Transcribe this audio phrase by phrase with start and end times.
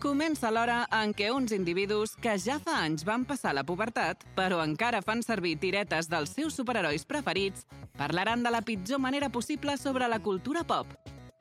[0.00, 4.62] Comença l'hora en què uns individus que ja fa anys van passar la pubertat, però
[4.64, 7.66] encara fan servir tiretes dels seus superherois preferits,
[8.00, 10.88] parlaran de la pitjor manera possible sobre la cultura pop.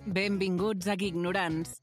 [0.04, 1.80] Benvinguts a Ignorants.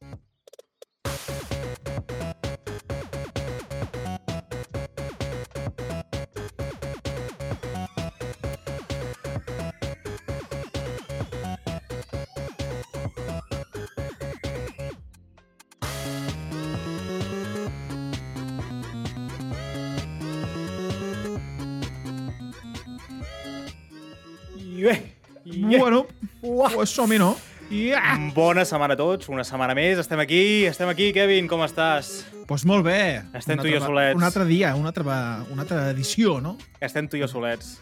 [26.94, 27.36] Som-hi, no?
[27.70, 28.30] Yeah.
[28.34, 29.98] Bona setmana a tots, una setmana més.
[29.98, 31.08] Estem aquí, estem aquí.
[31.16, 32.20] Kevin, com estàs?
[32.46, 33.22] Pues molt bé.
[33.34, 34.14] Estem tu i jo solets.
[34.14, 35.16] Un altre dia, una altra,
[35.50, 36.56] una altra edició, no?
[36.80, 37.80] Estem tu i jo solets.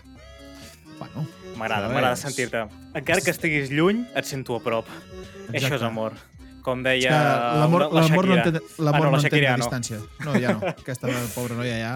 [0.98, 1.26] Bueno,
[1.58, 2.64] M'agrada, m'agrada sentir-te.
[2.96, 4.88] Encara que estiguis lluny, et sento a prop.
[4.88, 5.58] Exacte.
[5.60, 6.16] Això és amor.
[6.64, 7.12] Com deia
[7.60, 8.46] l'amor la, la l'amor no Shakira.
[8.48, 9.64] entén, l'amor Ah, no, la entén Shakira no.
[9.66, 9.98] distància.
[10.24, 10.72] No, ja no.
[10.82, 11.92] Aquesta pobra noia ja...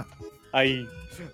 [0.53, 0.83] Ai.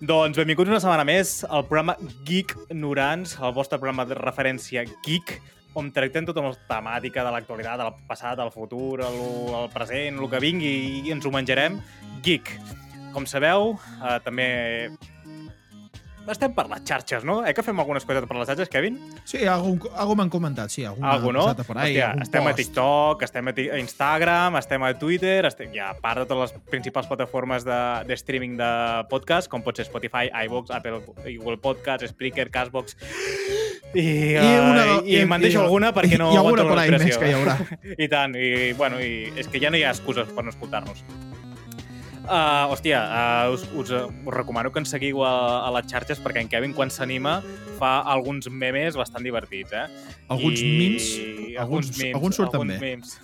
[0.00, 5.34] Doncs benvinguts una setmana més al programa Geek Norans, el vostre programa de referència geek,
[5.74, 9.20] on tractem tota la temàtica de l'actualitat, del passat, del futur, el,
[9.62, 11.80] el present, el que vingui, i ens ho menjarem.
[12.24, 12.54] Geek.
[13.14, 14.48] Com sabeu, eh, també
[16.32, 17.42] estem per les xarxes, no?
[17.44, 18.96] Eh que fem algunes coses per les xarxes, Kevin?
[19.28, 20.84] Sí, algun, algú m'han comentat, sí.
[20.88, 21.44] Algú Algo, no?
[21.54, 22.60] Per ahí, Hòstia, algun estem a post.
[22.62, 26.64] TikTok, estem a, a Instagram, estem a Twitter, estem ja a part de totes les
[26.70, 28.70] principals plataformes de, de streaming de
[29.10, 31.02] podcast, com pot ser Spotify, iVoox, Apple,
[31.36, 32.96] Google Podcast, Spreaker, Castbox...
[33.94, 36.76] I, I, uh, una, i, i me'n deixo alguna perquè no I alguna aguanto por
[36.76, 37.58] la ahí més que hi haurà.
[38.04, 41.04] I tant, i, bueno, i és que ja no hi ha excuses per no escoltar-nos.
[42.24, 45.34] Uh, hòstia, uh, us, us, uh, us recomano que ens seguiu a,
[45.66, 47.42] a les xarxes perquè en Kevin, quan s'anima,
[47.76, 49.84] fa alguns memes bastant divertits, eh?
[50.32, 52.96] Alguns I- memes, alguns alguns- memes, alguns surten alguns bé.
[52.96, 53.20] Memes.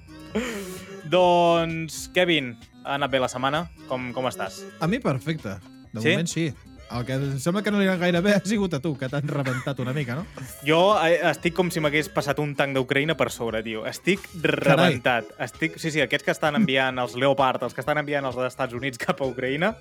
[1.10, 2.52] doncs, Kevin,
[2.84, 3.64] ha anat bé la setmana?
[3.90, 4.60] Com, com estàs?
[4.78, 5.56] A mi perfecte.
[5.90, 6.12] De Sí?
[6.14, 6.52] moment sí.
[6.90, 9.06] El que em sembla que no li ha gaire bé ha sigut a tu, que
[9.10, 10.46] t'han rebentat una mica, no?
[10.66, 13.84] Jo eh, estic com si m'hagués passat un tanc d'Ucraïna per sobre, tio.
[13.86, 15.30] Estic rebentat.
[15.46, 15.78] Estic...
[15.78, 18.98] Sí, sí, aquests que estan enviant els Leopard, els que estan enviant els Estats Units
[18.98, 19.74] cap a Ucraïna,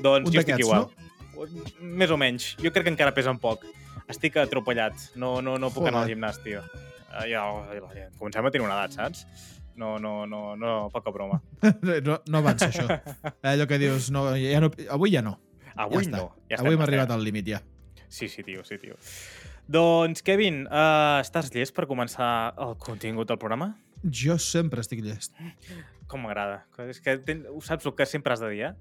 [0.00, 0.88] doncs Un jo estic igual.
[1.80, 2.54] Més o menys.
[2.62, 3.66] Jo crec que encara pesen poc.
[4.08, 5.10] Estic atropellat.
[5.20, 5.92] No, no, no puc Joder.
[5.92, 6.64] anar al gimnàs, tio.
[7.10, 7.44] Uh, ja,
[7.96, 9.26] ja, comencem a tenir una edat, saps?
[9.76, 11.42] No, no, no, no, poca broma.
[12.06, 12.86] No, no avança això.
[13.52, 15.36] Allò que dius, no, ja no, avui ja no.
[15.76, 16.22] Avui ja està.
[16.22, 16.30] no.
[16.50, 17.60] Ja avui hem arribat al límit ja.
[18.08, 18.96] Sí, sí, tio, sí, tio.
[19.66, 22.30] Doncs, Kevin, uh, estàs llest per començar
[22.62, 23.72] el contingut del programa?
[24.04, 25.34] Jo sempre estic llest.
[26.06, 26.60] Com m'agrada.
[26.86, 27.42] És que ten...
[27.50, 28.74] ho saps el que sempre has de dir, eh?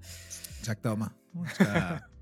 [0.60, 1.10] Exacte, home.
[1.48, 1.72] És que...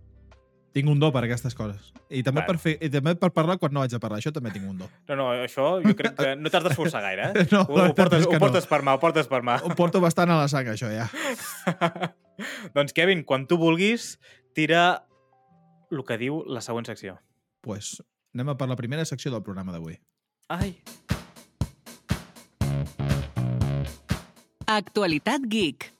[0.73, 1.91] tinc un do per aquestes coses.
[2.09, 4.19] I també, per fer, I també per parlar quan no haig de parlar.
[4.21, 4.89] Això també tinc un do.
[5.11, 7.45] No, no, això jo crec que no t'has d'esforçar gaire, eh?
[7.53, 9.59] No, ho, ho, portes, ho portes per mà, ho portes per mà.
[9.61, 11.07] Ho porto bastant a la sang, això, ja.
[12.75, 14.15] doncs, Kevin, quan tu vulguis,
[14.53, 15.05] tira
[15.91, 17.19] el que diu la següent secció.
[17.61, 18.01] pues,
[18.33, 19.99] anem a per la primera secció del programa d'avui.
[20.49, 20.75] Ai.
[24.67, 25.91] Actualitat Geek.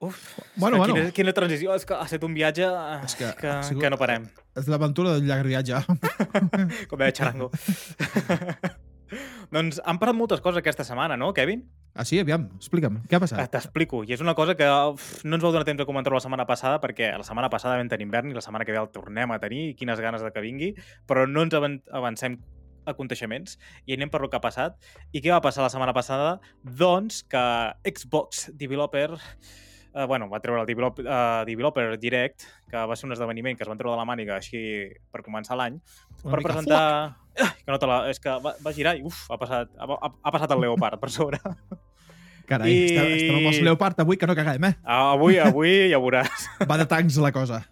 [0.00, 0.94] Uf, Bueno, bueno.
[0.94, 1.74] Quina, quina transició.
[1.74, 2.66] És que ha estat un viatge
[3.04, 5.74] És que que, sigut- que no parem, És l'aventura del llarg viatge.
[6.88, 7.50] com deia Charango.
[9.50, 11.62] doncs han parat moltes coses aquesta setmana, no, Kevin?
[11.98, 12.18] ah, sí?
[12.20, 13.00] Aviam, explica'm.
[13.08, 13.50] Què ha Eh, passat?
[13.50, 14.04] T'explico.
[14.04, 16.46] I és una cosa que uf, no ens vau donar temps de comentar la setmana
[16.46, 19.30] passada perquè la setmana passada vam tenir hivern i la setmana que ve el tornem
[19.32, 20.74] a tenir i quines ganes de que vingui,
[21.08, 22.38] però no ens avan- avancem
[22.86, 24.76] aconteixements i anem per lo que ha passat.
[25.12, 26.38] I què va passar la setmana passada?
[26.62, 27.42] Doncs que
[27.90, 29.10] Xbox Developer
[29.94, 33.64] eh, bueno, va treure el Develop, uh, Developer Direct, que va ser un esdeveniment que
[33.64, 34.60] es van treure de la màniga així
[35.10, 35.80] per començar l'any,
[36.22, 36.78] per presentar...
[36.78, 37.16] Ah,
[37.64, 37.98] que no te la...
[38.10, 41.10] És que va, va girar i uf, ha passat, ha, ha, passat el Leopard per
[41.14, 41.40] sobre.
[42.48, 44.74] Carai, I- estem, estem amb els Leopard avui, que no caguem, eh?
[44.84, 46.46] Ah, Avui, avui ja veuràs.
[46.70, 47.62] Va de tancs la cosa.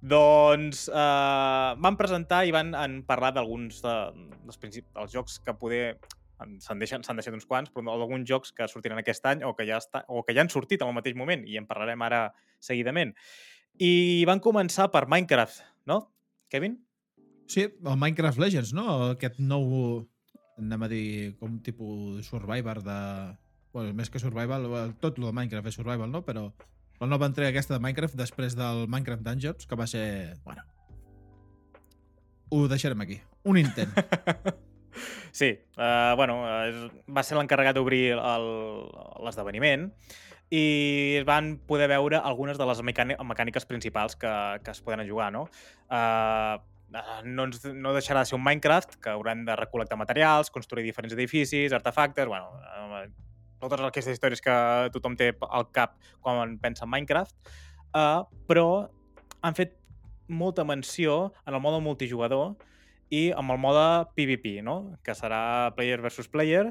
[0.00, 3.94] doncs uh, van presentar i van en parlar d'alguns de,
[4.46, 5.82] dels, dels jocs que poder
[6.40, 9.66] en- s'han deixat, deixat uns quants, però d'alguns jocs que sortiran aquest any o que,
[9.68, 12.22] ja està, o que ja han sortit al mateix moment i en parlarem ara
[12.62, 13.12] seguidament.
[13.80, 16.00] I van començar per Minecraft, no,
[16.52, 16.78] Kevin?
[17.50, 18.86] Sí, el Minecraft Legends, no?
[19.16, 19.64] Aquest nou,
[20.60, 21.04] anem a dir,
[21.40, 22.98] com tipus Survivor de...
[23.74, 24.66] Bueno, més que Survival,
[25.02, 26.22] tot el de Minecraft és Survival, no?
[26.26, 26.48] Però
[27.00, 30.06] la nova entrega aquesta de Minecraft després del Minecraft Dungeons, que va ser...
[30.46, 30.62] Bueno,
[32.50, 33.20] ho deixarem aquí.
[33.44, 33.94] Un intent.
[35.30, 36.40] Sí, uh, bueno,
[37.14, 39.84] va ser l'encarregat d'obrir l'esdeveniment
[40.50, 40.62] i
[41.20, 44.32] es van poder veure algunes de les mecàni- mecàniques principals que,
[44.66, 45.44] que es poden jugar, no?
[45.86, 46.58] Uh,
[47.24, 51.14] no, ens, no deixarà de ser un Minecraft, que haurem de recol·lectar materials, construir diferents
[51.14, 53.10] edificis, artefactes, bueno, eh,
[53.60, 54.54] totes aquestes històries que
[54.94, 57.36] tothom té al cap quan pensa en Minecraft,
[57.92, 58.88] uh, però
[59.44, 59.76] han fet
[60.30, 62.54] molta menció en el mode multijugador
[63.10, 63.84] i amb el mode
[64.14, 64.96] PvP, no?
[65.04, 66.70] que serà player versus player,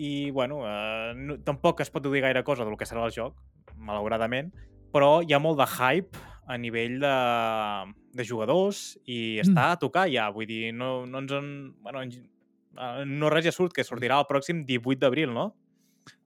[0.00, 3.36] i bueno, eh, no, tampoc es pot dir gaire cosa del que serà el joc,
[3.76, 4.48] malauradament,
[4.94, 7.14] però hi ha molt de hype a nivell de,
[8.18, 11.48] de jugadors i està a tocar ja, vull dir, no, no ens en...
[11.84, 12.10] Bueno, en,
[12.74, 15.52] eh, no res ja surt, que sortirà el pròxim 18 d'abril, no?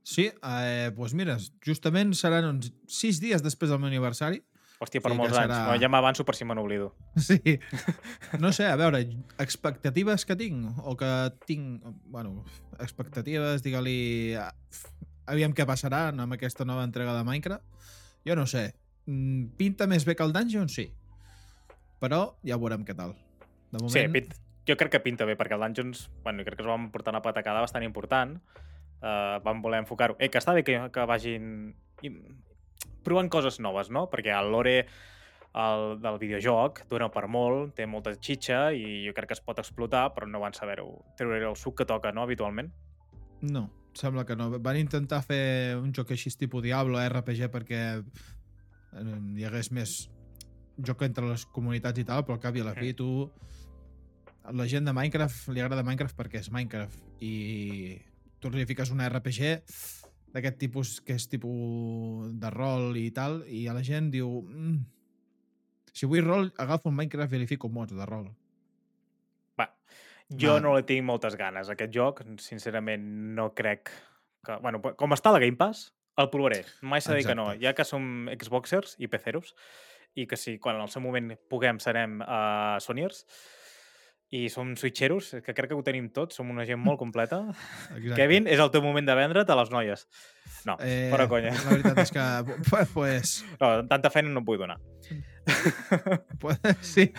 [0.04, 4.42] Sí, eh, doncs mira, justament seran uns sis dies després del meu aniversari.
[4.82, 5.52] Hòstia, per Sí, molts que anys.
[5.54, 6.90] serà- No, ja m'avanço per si me n'oblido.
[7.28, 7.38] Sí.
[8.42, 9.00] No sé, a veure,
[9.40, 11.10] expectatives que tinc, o que
[11.46, 12.44] tinc, bueno,
[12.80, 14.34] expectatives, digue-li...
[14.40, 14.50] ah,
[15.32, 17.64] Aviam què passarà amb aquesta nova entrega de Minecraft.
[18.28, 18.74] Jo no sé.
[19.06, 20.88] Mm, Pinta més bé que el Dungeon, sí.
[22.02, 23.14] Però ja veurem què tal.
[23.72, 23.92] De moment...
[23.92, 24.34] Sí, pint,
[24.68, 27.22] jo crec que pinta bé, perquè el Dungeons, bueno, crec que es van portar una
[27.24, 28.38] patacada bastant important.
[29.04, 30.16] Uh, van voler enfocar-ho.
[30.18, 31.74] Eh, que està bé que, que vagin
[32.04, 32.10] i,
[33.04, 34.06] provant coses noves, no?
[34.12, 34.78] Perquè el lore
[35.54, 39.60] el, del videojoc dona per molt, té molta xitxa i jo crec que es pot
[39.62, 42.72] explotar, però no van saber-ho treure el suc que toca, no?, habitualment.
[43.44, 44.48] No, sembla que no.
[44.58, 48.24] Van intentar fer un joc així tipus Diablo, RPG, perquè eh,
[48.94, 49.94] hi hagués més
[50.86, 53.10] joc entre les comunitats i tal, però al cap i a la fi tu...
[54.52, 57.96] La gent de Minecraft li agrada Minecraft perquè és Minecraft i
[58.44, 59.54] tu li fiques una RPG
[60.34, 64.82] d'aquest tipus que és tipus de rol i tal i a la gent diu mm,
[65.96, 68.26] si vull rol agafo un Minecraft i li fico mods de rol
[69.56, 69.70] Va,
[70.28, 70.60] jo Va.
[70.60, 71.70] no li tinc moltes ganes.
[71.70, 73.04] Aquest joc, sincerament,
[73.38, 73.92] no crec
[74.44, 74.58] que...
[74.60, 76.62] Bueno, com està la Game Pass, el provaré.
[76.82, 77.50] Mai s'ha de dir que no.
[77.60, 79.54] Ja que som Xboxers i PCeros,
[80.14, 83.24] i que si quan en el seu moment puguem serem uh, Sonyers,
[84.34, 87.40] i som Switcheros, que crec que ho tenim tots, som una gent molt completa.
[87.96, 88.16] Exacte.
[88.18, 90.06] Kevin, és el teu moment de vendre't a les noies.
[90.66, 91.08] No, eh...
[91.12, 91.52] fora conya.
[91.54, 92.26] La veritat és que,
[92.70, 94.80] pues, pues, No, tanta feina no et vull donar.
[96.42, 97.10] pues sí.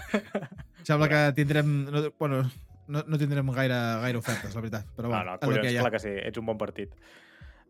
[0.84, 1.76] Sembla que tindrem...
[1.88, 2.44] No, bueno,
[2.88, 4.90] no, no tindrem gaire, gaire ofertes, la veritat.
[4.98, 7.00] Però No, bueno, no, el collons, que clar que sí, ets un bon partit.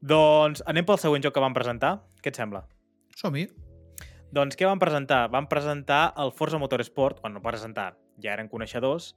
[0.06, 1.96] Doncs anem pel següent joc que van presentar.
[2.22, 2.62] Què et sembla?
[3.18, 3.48] Som-hi.
[4.36, 5.24] Doncs què van presentar?
[5.34, 9.14] Van presentar el Forza Motorsport, bueno, no presentar, ja eren coneixedors,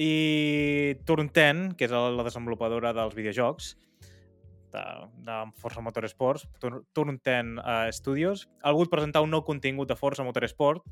[0.00, 3.70] i Turn 10, que és la desenvolupadora dels videojocs
[4.74, 4.82] de,
[5.28, 9.96] de Forza Motorsport, Tur- Turn 10 uh, Studios, ha volgut presentar un nou contingut de
[9.96, 10.84] Forza Motorsport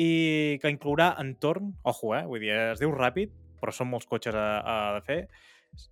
[0.00, 4.38] i que inclourà entorn, ojo, eh, vull dir, es diu ràpid, però són molts cotxes
[4.38, 4.48] a,
[4.96, 5.26] a fer,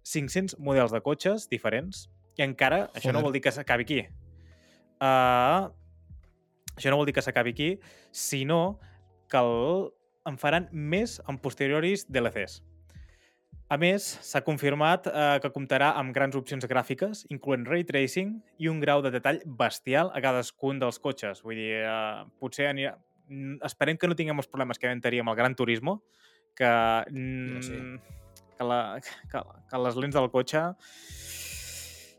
[0.08, 2.06] 500 models de cotxes diferents,
[2.38, 3.24] i encara, això no Joder.
[3.26, 4.00] vol dir que s'acabi aquí.
[5.02, 5.68] Uh,
[6.76, 7.70] això no vol dir que s'acabi aquí,
[8.10, 8.78] sinó
[9.30, 9.90] que el,
[10.28, 12.60] en faran més en posteriores DLCs.
[13.72, 18.68] A més, s'ha confirmat eh, que comptarà amb grans opcions gràfiques, incloent ray tracing i
[18.68, 21.40] un grau de detall bestial a cadascun dels cotxes.
[21.40, 22.98] Vull dir, eh, potser anirà...
[23.64, 26.02] Esperem que no tinguem els problemes que vam tenir amb el Gran Turismo,
[26.58, 27.78] que, mm, sí.
[28.58, 28.82] que, la,
[29.32, 29.40] que,
[29.70, 30.66] que les lents del cotxe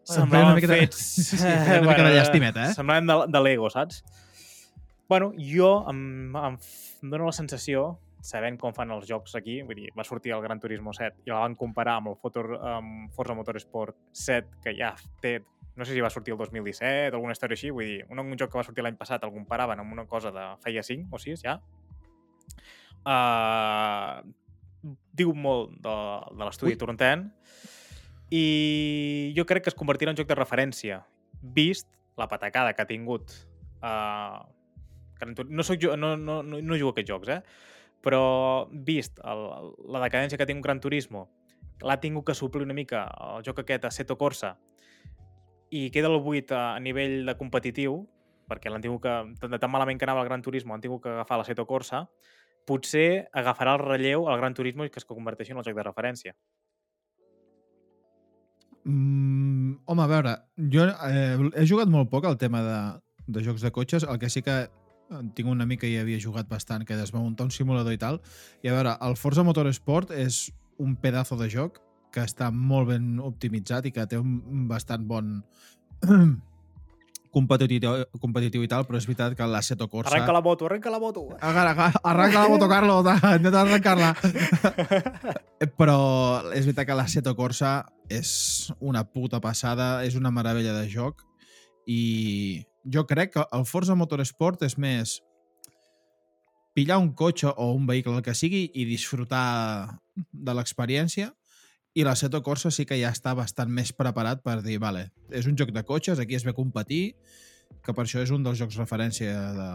[0.03, 0.97] semblaven una miqueta- fets...
[1.29, 1.38] sí,
[1.79, 2.73] una mica de llàstimeta, eh?
[2.77, 4.03] Semblaven de, de Lego, saps?
[5.09, 6.57] Bueno, jo em, em,
[7.03, 10.41] em dono la sensació, sabent com fan els jocs aquí, vull dir, va sortir el
[10.41, 14.73] Gran Turismo 7 i la van comparar amb el Fotor, amb Forza Motorsport 7, que
[14.78, 15.42] ja té,
[15.75, 18.37] no sé si va sortir el 2017 o alguna història així, vull dir, un, un
[18.39, 21.19] joc que va sortir l'any passat el comparaven amb una cosa de feia 5 o
[21.19, 21.57] 6 ja.
[23.04, 24.23] Uh,
[25.11, 25.95] diu molt de,
[26.31, 26.80] de l'estudi Ui.
[28.33, 31.04] Turn 10 i jo crec que es convertirà en joc de referència
[31.42, 31.87] vist
[32.18, 33.33] la patacada que ha tingut
[33.83, 34.42] uh,
[35.47, 37.42] no, soc jo, no, no, no, no jugo a aquests jocs, eh?
[38.04, 39.44] però vist el,
[39.94, 41.28] la decadència que ha tingut Gran Turismo,
[41.83, 44.57] l'ha tingut que suplir una mica el joc aquest a Seto Corsa
[45.71, 48.02] i queda el 8 a, a nivell de competitiu,
[48.49, 51.13] perquè l'han tingut que, de tan malament que anava el Gran Turismo, han tingut que
[51.13, 52.07] agafar la Seto Corsa,
[52.68, 55.87] potser agafarà el relleu al Gran Turismo i que es converteixi en el joc de
[55.87, 56.35] referència.
[58.83, 60.37] Mm, home, a veure,
[60.71, 62.80] jo eh, he jugat molt poc al tema de,
[63.28, 64.66] de jocs de cotxes, el que sí que
[65.13, 68.02] en tinc una mica i havia jugat bastant, que es va muntar un simulador i
[68.02, 68.19] tal,
[68.63, 70.47] i a veure, el Forza Motorsport és
[70.81, 71.80] un pedazo de joc
[72.13, 75.40] que està molt ben optimitzat i que té un bastant bon
[78.63, 80.11] i tal, però és veritat que l'Assetto Corsa...
[80.13, 81.25] Arrenca la moto, arrenca la moto!
[81.40, 83.09] Arranca, arranca, arranca la moto, Carlos,
[83.40, 84.11] intenta arrencar-la.
[85.80, 85.99] Però
[86.52, 87.73] és veritat que l'Assetto Corsa
[88.11, 91.23] és una puta passada, és una meravella de joc
[91.90, 95.18] i jo crec que el Forza Motorsport és més
[96.73, 101.31] pillar un cotxe o un vehicle, el que sigui, i disfrutar de l'experiència.
[101.95, 105.56] I l'Assetto Corsa sí que ja està bastant més preparat per dir, vale, és un
[105.59, 107.16] joc de cotxes, aquí es ve a competir,
[107.85, 109.69] que per això és un dels jocs referència de,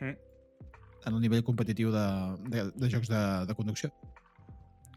[0.00, 0.16] Mm.
[1.06, 2.04] en el nivell competitiu de,
[2.48, 3.90] de, de jocs de, de conducció,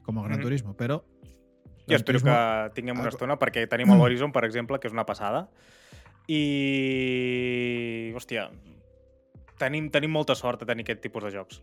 [0.05, 0.43] com el Gran Mhm.
[0.43, 1.01] Turismo, però...
[1.87, 5.05] Jo espero Turismo- que tinguem una estona perquè tenim l'Horizon, per exemple, que és una
[5.05, 5.49] passada.
[6.83, 8.11] I...
[8.15, 8.49] Hòstia,
[9.59, 11.61] tenim, tenim molta sort de tenir aquest tipus de jocs.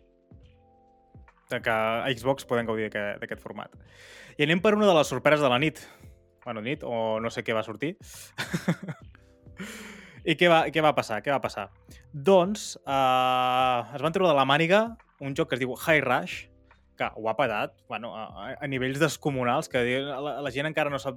[1.51, 3.75] De que a Xbox podem gaudir d'aquest format.
[4.39, 5.83] I anem per una de les sorpreses de la nit.
[6.45, 7.97] Bueno, nit, o no sé què va sortir.
[10.31, 11.21] I què va, què va passar?
[11.25, 11.69] Què va passar?
[12.13, 14.85] Doncs eh, es van treure de la màniga
[15.21, 16.47] un joc que es diu High Rush,
[16.97, 21.01] que ho ha patat bueno, a, a nivells descomunals, que la, la gent encara no
[21.01, 21.17] sap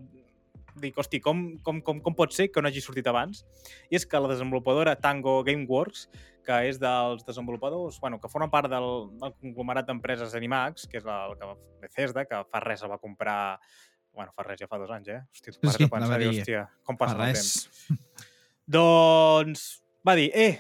[0.82, 3.44] dic, hosti, com, com, com, com pot ser que no hagi sortit abans?
[3.92, 6.08] I és que la desenvolupadora Tango Gameworks,
[6.44, 8.90] que és dels desenvolupadors, bueno, que formen part del,
[9.22, 11.52] del conglomerat d'empreses Animax, que és el que
[11.84, 13.60] Bethesda, que fa res va comprar
[14.14, 15.22] bueno, fa res, ja fa dos anys, eh?
[15.34, 17.98] Hòstia, tu pares Sí, a pensar, dir, hòstia, com passa el temps.
[18.78, 19.64] Doncs
[20.06, 20.60] va dir, eh,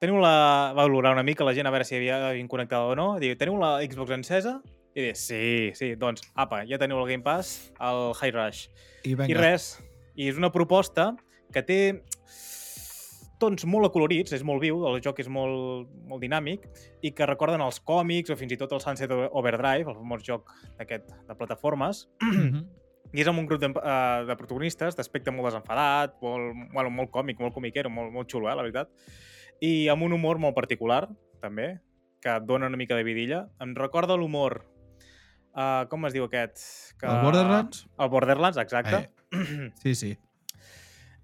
[0.00, 0.72] teniu la...
[0.76, 3.08] va valorar una mica la gent a veure si havia havien connectat o no.
[3.22, 4.60] Diu, teniu la Xbox encesa?
[4.96, 8.68] I diu, sí, sí, doncs, apa, ja teniu el Game Pass, el High Rush.
[9.04, 9.74] I venga, I res,
[10.16, 11.10] i és una proposta
[11.52, 11.80] que té
[13.36, 16.64] tons molt acolorits, és molt viu, el joc és molt, molt dinàmic,
[17.04, 20.48] i que recorden els còmics o fins i tot el Sunset Overdrive, el famós joc
[20.78, 22.62] d'aquest de plataformes, Mhm.
[23.12, 27.10] i és amb un grup de, uh, de protagonistes d'aspecte molt desenfadat, molt, bueno, molt
[27.10, 28.88] còmic, molt comiquero, molt, molt xulo, eh, la veritat.
[29.60, 31.06] I amb un humor molt particular,
[31.42, 31.80] també,
[32.22, 33.48] que et dona una mica de vidilla.
[33.60, 34.64] Em recorda l'humor...
[35.56, 36.60] Uh, com es diu aquest?
[37.00, 37.08] Que...
[37.08, 37.86] El Borderlands?
[37.98, 39.06] El Borderlands, exacte.
[39.32, 40.10] Eh, sí, sí.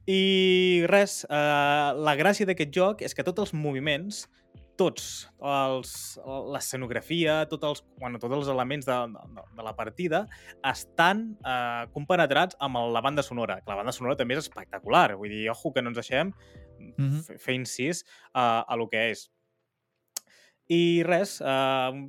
[0.08, 4.24] I res, eh, la gràcia d'aquest joc és que tots els moviments,
[4.80, 5.92] tots, els,
[6.50, 10.24] l'escenografia, tots els, bueno, tots els elements de, de, de la partida
[10.72, 13.60] estan eh, compenetrats amb la banda sonora.
[13.60, 15.12] Que la banda sonora també és espectacular.
[15.20, 16.32] Vull dir, ojo, que no ens deixem
[16.82, 17.20] Mhm.
[17.22, 18.00] fer fer incís
[18.34, 19.28] a, a lo que és.
[20.72, 22.08] I res, eh,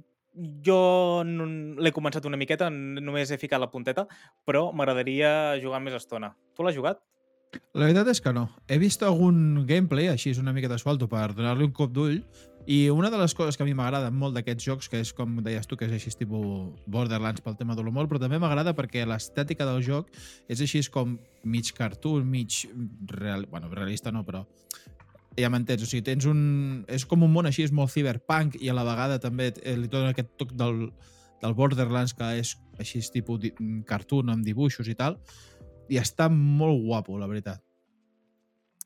[0.66, 0.78] jo
[1.24, 4.08] l'he començat una miqueta, només he ficat la punteta,
[4.48, 6.34] però m'agradaria jugar més estona.
[6.56, 7.02] Tu l'has jugat?
[7.78, 8.48] La veritat és que no.
[8.68, 12.18] He vist algun gameplay, així és una miqueta suelto, per donar-li un cop d'ull,
[12.66, 15.36] i una de les coses que a mi m'agrada molt d'aquests jocs, que és com
[15.44, 19.04] deies tu, que és així tipus Borderlands pel tema de l'humor, però també m'agrada perquè
[19.06, 20.10] l'estètica del joc
[20.48, 22.64] és així com mig cartoon, mig
[23.12, 23.46] real...
[23.52, 24.46] bueno, realista no, però
[25.40, 26.86] ja m'entens, o sigui, tens un...
[26.88, 29.88] és com un món així, és molt cyberpunk i a la vegada també eh, li
[29.90, 30.88] dona aquest toc del,
[31.42, 33.54] del Borderlands que és així tipus di-
[33.90, 35.18] cartoon amb dibuixos i tal
[35.90, 37.60] i està molt guapo, la veritat.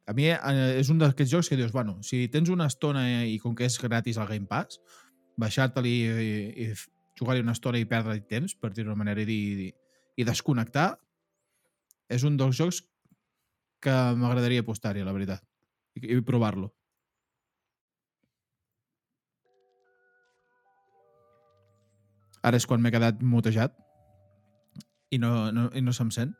[0.08, 0.38] A mi eh,
[0.80, 3.75] és un d'aquests jocs que dius, bueno, si tens una estona i com que és
[3.84, 4.80] gratis al Game Pass,
[5.38, 6.30] baixar-te-li i,
[6.63, 6.88] i f-
[7.20, 9.70] jugar-hi una estona i perdre temps, per dir-ho d'una manera, i, i,
[10.18, 10.94] i desconnectar,
[12.10, 12.80] és un dels jocs
[13.84, 15.44] que m'agradaria apostar-hi, la veritat,
[15.98, 16.72] i, i provar-lo.
[22.46, 23.74] Ara és quan m'he quedat mutejat
[25.12, 26.36] i no, no, i no se'm sent.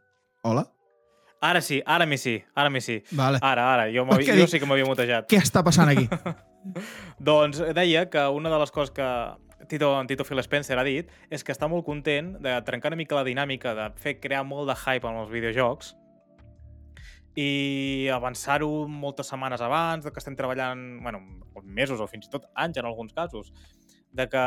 [0.48, 0.68] Hola?
[1.44, 3.02] Ara sí, ara mi sí, ara mi sí.
[3.12, 3.40] Vale.
[3.46, 5.28] Ara, ara, jo, Què jo sí que m'havia mutejat.
[5.30, 6.08] Què està passant aquí?
[7.30, 9.10] doncs deia que una de les coses que
[9.68, 13.18] Tito, Tito Phil Spencer ha dit és que està molt content de trencar una mica
[13.18, 15.94] la dinàmica de fer crear molt de hype en els videojocs
[17.38, 21.22] i avançar-ho moltes setmanes abans, de que estem treballant, bueno,
[21.64, 23.52] mesos o fins i tot anys en alguns casos,
[24.18, 24.44] de que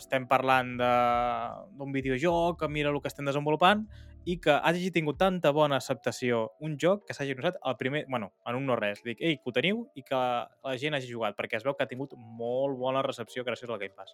[0.00, 3.84] estem parlant d'un videojoc, que mira el que estem desenvolupant
[4.26, 8.32] i que hagi tingut tanta bona acceptació un joc que s'hagi anunciat el primer, bueno,
[8.44, 9.04] en un no res.
[9.06, 11.86] Dic, ei, que ho teniu i que la gent hagi jugat, perquè es veu que
[11.86, 14.10] ha tingut molt bona recepció gràcies al Game Pass.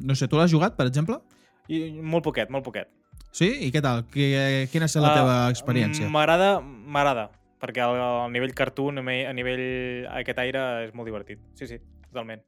[0.00, 1.20] No sé, tu l'has jugat, per exemple?
[1.68, 2.88] I molt poquet, molt poquet.
[3.32, 3.46] Sí?
[3.66, 4.04] I què tal?
[4.10, 6.08] Qui- Quina és la Ah, teva experiència?
[6.10, 7.28] M'agrada, m'agrada,
[7.62, 7.96] perquè el,
[8.26, 11.38] el nivell cartoon, a mi- a nivell aquest aire, és molt divertit.
[11.54, 12.42] Sí, sí, totalment.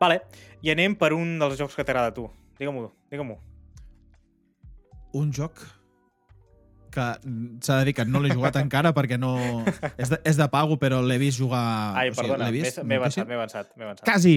[0.00, 0.22] Vale,
[0.62, 2.24] i anem per un dels jocs que t'agrada a tu.
[2.58, 3.36] Digue-m'ho, digue-m'ho.
[5.14, 5.60] Un joc
[6.92, 7.04] que
[7.64, 9.36] s'ha de dir que no l'he jugat encara perquè no...
[9.96, 11.62] És de, és de pago, però l'he vist jugar...
[11.96, 14.04] Ai, o sigui, perdona, m'he avançat, m'he avançat, avançat.
[14.08, 14.34] Quasi!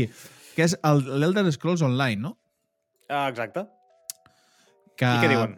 [0.56, 2.38] Que és el- l'Elder Scrolls Online, no?
[3.10, 3.66] Ah, exacte.
[4.96, 5.58] Que, I què diuen?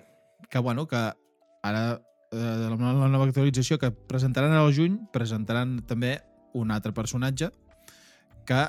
[0.49, 0.99] Que, bueno, que
[1.67, 1.83] ara
[2.31, 6.17] eh, la, la nova actualització que presentaran al juny presentaran també
[6.57, 7.51] un altre personatge
[8.47, 8.61] que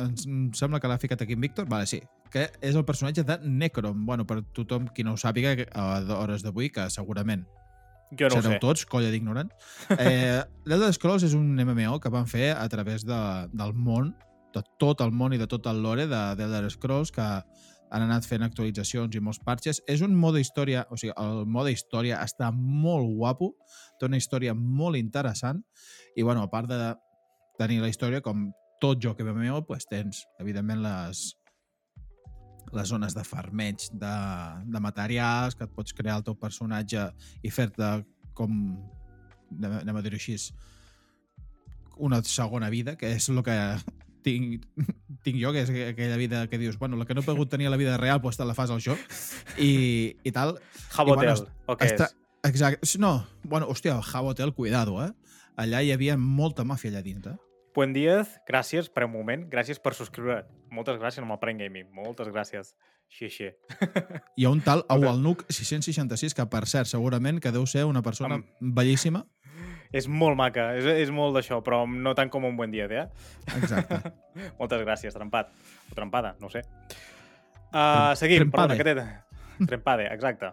[0.00, 2.00] ens, em sembla que l'ha ficat aquí en Víctor, vale, sí,
[2.32, 4.04] que és el personatge de Necrom.
[4.06, 7.46] Bueno, per tothom qui no ho sàpiga, a hores d'avui, que segurament
[8.16, 8.58] Jo no Sereu sé.
[8.62, 9.52] tots, colla d'ignorants.
[10.00, 13.18] Eh, L'Elder Scrolls és un MMO que van fer a través de,
[13.52, 14.14] del món,
[14.54, 17.26] de tot el món i de tot el lore de d'Elder Scrolls, que
[17.90, 19.80] han anat fent actualitzacions i molts parxes.
[19.88, 23.52] És un mode història, o sigui, el mode història està molt guapo,
[23.98, 25.62] té una història molt interessant,
[26.16, 26.94] i bueno, a part de
[27.58, 28.48] tenir la història, com
[28.80, 31.24] tot joc MMO, pues tens, evidentment, les,
[32.72, 34.14] les zones de farmeig de,
[34.66, 37.08] de materials, que et pots crear el teu personatge
[37.42, 37.90] i fer-te
[38.38, 38.52] com,
[39.58, 40.38] anem a dir-ho així,
[41.98, 43.56] una segona vida, que és el que
[44.24, 44.66] tinc,
[45.24, 47.68] tinc jo, que és aquella vida que dius, bueno, la que no he pogut tenir
[47.68, 49.00] a la vida real, doncs te la fas al joc,
[49.56, 50.56] i, i tal.
[50.94, 52.50] Jabotel, bueno, o què Està, és?
[52.50, 52.94] exacte.
[53.02, 55.12] No, bueno, hòstia, Jabotel, cuidado, eh?
[55.58, 57.34] Allà hi havia molta màfia allà dintre.
[57.74, 60.40] Buen Díaz, gràcies per un moment, gràcies per subscriure.
[60.74, 62.72] Moltes gràcies amb el Prime Gaming, moltes gràcies.
[63.08, 63.48] Així, així.
[64.36, 64.96] Hi ha un tal Escolta.
[64.96, 69.22] Aualnuc 666, que per cert, segurament que deu ser una persona bellíssima.
[69.92, 73.06] És molt maca, és, és molt d'això, però no tant com un Buen Díaz, eh?
[73.56, 74.12] Exacte.
[74.60, 75.48] Moltes gràcies, trempat.
[75.90, 76.60] O trempada, no sé.
[77.72, 78.76] Uh, seguim, Trempade.
[78.76, 78.84] perdona, que
[79.58, 79.66] té...
[79.70, 80.52] Trempade, exacte.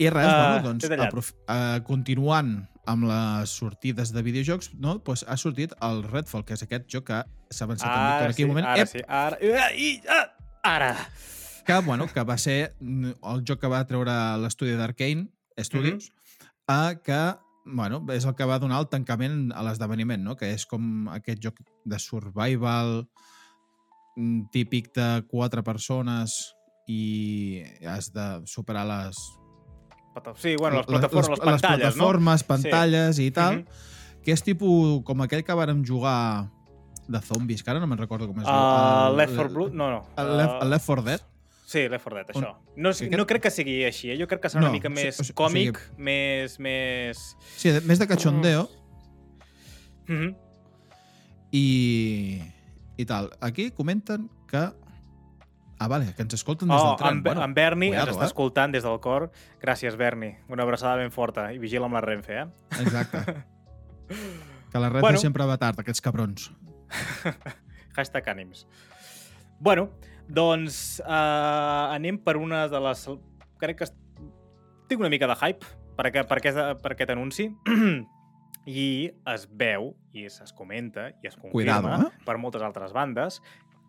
[0.00, 2.54] I res, Ah, bueno, doncs, aprof- uh, continuant
[2.88, 4.96] amb les sortides de videojocs, no?
[5.04, 7.18] pues ha sortit el Redfall, que és aquest joc que
[7.52, 8.66] s'ha avançat en Ara aquí sí, un moment.
[8.70, 9.36] ara Ep, sí, ara...
[9.60, 10.24] Ah, I, ah,
[10.64, 10.94] ara!
[11.66, 15.28] que, bueno, que va ser mm, el joc que va treure l'estudi d'Arcane
[15.60, 16.48] Studios, Mhm.
[16.72, 17.20] a que
[17.64, 20.36] bueno, és el que va donar el tancament a l'esdeveniment, no?
[20.36, 23.06] que és com aquest joc de survival
[24.16, 26.54] mm, típic de quatre persones
[26.88, 29.16] i has de superar les,
[30.36, 33.66] Sí, bueno, les plataformes, les, les pantalles, plataformes, pantalles i tal, Mhm.
[34.24, 36.50] que és tipus com aquell que vàrem jugar
[37.08, 38.50] de zombies, que ara no me'n recordo com es no?
[38.50, 38.60] diu.
[38.60, 39.72] Uh, El- Left 4 Blood?
[39.72, 40.02] No, no.
[40.16, 41.20] El Left, Uh, el Left 4 Dead?
[41.70, 42.52] Sí, Left 4 Dead, On- això.
[42.82, 44.16] No, aquest- no crec que sigui així, eh?
[44.18, 46.56] Jo crec que serà una No, mica o més sigui- o sigui- còmic, més...
[46.58, 47.20] més...
[47.56, 48.64] Sí, de- més de cachondeo
[50.08, 50.34] Mhm.
[51.52, 52.42] i,
[52.96, 53.30] i tal.
[53.40, 54.70] Aquí comenten que...
[55.82, 57.14] Ah, vale, que ens escolten des Oh, del tren.
[57.18, 58.26] en, bueno, en Berni cuidado, ens està eh?
[58.28, 59.30] escoltant des del cor.
[59.62, 60.34] Gràcies, Berni.
[60.48, 62.46] Una abraçada ben forta i vigila amb la Renfe, eh?
[62.80, 63.22] Exacte.
[64.70, 65.18] Que la Renfe Bueno.
[65.18, 66.50] sempre va tard, aquests cabrons.
[67.96, 68.66] Hashtag ànims.
[69.58, 69.88] Bueno,
[70.30, 73.04] doncs uh, anem per una de les...
[73.60, 73.90] Crec que
[74.90, 75.66] tinc una mica de hype
[75.96, 77.50] per, aquest, per, aquest, per aquest anunci
[78.70, 78.86] i
[79.34, 82.24] es veu i es comenta i es confirma Cuidado, eh?
[82.26, 83.40] per moltes altres bandes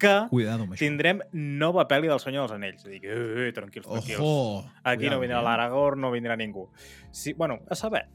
[0.02, 2.86] que Cuidado tindrem nova pel·li del Senyor dels Anells.
[2.90, 4.18] Dic, eh, eh, tranquils, tranquils.
[4.20, 4.66] Ojo!
[4.82, 5.46] Aquí no Cuidado, vindrà eh?
[5.46, 6.72] l'Aragorn, no vindrà ningú.
[7.12, 8.08] Sí, bueno, a saber.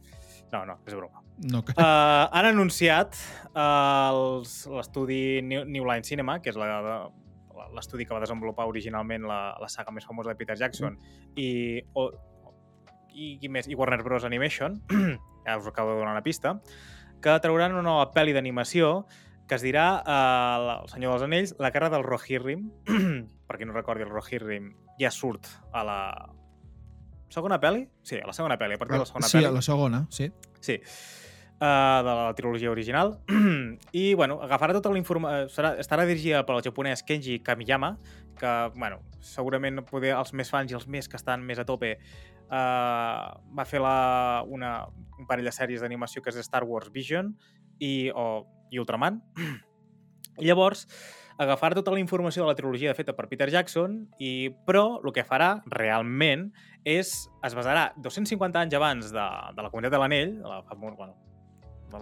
[0.52, 1.22] No, no, és broma.
[1.46, 1.74] No, que...
[1.76, 3.14] Uh, han anunciat
[3.52, 4.42] uh,
[4.74, 7.06] l'estudi New, New Line Cinema, que és la-
[7.74, 10.98] l'estudi que va desenvolupar originalment la, la saga més famosa de Peter Jackson,
[11.36, 12.08] i, o,
[13.12, 13.68] i, qui més?
[13.68, 14.24] I Warner Bros.
[14.28, 14.80] Animation,
[15.46, 16.58] ja us acabo de donar una pista,
[17.22, 19.06] que trauran una nova pel·li d'animació
[19.46, 22.66] que es dirà uh, El Senyor dels Anells, la cara del Rohirrim.
[23.46, 26.00] per qui no recordi, el Rohirrim ja surt a la
[27.30, 27.84] segona pel·li?
[28.02, 29.50] Sí, a la segona pel·li, a partir de la segona sí, pel·li.
[29.50, 30.28] a la segona, sí.
[30.60, 30.80] Sí.
[31.56, 33.14] Uh, de la trilogia original.
[33.92, 35.46] I, bueno, agafarà tota la informació...
[35.48, 37.94] Serà, estarà dirigida pel japonès Kenji Kamiyama,
[38.36, 41.94] que, bueno, segurament poder els més fans i els més que estan més a tope
[41.96, 44.72] uh, va fer la, una,
[45.16, 47.32] un parell de sèries d'animació que és Star Wars Vision
[47.80, 49.22] i, o, i Ultraman.
[50.42, 50.84] I llavors
[51.40, 55.24] agafarà tota la informació de la trilogia feta per Peter Jackson, i, però el que
[55.24, 56.50] farà realment
[56.84, 61.16] és, es basarà 250 anys abans de, de la Comunitat de l'Anell, de la, bueno,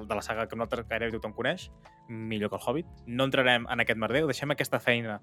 [0.03, 1.71] de- la saga que nosaltres gairebé tothom coneix,
[2.09, 2.87] millor que el Hobbit.
[3.07, 5.21] No entrarem en aquest merder, deixem aquesta feina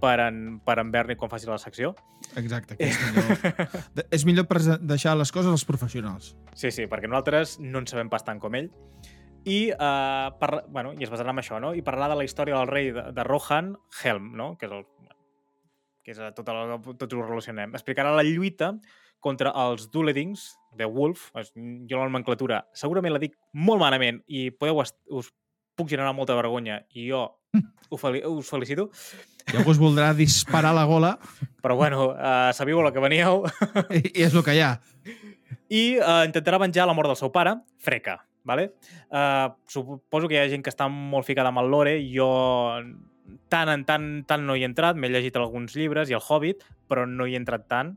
[0.00, 1.94] per en, per en Berni quan faci la secció.
[2.36, 2.76] Exacte.
[2.76, 6.34] Que és, millor, és millor prese- deixar les coses als professionals.
[6.54, 8.70] Sí, sí, perquè nosaltres no en sabem pas tant com ell.
[9.46, 11.72] I, uh, parla, bueno, i es basarà en això, no?
[11.72, 14.56] I parlarà de la història del rei de, de Rohan, Helm, no?
[14.58, 14.84] Que és el
[16.06, 17.72] que és tot, el, tot ho relacionem.
[17.74, 18.72] Explicarà la lluita
[19.20, 21.30] contra els Duledings de Wolf.
[21.54, 25.32] Jo la nomenclatura segurament la dic molt malament i podeu us
[25.76, 27.26] puc generar molta vergonya i jo
[27.90, 28.90] ho fel us felicito.
[29.46, 31.12] Ja us voldrà disparar la gola
[31.62, 33.44] Però bueno, uh, sabíeu la que veníeu.
[33.90, 34.76] i, i és el que hi ha.
[35.70, 38.20] i uh, intentarà venjar la mort del seu pare, Freca.
[38.46, 38.76] Vale?
[39.10, 41.96] Uh, suposo que hi ha gent que està molt ficada amb el lore.
[42.06, 42.28] Jo
[43.50, 44.98] tant en tant, tant no hi he entrat.
[44.98, 47.96] M'he llegit alguns llibres i el Hobbit, però no hi he entrat tant.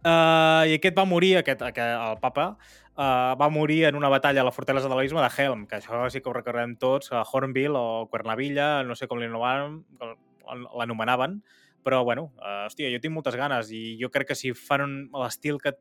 [0.00, 2.54] Uh, I aquest va morir, aquest, aquest, el papa,
[2.94, 6.06] uh, va morir en una batalla a la fortalesa de l'Isma de Helm, que això
[6.08, 11.42] sí que ho recordem tots, a Hornbill o Cuernavilla, no sé com l'anomenaven,
[11.84, 15.60] però, bueno, uh, hòstia, jo tinc moltes ganes i jo crec que si fan l'estil
[15.60, 15.74] que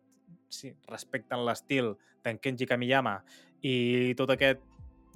[0.51, 1.93] sí, respecten l'estil
[2.25, 3.21] d'en Kenji Kamiyama
[3.63, 4.59] i tot aquest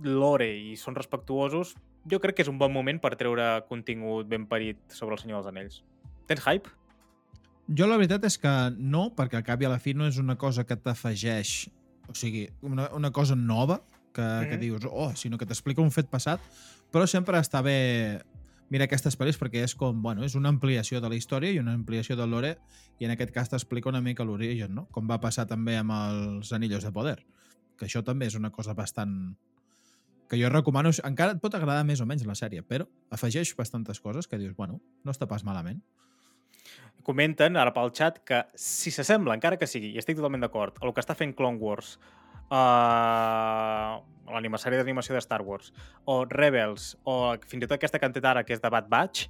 [0.04, 1.76] lore i són respectuosos,
[2.08, 5.44] jo crec que és un bon moment per treure contingut ben parit sobre el Senyor
[5.44, 5.84] dels Anells.
[6.28, 6.83] Tens hype?
[7.72, 10.20] Jo la veritat és que no, perquè al cap i a la fi no és
[10.20, 11.54] una cosa que t'afegeix,
[12.12, 13.80] o sigui, una, una cosa nova
[14.14, 14.50] que, mm -hmm.
[14.50, 16.40] que dius, oh, sinó que t'explica un fet passat,
[16.92, 18.22] però sempre està bé
[18.70, 21.74] mirar aquestes pel·lis perquè és com, bueno, és una ampliació de la història i una
[21.74, 22.58] ampliació del lore
[23.00, 24.88] i en aquest cas t'explica una mica l'origen, no?
[24.92, 27.26] Com va passar també amb els Anillos de Poder,
[27.78, 29.36] que això també és una cosa bastant
[30.30, 34.00] que jo recomano, encara et pot agradar més o menys la sèrie, però afegeix bastantes
[34.00, 35.84] coses que dius, bueno, no està pas malament
[37.04, 40.94] comenten ara pel xat que si s'assembla, encara que sigui, i estic totalment d'acord, el
[40.94, 41.98] que està fent Clone Wars,
[42.50, 44.00] uh,
[44.34, 45.74] l'aniversari d'animació de Star Wars,
[46.06, 49.28] o Rebels, o fins i tot aquesta canteta ara que és de Bad Batch,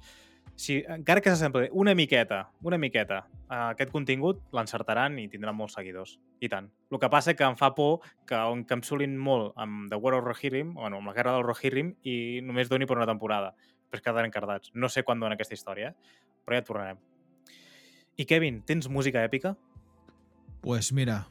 [0.56, 5.74] si, encara que s'assembli una miqueta, una miqueta a aquest contingut, l'encertaran i tindran molts
[5.74, 6.14] seguidors.
[6.38, 6.68] I tant.
[6.92, 10.28] El que passa que em fa por que on capsulin molt amb The War of
[10.28, 13.54] Rohirrim, bueno, amb la guerra del Rohirrim, i només doni per una temporada.
[13.90, 14.70] Es quedaran encardats.
[14.74, 16.22] No sé quan dona aquesta història, eh?
[16.44, 17.02] però ja tornarem.
[18.16, 19.56] I Kevin, tens música èpica?
[20.62, 21.26] Pues mira,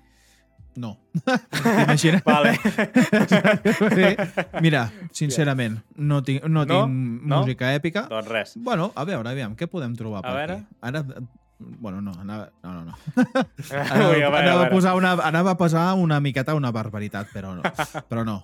[0.76, 0.98] no.
[1.64, 2.24] T'imagines?
[2.26, 2.58] Vale.
[4.62, 6.66] mira, sincerament, no tinc, no, No?
[6.66, 7.40] tinc No?
[7.42, 8.08] música èpica.
[8.10, 8.54] doncs res.
[8.58, 10.54] Bueno, a veure, aviam, què podem trobar A per veure.
[10.54, 10.66] aquí?
[10.82, 11.04] Ara,
[11.60, 12.94] bueno, no, anava, no, no, no.
[13.16, 17.28] Ui, Anava, a veure, anava, a posar una, anava a posar una miqueta una barbaritat,
[17.34, 17.62] però no.
[18.10, 18.42] Però no.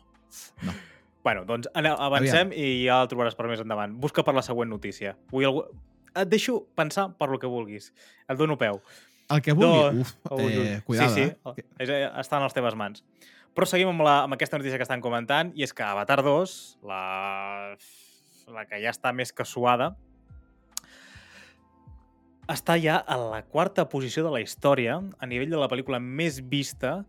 [1.24, 3.98] Bueno, doncs avancem i ja el trobaràs per més endavant.
[4.00, 5.18] Busca per la següent notícia.
[5.34, 5.66] Vull algú...
[6.20, 7.92] Et deixo pensar per lo que vulguis.
[8.28, 8.82] Et dono peu.
[9.30, 10.00] El que vulgui.
[10.00, 10.02] No.
[10.02, 11.66] Uf, eh, cuidado, sí, sí, eh?
[11.78, 13.04] És, eh, està en les teves mans.
[13.56, 16.54] Però seguim amb, la, amb aquesta notícia que estan comentant, i és que Avatar 2,
[16.90, 17.02] la,
[18.54, 19.94] la que ja està més que suada,
[22.50, 26.40] està ja a la quarta posició de la història a nivell de la pel·lícula més
[26.50, 27.04] vista.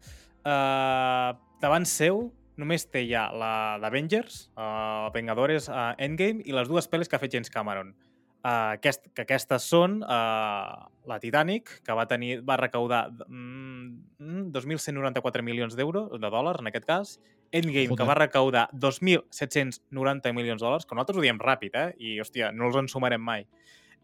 [0.44, 1.30] Eh,
[1.64, 2.26] davant seu
[2.60, 7.22] només té ja la d'Avengers, uh, Vengadores uh, Endgame, i les dues pel·lis que ha
[7.22, 7.94] fet James Cameron.
[8.40, 15.44] Uh, aquest, que aquestes són uh, la Titanic, que va tenir va recaudar mm, 2.194
[15.44, 17.12] milions d'euros, de dòlars, en aquest cas.
[17.52, 17.98] Endgame, Joder.
[18.00, 21.86] que va recaudar 2.790 milions de dòlars, que nosaltres ho diem ràpid, eh?
[21.98, 23.44] I, hòstia, no els en sumarem mai.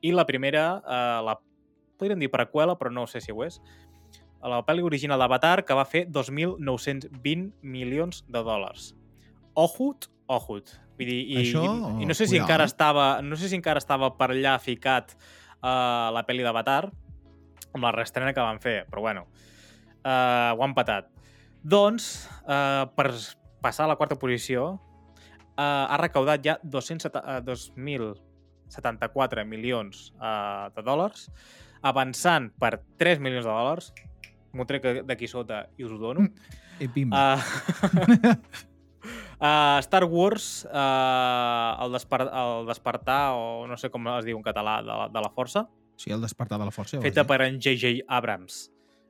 [0.04, 1.38] I la primera, uh, la
[1.96, 3.56] podríem dir preqüela, però no sé si ho és,
[4.44, 8.92] la pel·li original d'Avatar, que va fer 2.920 milions de dòlars.
[9.56, 10.74] Ohut, Ohut.
[10.96, 12.72] Vull dir, i, Això, i, i no sé si cuidao, encara eh?
[12.72, 16.88] estava, no sé si encara estava per allà ficat uh, la pel·li d'Avatar,
[17.76, 19.26] amb la reestrena que van fer, però bueno,
[20.00, 21.10] uh, ho han patat.
[21.66, 23.10] Doncs, uh, per
[23.64, 30.86] passar a la quarta posició, uh, ha recaudat ja 270, uh, 2.074 milions uh, de
[30.86, 31.28] dòlars,
[31.86, 33.92] avançant per 3 milions de dòlars,
[34.56, 36.24] m'ho trec d'aquí sota i us ho dono.
[36.80, 37.36] I pimba.
[37.36, 38.32] Uh,
[39.40, 44.46] uh, Star Wars, uh, el, despar el despertar, o no sé com es diu en
[44.46, 47.00] català, de la, de la força, sí, el despertar de la força.
[47.02, 48.06] feta per en J.J.
[48.08, 48.66] Abrams.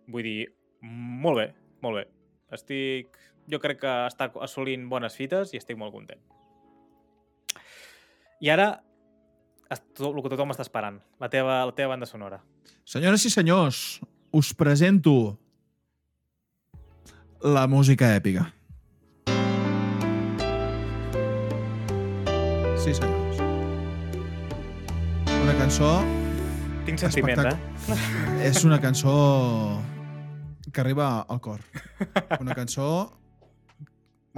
[0.07, 0.41] Vull dir,
[0.83, 1.49] molt bé,
[1.83, 2.09] molt bé.
[2.55, 3.23] Estic...
[3.47, 6.19] Jo crec que està assolint bones fites i estic molt content.
[8.43, 8.65] I ara,
[9.71, 12.41] el que tothom està esperant, la teva, la teva banda sonora.
[12.83, 14.01] Senyores i senyors,
[14.35, 15.37] us presento
[17.43, 18.49] la música èpica.
[22.87, 23.41] Sí, senyors.
[25.43, 25.89] Una cançó
[26.87, 27.97] Tinc sentiment, eh?
[28.47, 29.15] és una cançó
[30.71, 31.65] que arriba al cor.
[32.39, 32.87] Una cançó...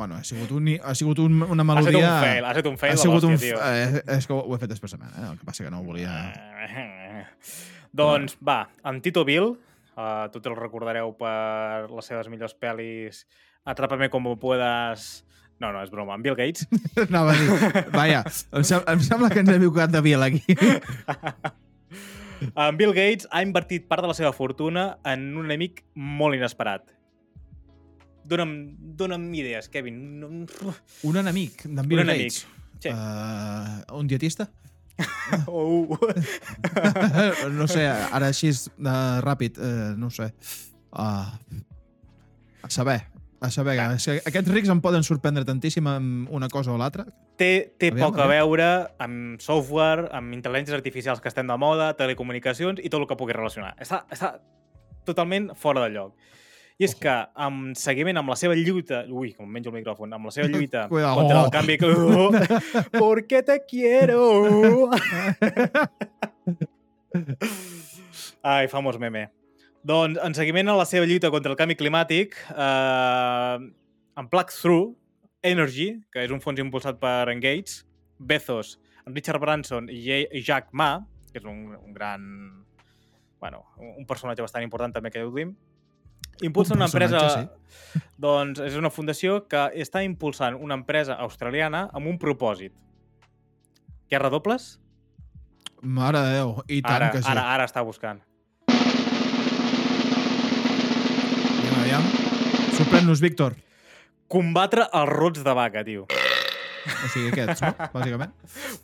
[0.01, 2.15] Bueno, ha sigut, un, ha sigut un, una Ha estat melodia...
[2.15, 3.37] un fail, ha estat un fail ha sigut un...
[3.43, 3.61] tio.
[3.61, 5.27] Eh, és que ho he fet expressament, eh?
[5.29, 6.17] El que passa que no ho volia...
[8.01, 9.51] doncs, va, en Tito Bill,
[9.93, 13.27] uh, tots el recordareu per les seves millors pel·lis
[13.69, 15.28] Atrápame como puedas...
[15.61, 16.15] No, no, és broma.
[16.15, 16.69] En Bill Gates.
[17.09, 18.21] Anava a dir, vaja,
[18.55, 20.55] em, sem em sembla que ens hem equivocat de Biel aquí.
[22.55, 26.85] en Bill Gates ha invertit part de la seva fortuna en un amic molt inesperat.
[28.29, 28.53] Dona'm,
[29.01, 29.99] dona'm idees, Kevin.
[30.21, 30.47] No-
[31.09, 32.47] Un enemic d'en Bill Un enemic, Gates.
[32.85, 32.93] sí.
[32.93, 34.49] Uh, un dietista?
[35.47, 35.85] Oh.
[37.53, 40.31] no sé, ara així uh, ràpid, uh, no ho sé.
[40.91, 41.29] Uh,
[42.65, 43.03] a saber,
[43.41, 43.77] a saber.
[43.79, 43.99] Clar.
[44.03, 47.07] Si aquests rics em poden sorprendre tantíssim amb una cosa o l'altra.
[47.39, 51.93] té, té Aviam, poc a veure amb software, amb intel·ligències artificials que estem de moda,
[51.97, 53.75] telecomunicacions i tot el que pugui relacionar.
[53.79, 54.41] Està, està
[55.07, 56.15] totalment fora de lloc.
[56.79, 57.01] I és Ojo.
[57.03, 59.05] que, amb seguiment amb la seva lluita...
[59.11, 60.13] Ui, com menjo el micròfon.
[60.15, 61.15] Amb la seva lluita Cuidado.
[61.17, 61.79] contra el canvi...
[61.83, 62.31] Oh,
[62.99, 64.91] ¿Por qué te quiero?
[68.43, 69.38] Ai, famós meme.
[69.89, 73.69] Doncs, en seguiment a la seva lluita contra el canvi climàtic, eh,
[74.21, 74.91] en Plug Through
[75.49, 77.87] Energy, que és un fons impulsat per en Gates,
[78.19, 78.75] Bezos,
[79.07, 80.91] en Richard Branson i Ja- i Jack Ma,
[81.33, 82.67] que és un, un gran...
[83.41, 85.55] Bueno, un personatge bastant important també que dim,
[86.43, 87.23] impulsa Un una empresa...
[87.23, 92.75] personatge, Doncs és una fundació que està impulsant una empresa australiana amb un propòsit.
[94.11, 94.75] Guerra dobles?
[95.81, 97.31] Mare de Déu, i tant Ara, que sí.
[97.31, 98.21] ara, ara està buscant.
[102.79, 103.57] Sorprèn-nos, Víctor.
[104.31, 106.05] Combatre els rots de vaca, tio.
[106.89, 107.73] O sigui, aquests, no?
[107.93, 108.31] Bàsicament.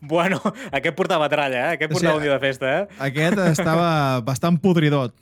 [0.05, 0.41] Bueno,
[0.75, 1.77] aquest portava tralla, eh?
[1.79, 2.89] Aquest O sigui, portava un dia de festa, eh?
[3.07, 3.89] Aquest estava
[4.27, 5.15] bastant podridot.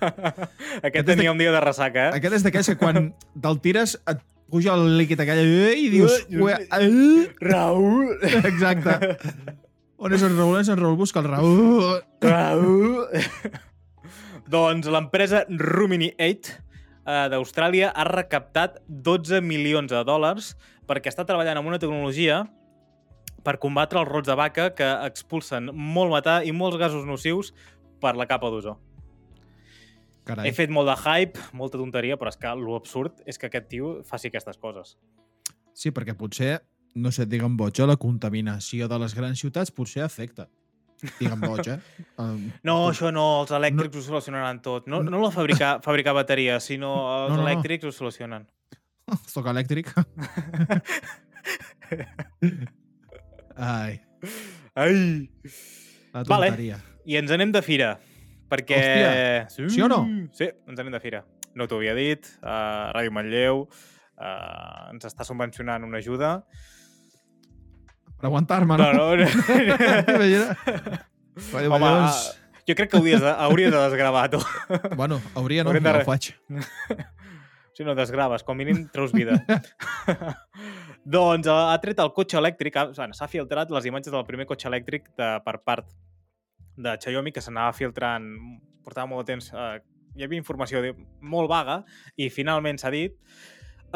[0.00, 2.16] Aquest de- tenia un dia de ressaca, eh?
[2.20, 3.10] Aquest és d'aquells que quan
[3.42, 4.20] te'l tires et
[4.52, 5.40] puja el líquid aquell
[5.74, 6.20] i dius...
[6.30, 7.34] "Ue, eh".
[7.40, 8.12] Raül!
[8.44, 9.16] Exacte.
[9.98, 10.60] On és el Raül?
[10.60, 10.96] És el Raül?
[11.00, 12.02] Busca el Raül.
[12.22, 13.06] Raül!
[14.46, 16.52] doncs l'empresa Rumini 8
[17.06, 20.54] eh, d'Austràlia ha recaptat 12 milions de dòlars
[20.86, 22.42] perquè està treballant amb una tecnologia
[23.46, 27.52] per combatre els rots de vaca que expulsen molt metà i molts gasos nocius
[28.02, 28.76] per la capa d'ozó.
[30.26, 30.48] Carai.
[30.48, 33.92] He fet molt de hype, molta tonteria, però és que l'absurd és que aquest tio
[34.08, 34.96] faci aquestes coses.
[35.76, 36.56] Sí, perquè potser,
[36.98, 40.48] no sé, digue'm boig, la contaminació de les grans ciutats potser afecta.
[41.18, 41.78] Digue'm boig, eh?
[42.22, 44.00] Um, No, això no, els elèctrics no...
[44.00, 44.86] ho solucionaran tot.
[44.88, 46.92] No, no la fabricar, fabricar bateries, sinó
[47.26, 47.48] els No, no, no.
[47.48, 48.46] elèctrics ho solucionen.
[49.12, 49.92] Es toca elèctric.
[53.56, 54.00] Ai,
[54.74, 55.30] Ai!
[56.12, 56.50] la Vale.
[57.06, 57.92] I ens anem de fira,
[58.50, 58.80] perquè...
[59.46, 60.00] Hòstia, sí o no?
[60.34, 61.22] Sí, ens anem de fira.
[61.56, 66.32] No t'ho havia dit, uh, Ràdio Manlleu uh, ens està subvencionant una ajuda.
[68.16, 68.92] Per aguantar-me, no?
[68.92, 69.26] No, no, no.
[71.36, 72.30] Home, Manlleu uh, és-
[72.66, 74.40] jo crec que hauries de, hauries de desgravar, tu.
[74.96, 75.72] Bueno, hauria, no?
[75.72, 76.32] De ho faig.
[77.76, 79.34] Si no desgraves, com a mínim treus vida.
[81.16, 85.26] doncs ha tret el cotxe elèctric, s'ha filtrat les imatges del primer cotxe elèctric de,
[85.44, 85.90] per part
[86.72, 88.24] de Xiaomi, que s'anava filtrant,
[88.80, 89.76] portava molt de temps, eh,
[90.16, 90.80] hi havia informació
[91.20, 91.82] molt vaga,
[92.16, 93.12] i finalment s'ha dit,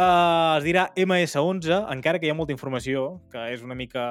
[0.01, 4.05] eh, es dirà MS11, encara que hi ha molta informació, que és una mica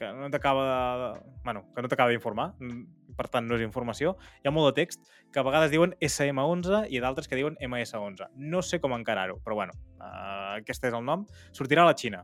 [0.00, 1.20] que no t'acaba de...
[1.44, 4.14] Bueno, que no t'acaba d'informar, mm, per tant no és informació.
[4.40, 8.30] Hi ha molt de text que a vegades diuen SM11 i d'altres que diuen MS11.
[8.40, 11.26] No sé com encarar-ho, però bueno, uh, aquest és el nom.
[11.52, 12.22] Sortirà a la Xina.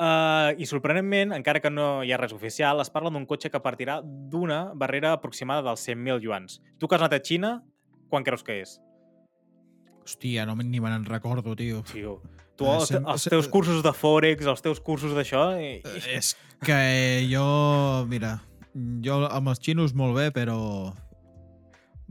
[0.00, 3.60] Uh, I sorprenentment, encara que no hi ha res oficial, es parla d'un cotxe que
[3.60, 6.62] partirà d'una barrera aproximada dels 100.000 yuans.
[6.78, 7.56] Tu que has anat a Xina,
[8.08, 8.78] quan creus que és?
[10.10, 11.82] Hòstia, no, me- ni me n'en recordo, tio.
[11.92, 12.20] Tio,
[12.56, 15.54] tu Eh, els, sem- els teus cursos de Forex, els teus cursos d'això...
[15.60, 18.42] i- i- És que jo, mira,
[19.02, 20.92] jo amb els xinos molt bé, però...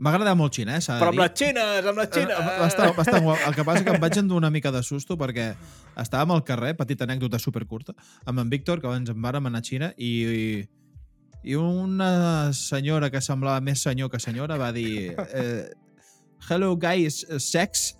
[0.00, 0.80] M'agrada molt Xina, eh?
[0.80, 2.32] Però amb les xines, amb les xines!
[2.40, 3.38] Eh, Bastant, bastant guap.
[3.46, 5.50] El que passa que em vaig endur una mica de susto perquè
[6.00, 7.92] estàvem al carrer, petita anècdota supercurta,
[8.24, 10.64] amb en Víctor, que abans em vàrem anar a Xina, i,
[11.44, 15.68] i una senyora que semblava més senyor que senyora va dir eh,
[16.48, 17.94] Hello guys, sex?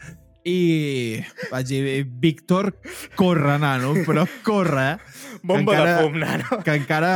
[0.45, 2.73] I vaig dir, Víctor,
[3.15, 4.97] corre, nano, però corre, eh?
[5.43, 6.63] Bomba encara- de fum, nano.
[6.65, 7.13] que encara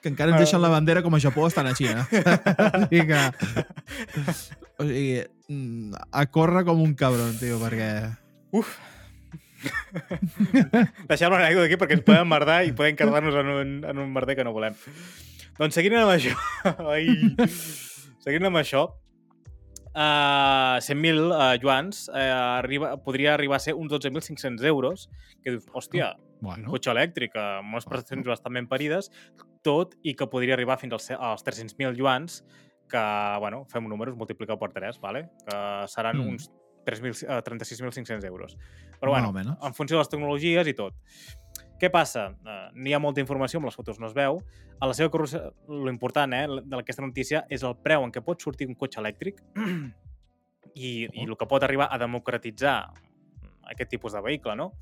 [0.00, 2.06] que encara ens deixen la bandera com a Japó estan a Xina.
[2.08, 3.20] o sigui que...
[4.76, 7.88] O sigui, mm, a córrer com un cabron, tio, perquè...
[8.52, 8.74] Uf.
[11.08, 14.36] Deixem l'anècdota aquí perquè ens podem merdar i podem quedar-nos en, un, en un merder
[14.36, 14.76] que no volem.
[15.60, 16.34] Doncs seguint amb això...
[16.92, 17.08] Ai.
[18.24, 18.88] Seguint amb això,
[19.94, 25.08] uh, 100.000 uh, yuans uh, arriba, podria arribar a ser uns 12.500 euros,
[25.42, 29.08] que dius, hòstia, un Bueno, cotxe elèctric amb unes prestacions bastant ben parides,
[29.64, 32.42] tot i que podria arribar fins als, als 300.000 yuans,
[32.90, 33.04] que,
[33.40, 35.28] bueno, fem números, multiplicat per 3, vale?
[35.46, 35.56] que
[35.88, 36.34] seran Mm.
[36.34, 36.50] uns
[36.84, 38.58] 3.000 eh, 36.500 euros.
[39.00, 39.56] Però bueno, o menos.
[39.62, 40.92] en funció de les tecnologies i tot.
[41.80, 42.28] Què passa?
[42.44, 44.38] Uh, N'hi ha molta informació, amb les fotos no es veu.
[44.80, 48.42] A la seva carrossa, lo important eh, d'aquesta notícia és el preu en què pot
[48.42, 49.40] sortir un cotxe elèctric
[50.74, 52.78] i, i el que pot arribar a democratitzar
[53.70, 54.72] aquest tipus de vehicle, no?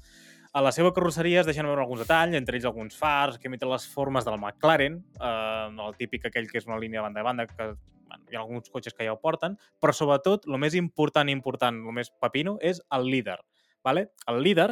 [0.53, 3.71] A la seva carrosseria es deixen veure alguns detalls, entre ells alguns fars que imiten
[3.71, 7.29] les formes del McLaren, eh, el típic aquell que és una línia de banda a
[7.29, 10.77] banda, que bueno, hi ha alguns cotxes que ja ho porten, però sobretot, el més
[10.77, 13.39] important, important, el més pepino, és el líder.
[13.83, 14.11] Vale?
[14.31, 14.69] El líder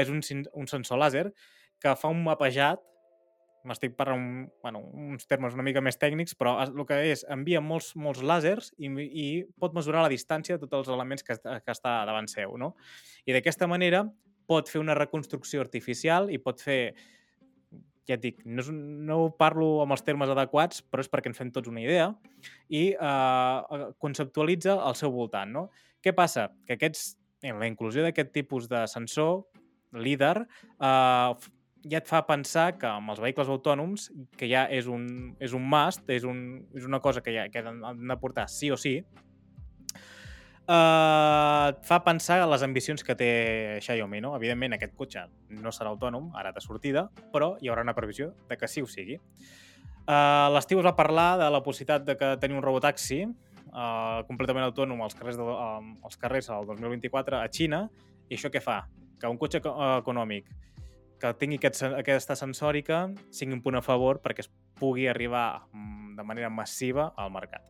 [0.00, 0.22] és un,
[0.54, 1.26] un sensor làser
[1.82, 2.82] que fa un mapejat
[3.64, 4.32] m'estic parlant un,
[4.62, 8.70] bueno, uns termes una mica més tècnics, però el que és, envia molts, molts làsers
[8.76, 9.26] i, i
[9.60, 12.74] pot mesurar la distància de tots els elements que, que està davant seu, no?
[13.24, 14.04] I d'aquesta manera
[14.50, 16.80] pot fer una reconstrucció artificial i pot fer
[18.04, 18.62] ja et dic, no,
[19.08, 22.10] no parlo amb els termes adequats, però és perquè ens fem tots una idea,
[22.68, 25.54] i eh, conceptualitza al seu voltant.
[25.54, 25.62] No?
[26.04, 26.50] Què passa?
[26.68, 29.46] Que aquests, eh, la inclusió d'aquest tipus de sensor,
[29.96, 31.53] líder, eh,
[31.90, 35.64] ja et fa pensar que amb els vehicles autònoms, que ja és un, és un
[35.68, 36.38] must, és, un,
[36.76, 38.96] és una cosa que, ja, que han de portar sí o sí,
[40.68, 43.30] eh, et fa pensar en les ambicions que té
[43.84, 44.34] Xiaomi, no?
[44.38, 45.26] Evidentment, aquest cotxe
[45.60, 48.88] no serà autònom, ara de sortida, però hi haurà una previsió de que sí ho
[48.90, 49.20] sigui.
[50.04, 54.66] Uh, L'estiu es va parlar de la possibilitat de que tenir un robotaxi uh, completament
[54.66, 57.86] autònom als carrers, de, uh, als carrers al 2024 a Xina,
[58.28, 58.82] i això què fa?
[59.20, 60.50] Que un cotxe eco- econòmic
[61.20, 66.16] que tingui aquest, aquesta sensòrica sigui un punt a favor perquè es pugui arribar mm,
[66.18, 67.62] de manera massiva al mercat.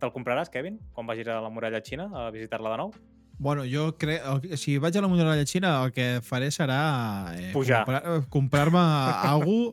[0.00, 2.92] Te'l compraràs, Kevin, quan vagis a la muralla xina a visitar-la de nou?
[3.40, 4.20] Bueno, jo crec...
[4.60, 7.32] Si vaig a la muralla xina, el que faré serà...
[7.36, 7.84] Eh, Pujar.
[7.84, 8.82] comprar- eh, Comprar-me
[9.32, 9.72] algú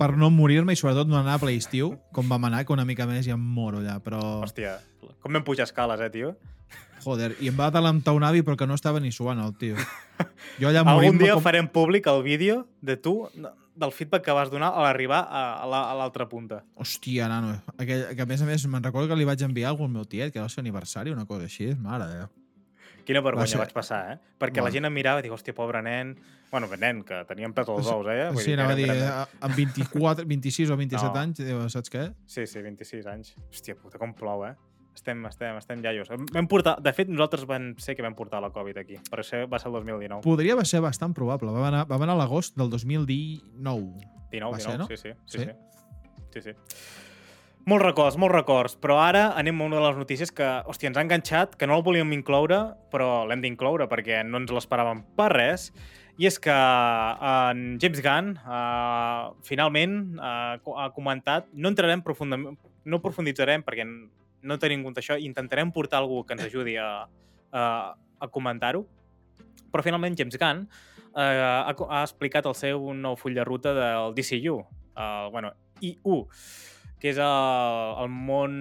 [0.00, 2.84] per no morir-me i sobretot no anar a ple estiu, com vam anar, que una
[2.88, 3.98] mica més i em moro allà.
[4.04, 4.78] Però, Hòstia,
[5.22, 6.32] com vam pujar escales, eh, tio?
[7.04, 9.76] Joder, i em va talentar un avi però que no estava ni suant, el tio.
[10.60, 11.42] Jo allà Algun dia com...
[11.42, 13.14] farem públic el vídeo de tu,
[13.74, 16.60] del feedback que vas donar a l'arribar a, a la- l'altra punta.
[16.78, 17.56] Hòstia, nano.
[17.76, 20.04] Aquell, que a més a més me'n recordo que li vaig enviar algú al meu
[20.06, 21.72] tiet, que era el seu aniversari, una cosa així.
[21.74, 22.28] Mare de Déu.
[23.04, 24.18] Quina vergonya ser- vaig passar, eh?
[24.38, 24.68] Perquè Bueno.
[24.68, 26.14] la gent em mirava i dic, hòstia, pobre nen...
[26.54, 28.28] Bueno, nen, que teníem pes als ous, eh?
[28.30, 29.02] Vull sí, que anava a dir, nen.
[29.02, 31.20] eh, amb 24, 26 o 27 No.
[31.24, 32.04] anys, diu, saps què?
[32.30, 33.34] Sí, sí, 26 anys.
[33.50, 34.54] Hòstia puta, com plou, eh?
[34.94, 36.08] Estem, estem, estem iaios.
[36.08, 39.42] Vam portar, de fet, nosaltres vam ser que vam portar la Covid aquí, però això
[39.50, 40.22] va ser el 2019.
[40.22, 41.50] Podria ser bastant probable.
[41.52, 44.12] Vam anar, vam anar a l'agost del 2019.
[44.30, 44.86] 19, Va 19, ser, no?
[44.86, 45.44] sí, sí, sí, Sí?
[45.44, 46.40] sí.
[46.40, 46.56] sí, sí.
[47.64, 50.98] Molts records, molts records, però ara anem a una de les notícies que, hòstia, ens
[51.00, 52.58] ha enganxat, que no el volíem incloure,
[52.92, 55.70] però l'hem d'incloure perquè no ens l'esperàvem per res,
[56.20, 63.00] i és que en James Gunn uh, finalment uh, ha comentat, no entrarem profundament, no
[63.00, 63.86] profunditzarem perquè
[64.44, 67.06] no tenim en compte això, intentarem portar algú que ens ajudi a,
[67.52, 68.84] a, a comentar-ho,
[69.72, 70.66] però finalment James Gunn
[71.16, 74.60] eh, ha, ha explicat el seu nou full de ruta del DCU,
[74.94, 76.22] el, bueno, IU,
[77.02, 78.54] que és el, el món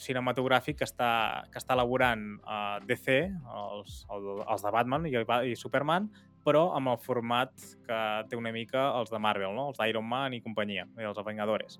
[0.00, 1.10] cinematogràfic que està,
[1.52, 5.12] que està elaborant uh, DC, els, el, els de Batman i,
[5.50, 6.08] i Superman,
[6.46, 7.52] però amb el format
[7.84, 7.98] que
[8.30, 9.68] té una mica els de Marvel, no?
[9.72, 11.76] els d'Iron Man i companyia, i els Vengadores.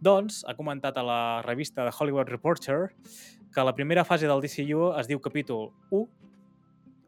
[0.00, 2.94] Doncs ha comentat a la revista The Hollywood Reporter
[3.52, 6.06] que la primera fase del DCU es diu capítol 1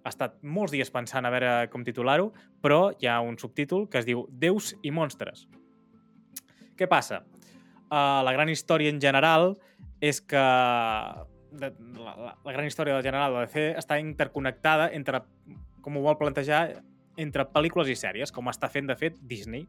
[0.02, 4.00] ha estat molts dies pensant a veure com titular-ho, però hi ha un subtítol que
[4.00, 5.46] es diu Déus i monstres.
[6.76, 7.22] Què passa?
[7.92, 9.54] Uh, la gran història en general
[10.02, 10.42] és que
[11.52, 11.68] de,
[12.00, 15.22] la, la, gran història del general de DC està interconnectada entre,
[15.84, 16.64] com ho vol plantejar,
[17.20, 19.68] entre pel·lícules i sèries, com està fent, de fet, Disney.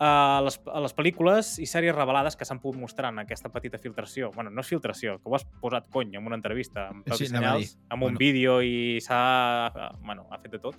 [0.00, 4.48] Les, les pel·lícules i sèries revelades que s'han pogut mostrar en aquesta petita filtració, bueno,
[4.48, 7.36] no és filtració, que ho has posat cony en una entrevista, amb Sí, sí, a
[7.36, 8.18] senyals, amb un Bueno.
[8.18, 9.92] vídeo i s'ha...
[10.00, 10.78] Bueno, ha fet de tot.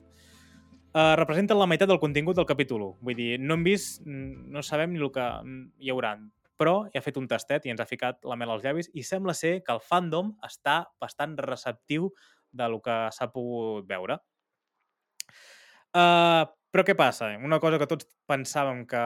[0.91, 2.97] Uh, representen la meitat del contingut del capítol 1.
[3.01, 5.27] Vull dir, no hem vist, no sabem ni el que
[5.79, 6.17] hi haurà,
[6.57, 9.05] però hi ha fet un tastet i ens ha ficat la mel als llavis i
[9.05, 12.09] sembla ser que el fandom està bastant receptiu
[12.51, 14.17] de lo que s'ha pogut veure.
[15.95, 17.29] Uh, però què passa?
[17.43, 19.01] Una cosa que tots pensàvem que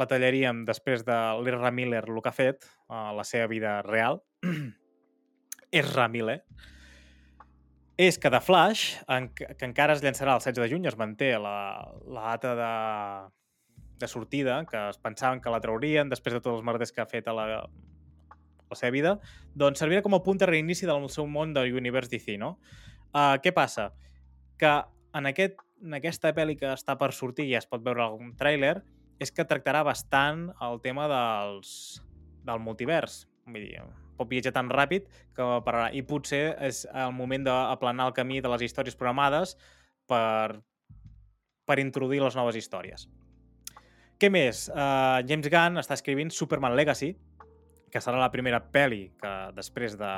[0.00, 4.22] la tallaríem després de l'Ezra Miller, el que ha fet a la seva vida real,
[5.82, 6.40] Ezra Miller,
[7.98, 11.32] és que de Flash, en, que encara es llançarà el 16 de juny, es manté
[11.42, 11.58] la,
[12.06, 12.72] la data de,
[13.98, 17.10] de sortida, que es pensaven que la traurien després de tots els merders que ha
[17.10, 19.16] fet a la, la seva vida,
[19.58, 22.54] doncs servirà com a punt de reinici del seu món de Universe DC, no?
[23.10, 23.90] Uh, què passa?
[24.60, 24.70] Que
[25.18, 28.78] en, aquest, en aquesta pel·li que està per sortir i es pot veure algun tràiler,
[29.18, 31.70] és que tractarà bastant el tema dels,
[32.46, 33.24] del multivers.
[33.48, 33.82] Vull dir,
[34.18, 35.90] pot viatjar tan ràpid que pararà.
[35.94, 39.56] I potser és el moment d'aplanar el camí de les històries programades
[40.10, 40.58] per,
[41.66, 43.08] per introduir les noves històries.
[44.18, 44.66] Què més?
[44.74, 47.12] Uh, James Gunn està escrivint Superman Legacy,
[47.88, 50.12] que serà la primera pel·li que després de,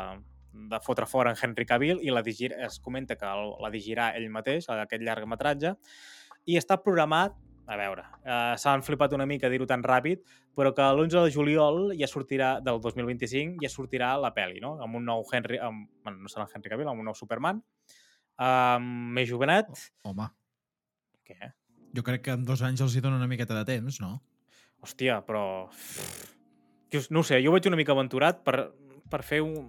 [0.53, 4.11] de fotre fora en Henry Cavill i la digir, es comenta que el, la dirigirà
[4.19, 5.77] ell mateix, aquest llargmetratge,
[6.51, 7.37] i està programat
[7.71, 10.25] a veure, uh, s'han flipat una mica dir-ho tan ràpid,
[10.59, 14.75] però que l'11 de juliol ja sortirà, del 2025, ja sortirà la pel·li, no?
[14.83, 15.61] Amb un nou Henry...
[15.63, 17.63] Amb, bueno, no serà el Henry Cavill, amb un nou Superman,
[18.43, 19.71] amb més jovenet.
[20.11, 20.27] Home,
[21.31, 21.55] Què?
[21.95, 24.19] jo crec que en dos anys els hi dona una miqueta de temps, no?
[24.85, 25.45] Hòstia, però...
[27.15, 28.71] No sé, jo ho veig una mica aventurat per,
[29.11, 29.69] per fer un...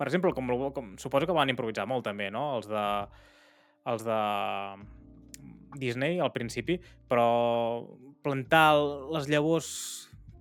[0.00, 2.54] Per exemple, com, com, suposo que van improvisar molt també, no?
[2.56, 2.86] Els de...
[3.92, 4.20] Els de...
[5.80, 7.26] Disney al principi, però
[8.24, 8.74] plantar
[9.14, 9.68] les llavors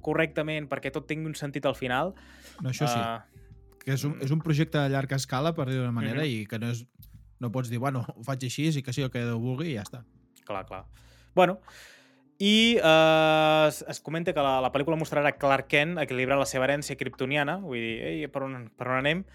[0.01, 2.16] correctament perquè tot tingui un sentit al final...
[2.64, 2.97] No, això sí.
[2.97, 3.43] eh,
[3.84, 6.32] que és un, és un projecte a llarga escala, per dir-ho manera, Mhm.
[6.34, 6.86] i que no, és,
[7.39, 9.76] no pots dir, bueno, ho faig així i que sigui el que Déu vulgui i
[9.78, 10.03] ja està.
[10.45, 10.86] Clar, clar.
[11.36, 11.60] Bueno,
[12.39, 16.65] i eh, es, es comenta que la, la pel·lícula mostrarà Clark Kent equilibrar la seva
[16.65, 19.25] herència kryptoniana, vull dir, ei, per, on, per on anem,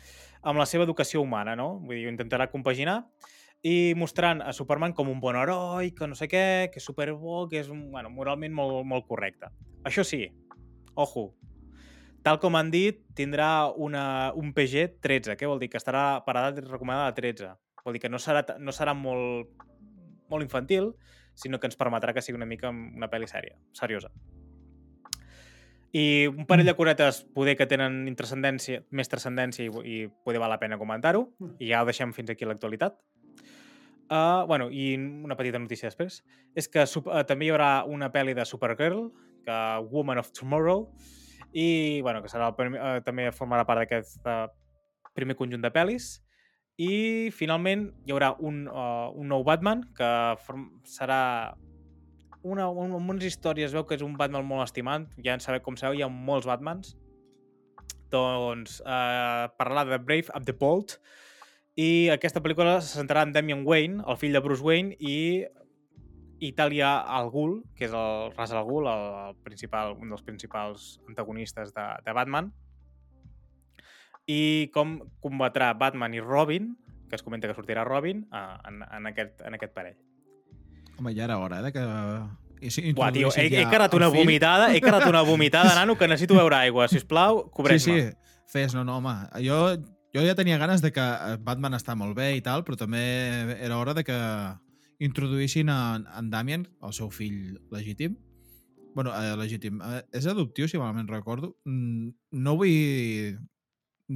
[0.45, 1.75] amb la seva educació humana, no?
[1.85, 3.03] Vull dir, ho intentarà compaginar
[3.65, 7.47] i mostrant a Superman com un bon heroi, que no sé què, que és superbo,
[7.49, 9.49] que és bueno, moralment molt, molt correcte.
[9.89, 10.27] Això sí,
[11.01, 11.31] ojo,
[12.25, 15.37] tal com han dit, tindrà una, un PG 13.
[15.41, 15.71] Què vol dir?
[15.73, 17.55] Que estarà per edat recomanada de 13.
[17.85, 19.65] Vol dir que no serà, no serà molt,
[20.33, 20.93] molt infantil,
[21.35, 24.11] sinó que ens permetrà que sigui una mica una pel·li sèria, seriosa.
[25.95, 30.51] I un parell de coretes poder que tenen intrascendència, més transcendència i, i poder val
[30.51, 31.29] la pena comentar-ho,
[31.63, 32.99] i ja ho deixem fins aquí a l'actualitat.
[34.11, 36.19] Uh, bueno, i una petita notícia després,
[36.59, 39.07] és que uh, també hi haurà una pel·li de Supergirl,
[39.47, 39.61] que
[39.93, 40.89] Woman of Tomorrow,
[41.55, 44.49] i bueno, que serà el primer, uh, també formarà part d'aquest uh,
[45.15, 46.19] primer conjunt de pel·lis,
[46.81, 50.09] i finalment hi haurà un, uh, un nou Batman que
[50.91, 51.55] serà
[52.45, 55.43] una, un, amb unes històries, es veu que és un Batman molt estimat, ja en
[55.43, 56.93] sabeu com sabeu, hi ha molts Batmans.
[58.13, 60.99] Doncs eh, parlar de Brave of the Bold
[61.81, 65.43] i aquesta pel·lícula se centrarà en Damian Wayne, el fill de Bruce Wayne, i
[66.45, 71.01] Itàlia al Ghul, que és el Ra's al Ghul, el, el principal, un dels principals
[71.09, 72.53] antagonistes de, de Batman,
[74.27, 76.75] i com combatrà Batman i Robin,
[77.09, 79.97] que es comenta que sortirà Robin, en, en, aquest, en aquest parell.
[80.99, 82.71] Home, ja era hora, eh, de que...
[82.71, 86.35] si Buah, tio, he, he el una vomitada, he carat una vomitada, nano, que necessito
[86.35, 86.89] beure aigua.
[86.89, 88.01] Si us plau, Sí, cobreix-me.
[88.11, 88.17] sí,
[88.47, 89.15] fes, no, no, home.
[89.45, 89.77] Jo,
[90.15, 93.03] jo ja tenia ganes de que eh, Batman està molt bé i tal, però també
[93.61, 94.19] era hora de que
[95.05, 98.17] introduïssin en, en Damien, el seu fill legítim.
[98.95, 99.81] bueno, eh, legítim.
[99.83, 101.57] Eh, és adoptiu, si malament recordo.
[101.67, 103.37] Mm, no vull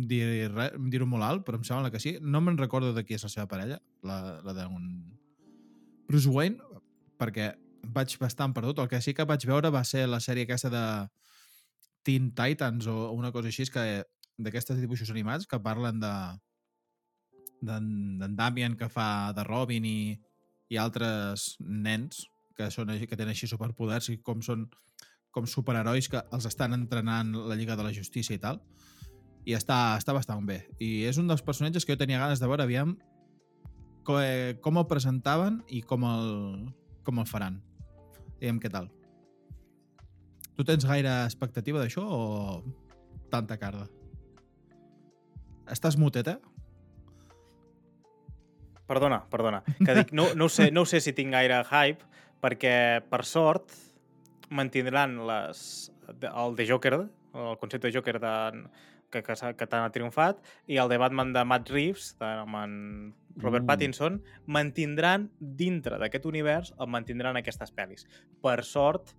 [0.06, 0.50] dir
[0.92, 2.16] dir-ho molt alt, però em sembla que sí.
[2.20, 4.84] No me'n recordo de qui és la seva parella, la, la d'un
[6.08, 6.58] Bruce Wayne,
[7.18, 7.52] perquè
[7.94, 8.78] vaig bastant perdut.
[8.82, 10.84] El que sí que vaig veure va ser la sèrie aquesta de
[12.06, 14.04] Teen Titans o una cosa així, que
[14.38, 16.14] d'aquestes dibuixos animats que parlen de
[17.58, 20.14] d'en Damien que fa de Robin i,
[20.70, 22.22] i altres nens
[22.54, 24.68] que, són, que tenen així superpoders i com són
[25.34, 28.62] com superherois que els estan entrenant la Lliga de la Justícia i tal
[29.48, 32.48] i està, està bastant bé i és un dels personatges que jo tenia ganes de
[32.50, 32.96] veure aviam
[34.04, 36.28] co- eh, com el presentaven i com el,
[37.06, 37.62] com el faran
[38.38, 38.90] diguem què tal
[40.58, 42.20] tu tens gaire expectativa d'això o
[43.30, 43.84] tanta carda?
[45.70, 46.38] Estàs mutet, eh?
[48.88, 49.60] Perdona, perdona.
[49.84, 52.06] Que dic, no, no, sé, no sé si tinc gaire hype,
[52.40, 52.72] perquè,
[53.10, 53.74] per sort,
[54.48, 55.60] mantindran les,
[56.08, 56.94] el de Joker,
[57.36, 58.32] el concepte de Joker de,
[59.10, 62.60] que, que, que tant ha triomfat, i el de Batman de Matt Reeves, de, amb
[62.60, 62.78] en
[63.38, 63.68] Robert Uh.
[63.70, 68.08] Pattinson, mantindran dintre d'aquest univers, el mantindran aquestes pel·lis.
[68.42, 69.14] Per sort,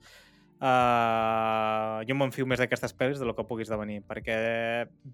[0.59, 4.35] Uh, jo m'enfio més d'aquestes pel·lis de lo que pugui esdevenir, perquè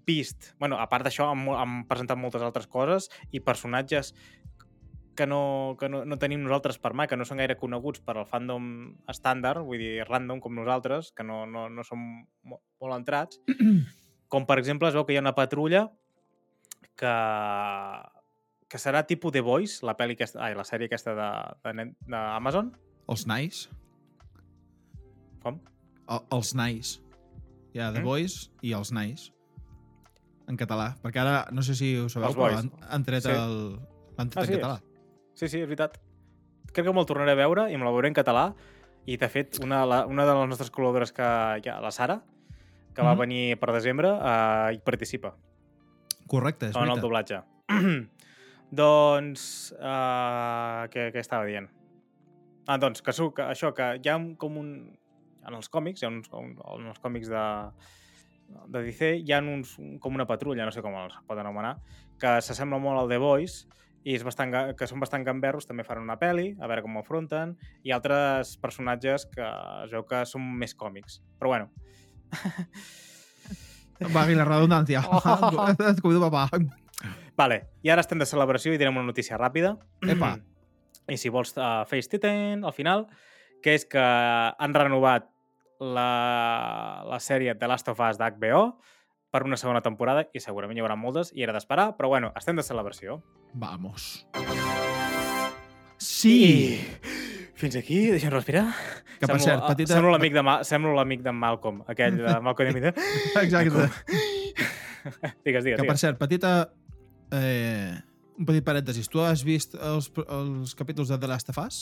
[0.02, 4.10] vist, bueno, a part d'això han, han presentat moltes altres coses i personatges
[5.14, 8.16] que no, que no, no tenim nosaltres per mà, que no són gaire coneguts per
[8.18, 8.66] al fandom
[9.06, 12.02] estàndard, vull dir, random com nosaltres, que no, no, no som
[12.42, 13.38] mo- molt entrats,
[14.36, 15.86] com per exemple es veu que hi ha una patrulla
[17.00, 17.12] que,
[18.68, 21.14] que serà tipus The Voice, la, pel·li aquesta, ai, la sèrie aquesta
[21.64, 22.70] d'Amazon.
[23.08, 23.68] Els Nice.
[25.42, 25.60] com?
[26.10, 27.00] El, els Nice.
[27.74, 28.08] Hi ha The Mm.
[28.08, 29.32] Boys i els Nice.
[30.48, 30.92] En català.
[31.02, 32.58] Perquè ara, no sé si ho sabeu, Els però Boys.
[32.60, 33.30] han, han tret Sí.
[33.32, 33.56] el...
[34.16, 34.76] L'han tret Ah, en sí, català.
[35.34, 35.98] Sí, sí, és veritat.
[36.72, 38.54] Crec que me'l tornaré a veure i me la veuré en català.
[39.06, 41.22] I, de fet, una, la, una de les nostres col·laboradores, que
[41.62, 42.22] hi ha, la Sara,
[42.96, 43.18] que va Mhm.
[43.20, 45.34] venir per desembre, uh, hi participa,
[46.26, 47.02] Correcte, és en el veritat.
[47.02, 47.42] doblatge.
[48.72, 51.68] doncs, uh, què, què estava dient?
[52.66, 54.70] Ah, doncs, que, que això, que hi ha un, com un...
[55.46, 57.42] En els còmics, hi ha uns, un, en els còmics de,
[58.74, 61.76] de DC, hi ha uns, un, com una patrulla, no sé com els pot anomenar,
[62.18, 63.60] que s'assembla molt al The Boys
[64.02, 67.04] i és bastant, que són bastant gamberros, també faran una pel·li, a veure com ho
[67.04, 67.54] afronten,
[67.86, 69.46] i altres personatges que
[69.84, 71.20] es veu que són més còmics.
[71.38, 71.70] Però bueno,
[74.16, 75.02] Valgui la redundància.
[75.08, 75.20] Oh.
[76.26, 76.48] Papà.
[77.36, 79.76] Vale, i ara estem de celebració i direm una notícia ràpida.
[80.08, 80.36] Epa.
[81.12, 83.06] I si vols uh, Face Titan, al final,
[83.62, 85.28] que és que han renovat
[85.80, 88.62] la, la sèrie The Last of Us d'HBO
[89.30, 92.56] per una segona temporada i segurament hi haurà moltes i era d'esperar, però bueno, estem
[92.56, 93.20] de celebració.
[93.52, 94.24] Vamos.
[95.98, 96.80] Sí!
[97.56, 98.66] Fins aquí, deixa'm respirar.
[99.18, 100.58] Que, per cert, petita- Semblo l'amic de, Ma...
[100.68, 102.90] Semblo l'amic de Malcolm, aquell de Malcolm i de
[103.42, 103.86] Exacte.
[105.44, 106.00] digues, digues, Que, per digues.
[106.00, 106.52] cert, petita...
[107.32, 107.94] Eh,
[108.38, 109.08] un petit parèntesis.
[109.08, 111.78] Tu has vist els, els capítols de The Last of Us?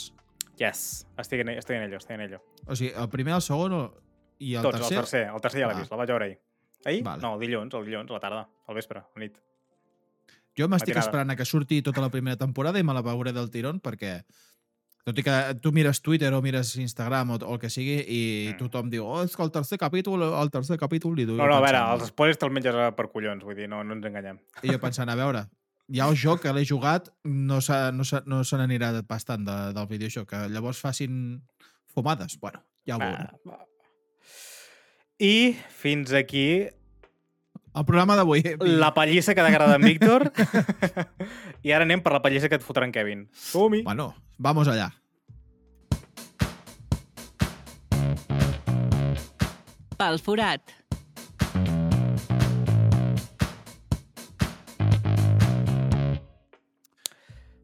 [0.61, 0.85] Yes,
[1.19, 2.39] estic en, estic en ello, estic en ello.
[2.71, 3.89] O sigui, el primer, el segon o-
[4.39, 4.95] i el Tots, tercer?
[4.95, 5.25] el tercer.
[5.35, 5.81] El tercer ja l'he Ah.
[5.83, 6.39] vist, el vaig veure ahir.
[6.87, 7.03] Ahir?
[7.03, 7.23] Vale.
[7.23, 9.41] No, el dilluns, el dilluns, a la tarda, al vespre, a la nit.
[10.55, 13.51] Jo m'estic esperant a que surti tota la primera temporada i me la veuré del
[13.51, 14.21] tirón perquè
[15.05, 18.21] tot i que tu mires Twitter o mires Instagram o, o el que sigui i
[18.55, 18.59] Mm.
[18.63, 21.59] tothom diu oh, és que el tercer capítol, el tercer capítol i tu No, no,
[21.59, 24.39] a veure, pensant, els spoilers te'ls menges per collons, vull dir, no, no ens enganyem.
[24.63, 25.45] I jo pensant, a veure,
[25.93, 27.59] ja el joc que l'he jugat no
[27.93, 31.43] no no se n'anirà bastant de, del videojoc, que llavors facin
[31.95, 32.39] fumades.
[32.41, 33.61] Bueno, ja ho veurem.
[35.21, 36.67] I fins aquí
[37.75, 38.43] El programa d'avui.
[38.61, 40.31] la pallissa que t'agrada en Víctor.
[41.67, 43.29] I ara anem per la pallissa que et fotrà en Kevin.
[43.35, 43.83] Som-hi!
[43.83, 44.93] Bueno, vamos allá.
[49.97, 50.73] Pel forat.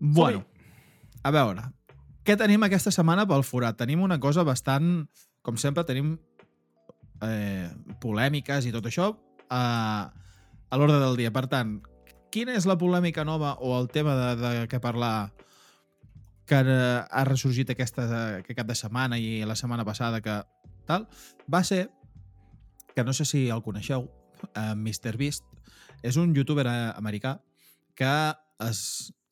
[0.00, 0.46] Bueno,
[1.22, 1.66] a veure,
[2.24, 3.76] què tenim aquesta setmana pel forat?
[3.76, 5.04] Tenim una cosa bastant,
[5.44, 6.14] com sempre, tenim
[7.20, 7.68] eh,
[8.00, 9.10] polèmiques i tot això
[9.52, 9.62] a,
[10.70, 11.34] a l'ordre del dia.
[11.34, 11.76] Per tant,
[12.32, 15.30] quina és la polèmica nova o el tema de, de què parlar
[16.50, 18.06] que ha ressorgit aquesta,
[18.40, 20.40] aquest cap de setmana i la setmana passada que
[20.88, 21.06] tal,
[21.46, 21.84] va ser
[22.96, 24.08] que no sé si el coneixeu,
[24.50, 25.46] eh, MrBeast,
[26.02, 27.36] és un youtuber eh, americà
[27.94, 28.14] que
[28.66, 28.80] es,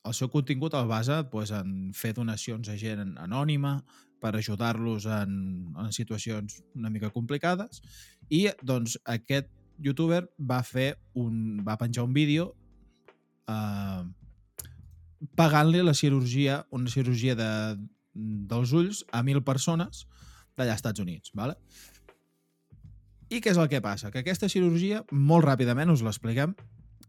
[0.05, 3.79] el seu contingut el basa pues, en fer donacions a gent anònima
[4.19, 5.33] per ajudar-los en,
[5.79, 7.81] en situacions una mica complicades
[8.29, 12.53] i doncs aquest youtuber va fer un, va penjar un vídeo
[13.47, 14.03] eh,
[15.35, 17.49] pagant-li la cirurgia, una cirurgia de,
[18.13, 20.05] dels ulls a mil persones
[20.57, 21.31] d'allà als Estats Units.
[21.35, 21.57] Vale?
[23.29, 24.09] I què és el que passa?
[24.11, 26.55] Que aquesta cirurgia, molt ràpidament us l'expliquem,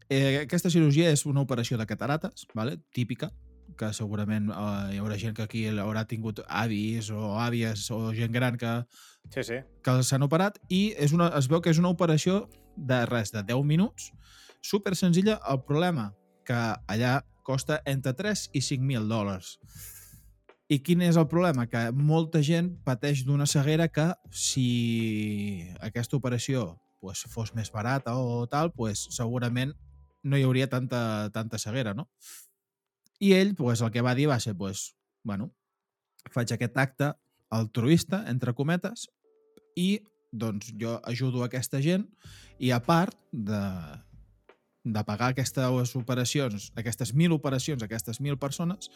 [0.08, 2.76] eh, aquesta cirurgia és una operació de catarates, vale?
[2.92, 3.30] típica,
[3.78, 8.34] que segurament eh, hi haurà gent que aquí haurà tingut avis o àvies o gent
[8.34, 8.82] gran que,
[9.30, 9.60] Sí, sí.
[9.84, 13.42] que s'han operat i és una, es veu que és una operació de res, de
[13.46, 14.10] 10 minuts,
[14.60, 15.38] super senzilla.
[15.48, 16.10] El problema
[16.44, 16.58] que
[16.88, 19.56] allà costa entre 3 i 5.000 dòlars.
[20.70, 21.66] I quin és el problema?
[21.66, 28.44] Que molta gent pateix d'una ceguera que si aquesta operació pues, fos més barata o
[28.46, 29.72] tal, pues, segurament
[30.22, 32.06] no hi hauria tanta, tanta ceguera, no?
[33.18, 35.50] I ell, pues, el que va dir va ser, pues, bueno,
[36.30, 37.10] faig aquest acte
[37.50, 39.08] altruista, entre cometes,
[39.74, 42.06] i doncs jo ajudo aquesta gent
[42.62, 43.60] i a part de,
[44.84, 48.90] de pagar aquestes operacions, aquestes mil operacions, aquestes mil persones,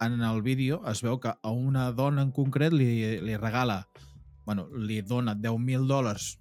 [0.00, 3.86] en el vídeo es veu que a una dona en concret li, li regala,
[4.44, 6.36] bueno, li dona 10.000 dòlars.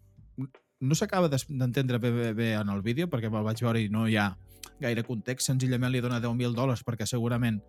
[0.82, 4.08] No s'acaba d'entendre bé, bé, bé en el vídeo perquè me'l vaig veure i no
[4.08, 4.34] hi ha
[4.84, 5.48] gaire context.
[5.48, 7.62] Senzillament li dona 10.000 dòlars perquè segurament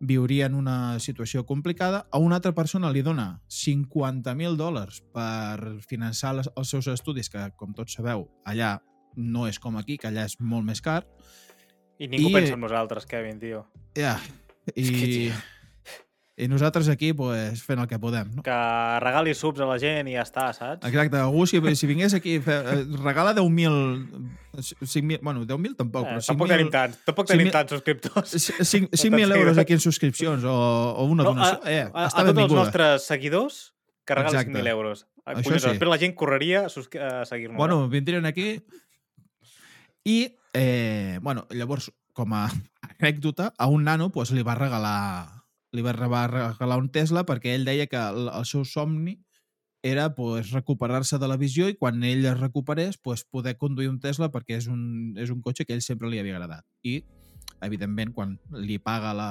[0.00, 2.06] viuria en una situació complicada.
[2.12, 7.50] A una altra persona li dona 50.000 dòlars per finançar les, els seus estudis, que,
[7.56, 8.78] com tots sabeu, allà
[9.16, 11.04] no és com aquí, que allà és molt més car.
[12.00, 13.66] I ningú I- pensa en nosaltres, Kevin, tio.
[13.96, 14.18] Ja.
[14.74, 15.34] I, que, tio.
[16.40, 18.30] I nosaltres aquí, pues, fent el que podem.
[18.32, 18.42] No?
[18.42, 18.54] Que
[19.04, 20.86] regali subs a la gent i ja està, saps?
[20.88, 24.30] Exacte, algú si, si vingués aquí, fe, eh, regala 10.000...
[24.56, 28.32] 5.000, bueno, 10.000 tampoc, Eh, però tampoc 5.000 tenim tants, tampoc tenim tants subscriptors.
[28.32, 29.36] 5.000 seguidors.
[29.42, 30.54] euros aquí en subscripcions o,
[30.96, 31.60] o una No, donació.
[31.62, 33.60] a, eh, a, a està tots els nostres seguidors
[34.08, 34.50] que Exacte.
[34.56, 35.04] 5.000 euros.
[35.26, 35.68] Ah, Això Collons, sí.
[35.74, 36.70] Després la gent correria a,
[37.20, 37.58] a seguir-nos.
[37.60, 38.62] Bueno, vindrien aquí
[40.04, 42.46] i, eh, bueno, llavors, com a
[42.98, 45.40] anècdota, a un nano pues, li va regalar
[45.72, 49.20] li va re- va regalar un Tesla perquè ell deia que el, el seu somni
[49.86, 54.00] era pues, recuperar-se de la visió i quan ell es recuperés pues, poder conduir un
[54.00, 56.66] Tesla perquè és un, és un cotxe que ell sempre li havia agradat.
[56.82, 57.00] I,
[57.64, 59.30] evidentment, quan li paga la,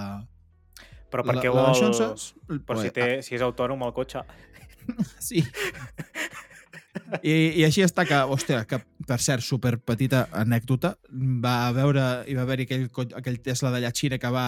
[1.12, 1.70] Però per la, què la vol...
[1.74, 4.24] daixonses, Per pues, si, té, si és autònom el cotxe.
[5.22, 5.44] Sí.
[7.24, 10.96] I, I així està que, hòstia, que per cert, super petita anècdota,
[11.44, 12.88] va veure, hi va haver aquell,
[13.18, 14.48] aquell Tesla d'allà Xina que va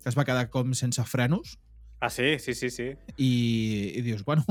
[0.00, 1.58] que es va quedar com sense frenos
[2.00, 2.38] Ah, sí?
[2.38, 2.94] Sí, sí, sí.
[3.18, 4.44] i, i dius, bueno,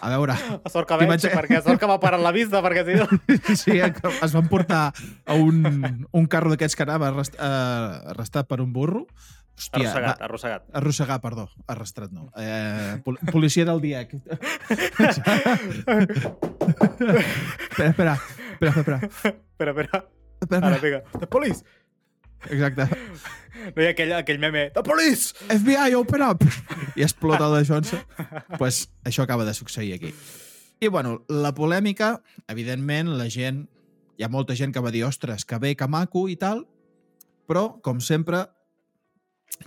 [0.00, 2.84] a veure, A sort que veig, perquè a sort que m'ha parat la vista, perquè
[2.86, 3.06] si no...
[3.62, 4.92] sí, que es van portar
[5.26, 9.06] a un, un carro d'aquests que anava arrest, uh, arrestat per un burro.
[9.60, 10.62] Hòstia, Arrossegat, va, arrossegat.
[10.72, 12.30] arrossegar, perdó, arrastrat no.
[12.40, 14.14] Eh, pol policia del DIEC.
[16.70, 18.16] espera, espera,
[18.54, 19.00] espera, espera.
[19.00, 20.04] Espera, espera.
[20.40, 20.80] espera, Ara, espera.
[20.80, 21.02] vinga.
[21.20, 21.64] The police!
[22.48, 22.86] Exacte.
[23.74, 25.34] No hi ha aquell, aquell meme, The police!
[25.52, 26.44] FBI, open up!
[26.96, 28.00] I explota el de Johnson.
[28.58, 30.14] pues això acaba de succeir aquí.
[30.80, 33.66] I, bueno, la polèmica, evidentment, la gent...
[34.20, 36.66] Hi ha molta gent que va dir, ostres, que bé, que maco i tal,
[37.48, 38.42] però, com sempre,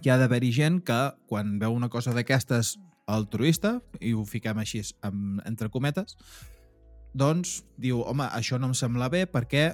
[0.01, 2.76] hi ha d'haver-hi gent que, quan veu una cosa d'aquestes
[3.09, 6.13] altruista, i ho fiquem així amb, entre cometes,
[7.17, 9.74] doncs diu, home, això no em sembla bé perquè,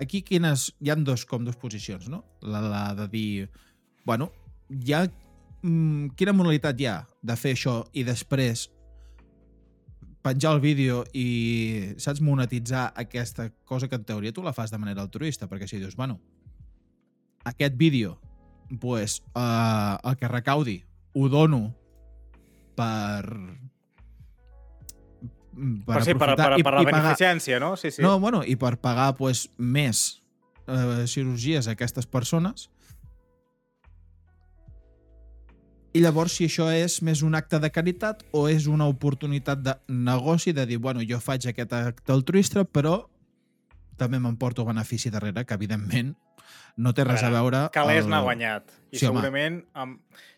[0.00, 2.24] aquí quines, hi han dos, com dos posicions, no?
[2.42, 3.50] La, la de dir,
[4.04, 4.30] bueno,
[4.70, 5.04] hi ha,
[5.62, 8.68] mm, quina modalitat hi ha de fer això i després
[10.24, 14.80] penjar el vídeo i, saps, monetitzar aquesta cosa que en teoria tu la fas de
[14.80, 16.18] manera altruista, perquè si dius, bueno,
[17.44, 18.18] aquest vídeo,
[18.80, 20.78] pues, uh, el que recaudi
[21.12, 21.74] ho dono
[22.74, 23.28] per
[25.86, 27.74] per, sí, per, per, per la beneficència, no?
[27.80, 28.02] Sí, sí.
[28.02, 30.22] No, bueno, i per pagar pues, més
[30.66, 32.68] eh, cirurgies a aquestes persones.
[35.94, 39.76] I llavors, si això és més un acte de caritat o és una oportunitat de
[39.88, 43.04] negoci de dir, bueno, jo faig aquest acte altruista, però
[43.96, 46.16] també m'emporto benefici darrere, que evidentment
[46.76, 47.64] no té res a veure...
[47.74, 48.10] Calés el...
[48.12, 48.74] n'ha guanyat.
[48.94, 49.62] I sí, segurament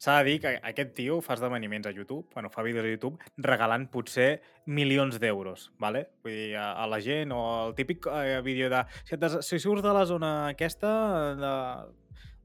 [0.01, 3.21] s'ha de dir que aquest tio fa esdeveniments a YouTube, bueno, fa vídeos a YouTube,
[3.37, 6.07] regalant potser milions d'euros, ¿vale?
[6.25, 8.87] Vull dir, a, a la gent, o el típic eh, vídeo de...
[9.05, 10.91] Si, des, si surts de la zona aquesta,
[11.37, 11.53] de,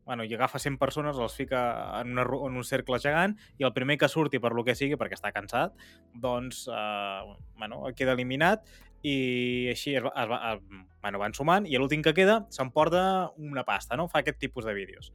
[0.05, 1.61] bueno, i agafa 100 persones, els fica
[2.01, 4.97] en, una, en un cercle gegant i el primer que surti per lo que sigui,
[4.99, 5.77] perquè està cansat,
[6.11, 8.65] doncs eh, bueno, queda eliminat
[9.03, 10.61] i així es, es, es,
[11.01, 14.07] bueno, van sumant i l'últim que queda s'emporta una pasta, no?
[14.11, 15.11] Fa aquest tipus de vídeos.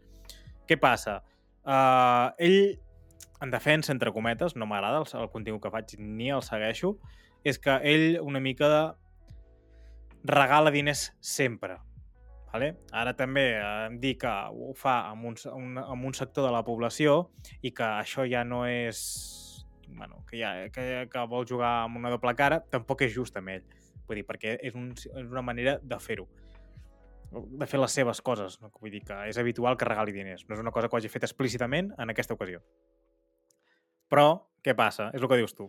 [0.67, 1.21] Què passa?
[1.67, 2.77] Uh, ell,
[3.43, 6.97] en defensa, entre cometes, no m'agrada el, el contingut que faig ni el segueixo,
[7.47, 8.83] és que ell una mica de
[10.27, 11.79] regala diners sempre.
[12.53, 12.73] Vale?
[12.95, 16.63] Ara també eh, dir que ho fa amb un, un, amb un sector de la
[16.65, 17.27] població
[17.61, 19.03] i que això ja no és
[19.89, 23.55] bueno, que, ja, que, que vol jugar amb una doble cara, tampoc és just amb
[23.55, 23.65] ell.
[24.07, 26.29] Vull dir, perquè és, un, és una manera de fer-ho
[27.31, 28.59] de fer les seves coses.
[28.63, 28.71] No?
[28.81, 30.47] Vull dir que és habitual que regali diners.
[30.49, 32.63] No és una cosa que ho hagi fet explícitament en aquesta ocasió.
[34.13, 34.29] Però,
[34.63, 35.11] què passa?
[35.15, 35.67] És el que dius tu.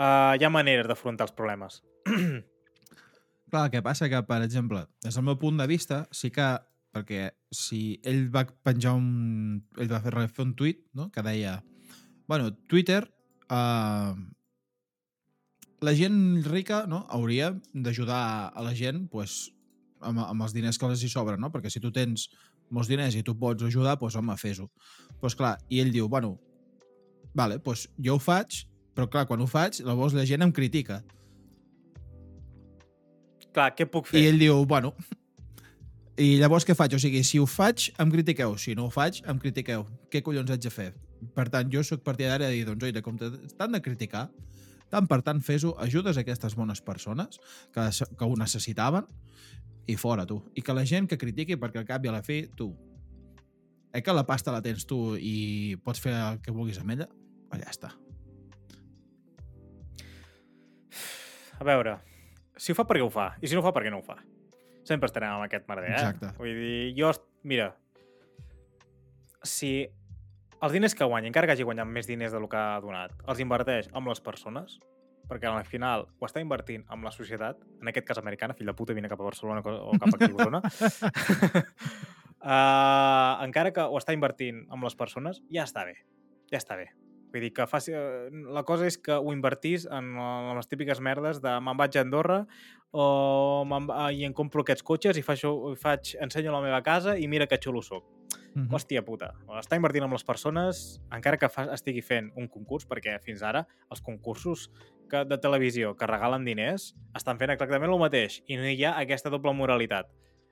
[0.00, 1.80] Uh, hi ha maneres d'afrontar els problemes.
[3.50, 6.52] Clar, que passa que, per exemple, des del meu punt de vista, sí que
[6.94, 9.60] perquè si ell va penjar un...
[9.78, 11.08] ell va fer, fer un tuit no?
[11.14, 11.60] que deia
[12.30, 13.10] bueno, Twitter
[13.50, 14.14] uh,
[15.80, 19.48] la gent rica no, hauria d'ajudar a la gent pues,
[19.98, 21.50] amb, amb els diners que els hi sobren, no?
[21.50, 22.28] perquè si tu tens
[22.70, 24.68] molts diners i tu pots ajudar, doncs home, fes-ho.
[25.18, 26.36] Pues clar, i ell diu, bueno,
[27.34, 28.62] vale, pues jo ho faig,
[28.94, 31.02] però clar, quan ho faig, llavors la gent em critica.
[33.50, 34.22] Clar, què puc fer?
[34.22, 34.94] I ell diu, bueno,
[36.14, 36.94] i llavors què faig?
[36.94, 38.54] O sigui, si ho faig, em critiqueu.
[38.54, 39.88] Si no ho faig, em critiqueu.
[40.14, 40.92] Què collons haig de fer?
[41.36, 44.28] Per tant, jo sóc partidari de dir, doncs, oita, com t'han de criticar,
[44.90, 47.40] tant per tant, fes-ho, ajudes a aquestes bones persones
[47.74, 49.06] que, que ho necessitaven
[49.90, 50.40] i fora, tu.
[50.54, 52.70] I que la gent que critiqui, perquè al cap i a la fi, tu,
[53.92, 57.08] eh que la pasta la tens tu i pots fer el que vulguis amb ella,
[57.50, 57.90] ja està.
[61.60, 61.98] A veure,
[62.56, 64.16] si ho fa perquè ho fa, i si no ho fa perquè no ho fa.
[64.86, 65.98] Sempre estarem amb aquest merder, eh?
[65.98, 66.30] Exacte.
[66.38, 67.10] Vull dir, jo,
[67.44, 67.66] mira,
[69.44, 69.88] si
[70.60, 73.40] els diners que guanya, encara que hagi guanyat més diners del que ha donat, els
[73.40, 74.78] inverteix amb les persones,
[75.30, 78.76] perquè al final ho està invertint amb la societat, en aquest cas americana, fill de
[78.76, 80.60] puta, vine cap a Barcelona o cap aquí a Barcelona,
[82.42, 86.00] uh, encara que ho està invertint amb les persones, ja està bé,
[86.52, 86.90] ja està bé.
[87.30, 87.94] Vull dir que faci...
[88.50, 92.02] la cosa és que ho invertís en, en les típiques merdes de me'n vaig a
[92.02, 92.40] Andorra
[92.92, 93.64] o
[94.10, 95.44] i em compro aquests cotxes i faig,
[95.78, 98.04] faig, ensenyo la meva casa i mira que xulo soc
[98.54, 98.74] Mm -hmm.
[98.74, 103.20] Hòstia puta, està invertint amb les persones encara que fa, estigui fent un concurs, perquè
[103.22, 104.70] fins ara els concursos
[105.08, 108.98] que, de televisió que regalen diners estan fent exactament el mateix i no hi ha
[108.98, 110.06] aquesta doble moralitat.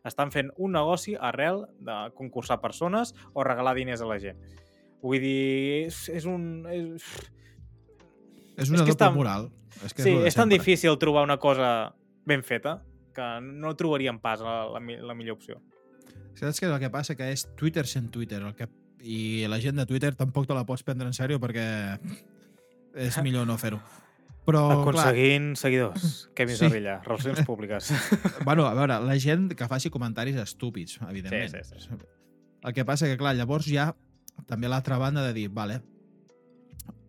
[0.04, 4.38] Estan fent un negoci arrel de concursar persones o regalar diners a la gent.
[5.02, 6.66] Vull dir, és, és un...
[6.66, 7.02] És,
[8.56, 9.50] és una és doble tan, moral.
[9.84, 11.94] És que sí, és, és tan difícil trobar una cosa
[12.28, 12.78] ben feta
[13.16, 15.58] que no trobaríem pas la, la, la millor opció.
[16.38, 18.68] Saps que el que passa que és Twitter sent Twitter, el que...
[19.02, 21.64] i la gent de Twitter tampoc te la pots prendre en sèrio perquè
[22.98, 23.80] és millor no fer-ho.
[24.48, 26.04] Però, Aconseguint clar, seguidors.
[26.38, 26.62] Kevin sí.
[26.64, 27.90] Zarrilla, relacions públiques.
[28.48, 31.52] bueno, a veure, la gent que faci comentaris estúpids, evidentment.
[31.52, 31.98] Sí, sí, sí.
[32.64, 33.90] El que passa que, clar, llavors ha
[34.48, 35.82] també l'altra banda de dir, vale,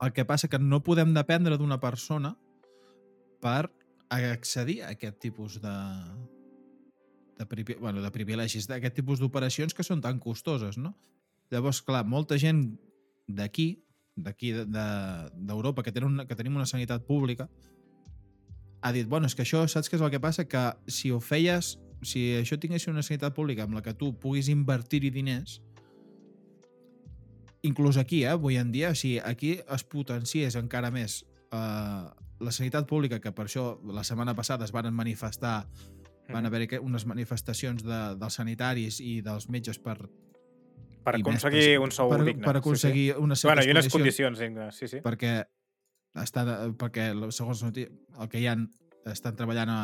[0.01, 2.33] el que passa que no podem dependre d'una persona
[3.39, 3.69] per
[4.09, 5.75] accedir a aquest tipus de,
[7.37, 10.95] de, privi, bueno, de privilegis, d'aquest tipus d'operacions que són tan costoses, no?
[11.51, 12.63] Llavors, clar, molta gent
[13.27, 13.83] d'aquí,
[14.15, 17.49] d'aquí de- de- d'Europa, que, tenen una, que tenim una sanitat pública,
[18.81, 20.45] ha dit, bueno, és que això, saps què és el que passa?
[20.47, 24.47] Que si ho feies, si això tingués una sanitat pública amb la que tu puguis
[24.49, 25.61] invertir-hi diners,
[27.61, 32.05] inclús aquí, eh, avui en dia, si aquí es potenciés encara més eh,
[32.39, 35.67] la sanitat pública, que per això la setmana passada es van manifestar,
[36.29, 39.97] van haver unes manifestacions de, dels sanitaris i dels metges per,
[41.03, 42.43] Per aconseguir per- un sou per, digne.
[42.45, 43.47] per aconseguir sí, unes sí.
[43.47, 44.99] Bueno, certes i unes condicions, condicions dignes, sí, sí.
[45.01, 45.33] perquè
[46.21, 48.67] estan, perquè segons el que hi han
[49.09, 49.81] estan treballant a,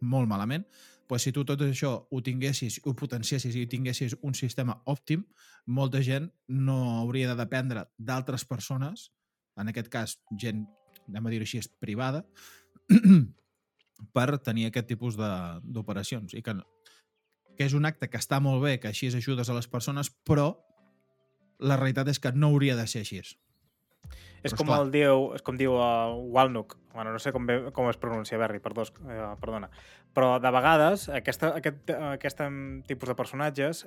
[0.00, 0.64] molt malament
[1.12, 5.26] pues si tu tot això ho tinguessis, ho potenciessis i tinguessis un sistema òptim,
[5.66, 9.10] molta gent no hauria de dependre d'altres persones,
[9.60, 10.62] en aquest cas gent,
[11.08, 12.24] anem a dir-ho així, privada,
[14.12, 16.34] per tenir aquest tipus de- d'operacions.
[16.34, 16.66] I que, no-
[17.56, 20.56] que és un acte que està molt bé, que així ajudes a les persones, però
[21.58, 23.18] la realitat és que no hauria de ser així.
[24.42, 24.80] És Però com esclar.
[24.82, 26.76] el diu, és com diu el Walnock.
[26.92, 29.70] Bueno, no sé com, bé, com es pronuncia, Berri, perdó, eh, perdona.
[30.12, 33.86] Però de vegades aquesta, aquest, aquest em, tipus de personatges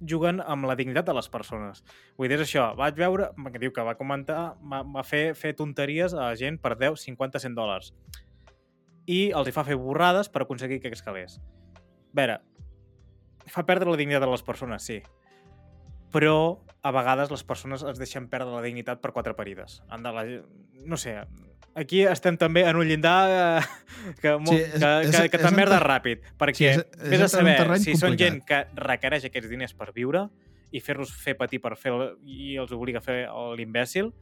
[0.00, 1.82] juguen amb la dignitat de les persones.
[2.18, 5.54] Vull dir, és això, vaig veure, que diu que va comentar, va, va fer, fer
[5.56, 7.92] tonteries a gent per 10, 50, 100 dòlars.
[9.06, 11.38] I els hi fa fer borrades per aconseguir que escalés.
[11.38, 12.40] A veure,
[13.52, 15.00] fa perdre la dignitat de les persones, sí.
[16.12, 19.80] Però a vegades les persones es deixen perdre la dignitat per quatre parides.
[19.88, 20.26] Han de la...
[20.86, 21.18] No sé,
[21.76, 23.60] aquí estem també en un llindar eh,
[24.20, 26.86] que, molt, Sí, és- que, és- que, que és t'emmerda ter- ràpid, perquè Sí, és-
[27.04, 28.72] és vés a saber si són gent complicat.
[28.74, 30.26] que requereix aquests diners per viure
[30.72, 34.12] i fer-los fer patir per fer el- i els obliga a fer l'imbècil,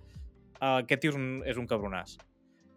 [0.60, 2.18] eh, aquest tio és un, és un cabronàs.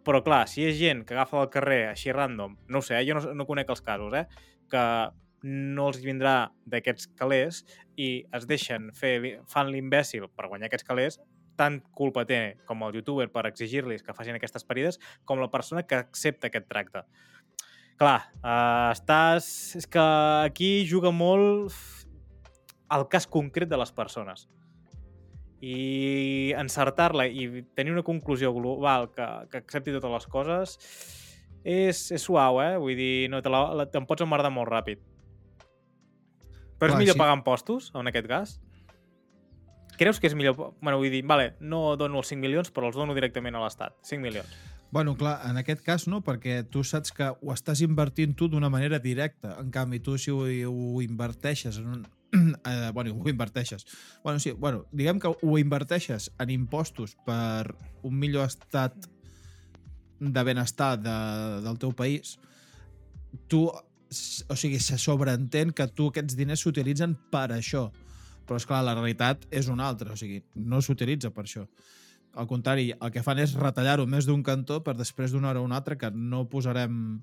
[0.04, 3.14] Però clar, si és gent que agafa del carrer així random, no sé, eh, jo
[3.18, 4.26] no, no conec els casos, eh,
[4.70, 5.10] que
[5.42, 7.64] no els vindrà d'aquests calés
[7.96, 11.20] i es deixen fer, fan l'imbècil per guanyar aquests calés,
[11.58, 15.84] tant culpa té com el youtuber per exigir-los que facin aquestes parides, com la persona
[15.86, 17.04] que accepta aquest tracte.
[17.98, 19.48] Clar, eh, estàs...
[19.78, 20.04] És que
[20.46, 21.74] aquí juga molt
[22.94, 24.46] el cas concret de les persones.
[25.58, 30.76] I encertar-la i tenir una conclusió global que, que accepti totes les coses
[31.64, 32.76] és, és suau, eh?
[32.78, 35.02] Vull dir, no, te la, la, te'n pots emmerdar molt ràpid.
[36.78, 37.20] Però Clar, és millor sí.
[37.20, 38.54] pagar impostos, en aquest cas?
[39.98, 40.56] Creus que és millor...
[40.80, 43.96] Bueno, vull dir, vale, no dono els 5 milions, però els dono directament a l'Estat.
[44.06, 44.52] 5 milions.
[44.90, 48.70] Bueno, clar, en aquest cas no, perquè tu saps que ho estàs invertint tu d'una
[48.72, 49.56] manera directa.
[49.60, 52.06] En canvi, tu si ho, ho inverteixes en un...
[52.68, 53.86] Eh, bueno, ho inverteixes.
[54.22, 57.74] Bueno, sí, bueno, diguem que ho inverteixes en impostos per
[58.04, 59.08] un millor estat
[60.20, 61.16] de benestar de,
[61.64, 62.36] del teu país,
[63.48, 67.88] tu, o sigui, se sobreentén que tu aquests diners s'utilitzen per això.
[68.48, 71.66] Però, és clar la realitat és una altra, o sigui, no s'utilitza per això.
[72.38, 75.66] Al contrari, el que fan és retallar-ho més d'un cantó per després d'una hora a
[75.66, 77.20] una altra, que no posarem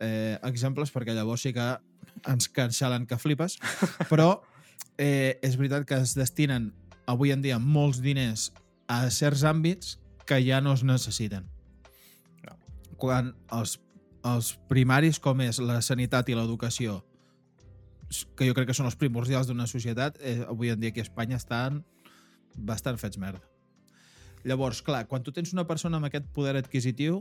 [0.00, 1.68] eh, exemples perquè llavors sí que
[2.28, 3.58] ens cancel·len que flipes,
[4.10, 4.38] però
[4.96, 6.72] eh, és veritat que es destinen
[7.08, 8.50] avui en dia molts diners
[8.88, 9.96] a certs àmbits
[10.28, 11.46] que ja no es necessiten.
[12.44, 12.56] No.
[13.00, 13.78] Quan els,
[14.28, 17.00] els primaris, com és la sanitat i l'educació,
[18.08, 21.06] que jo crec que són els primordials d'una societat, eh, avui en dia aquí a
[21.06, 21.82] Espanya estan
[22.56, 23.42] bastant fets merda.
[24.48, 27.20] Llavors, clar, quan tu tens una persona amb aquest poder adquisitiu,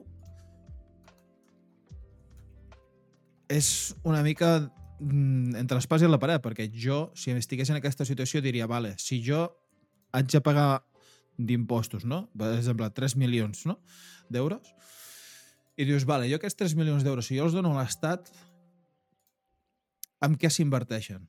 [3.49, 4.59] és una mica
[4.99, 8.93] mm, entre l'espasa i la paret, perquè jo, si estigués en aquesta situació, diria, vale,
[9.01, 9.47] si jo
[10.15, 10.83] haig de pagar
[11.37, 12.25] d'impostos, no?
[12.37, 13.77] Per exemple, 3 milions no?
[14.33, 14.73] d'euros,
[15.77, 18.31] i dius, vale, jo aquests 3 milions d'euros, si jo els dono a l'Estat,
[20.23, 21.27] amb què s'inverteixen?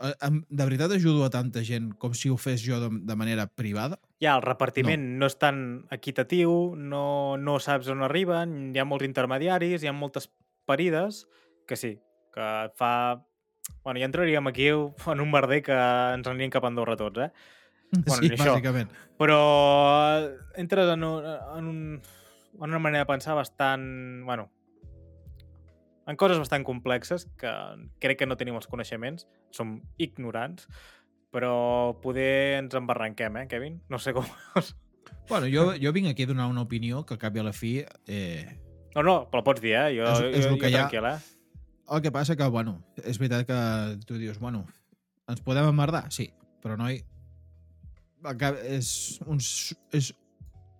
[0.00, 3.46] Eh, De veritat ajudo a tanta gent com si ho fes jo de, de manera
[3.46, 3.98] privada?
[4.22, 5.58] Ja, el repartiment no, no és tan
[5.94, 10.30] equitatiu, no, no saps on arriben, hi ha molts intermediaris, hi ha moltes
[10.66, 11.24] parides,
[11.68, 11.98] que sí,
[12.34, 12.92] que fa...
[13.84, 17.30] Bueno, ja entraríem aquí en un merder que ens aniríem cap a Andorra tots, eh?
[17.94, 18.56] Bueno, sí, això.
[18.56, 18.90] bàsicament.
[19.20, 19.38] Però
[20.18, 21.80] eh, entres en, un, en, un,
[22.58, 23.84] en una manera de pensar bastant...
[24.26, 24.50] Bueno,
[26.06, 27.50] en coses bastant complexes que
[28.00, 30.68] crec que no tenim els coneixements, som ignorants,
[31.34, 33.80] però poder ens embarranquem, eh, Kevin?
[33.88, 34.24] No sé com...
[35.28, 37.52] Bueno, jo, jo vinc aquí a donar una opinió que al cap i a la
[37.56, 37.78] fi...
[38.06, 38.60] Eh,
[38.94, 39.96] No, no, però pots dir, eh?
[39.96, 40.82] Jo, És- és jo, que jo hi ha.
[40.88, 41.18] tranquil, eh?
[41.96, 44.66] el que passa que, bueno, és veritat que tu dius, bueno,
[45.28, 46.04] ens podem emmerdar?
[46.12, 46.28] Sí,
[46.62, 47.00] però noi,
[48.70, 49.40] és, un,
[49.92, 50.12] és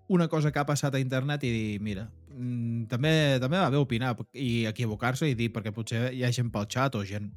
[0.09, 2.07] una cosa que ha passat a internet i mira,
[2.91, 6.68] també, també va bé opinar i equivocar-se i dir, perquè potser hi ha gent pel
[6.70, 7.30] xat o gent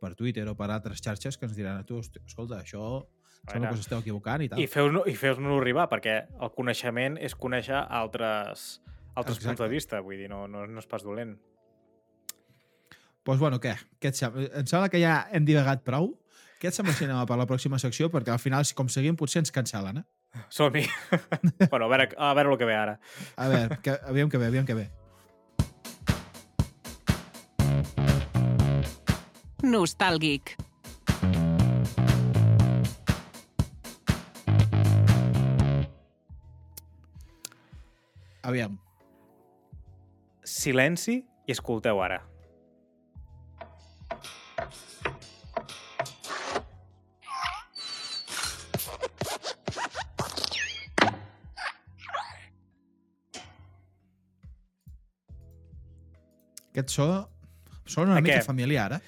[0.00, 3.04] per Twitter o per altres xarxes que ens diran a tu, hosti, escolta, això
[3.46, 4.60] sembla que s'esteu equivocant i tal.
[4.60, 8.66] I feu-nos i feu arribar, perquè el coneixement és conèixer altres,
[9.14, 11.36] altres punts de vista, vull dir, no, no, no és pas dolent.
[13.26, 13.72] Doncs pues bueno, què?
[13.98, 14.46] què et sembla?
[14.54, 16.12] Em sembla que ja hem divagat prou.
[16.60, 18.06] Què et sembla si anem a per la pròxima secció?
[18.12, 20.15] Perquè al final, si com seguim, potser ens cancel·len, eh?
[20.48, 20.86] Som-hi.
[21.70, 22.98] bueno, a veure, a veure el que ve ara.
[23.36, 24.88] A veure, que, aviam que ve, aviam que ve.
[29.66, 30.54] Nostàlgic.
[38.46, 38.78] Aviam.
[40.46, 42.20] Silenci i escolteu ara.
[56.86, 57.08] Aquest so
[57.86, 58.46] sona una A mica què?
[58.46, 59.00] familiar, eh?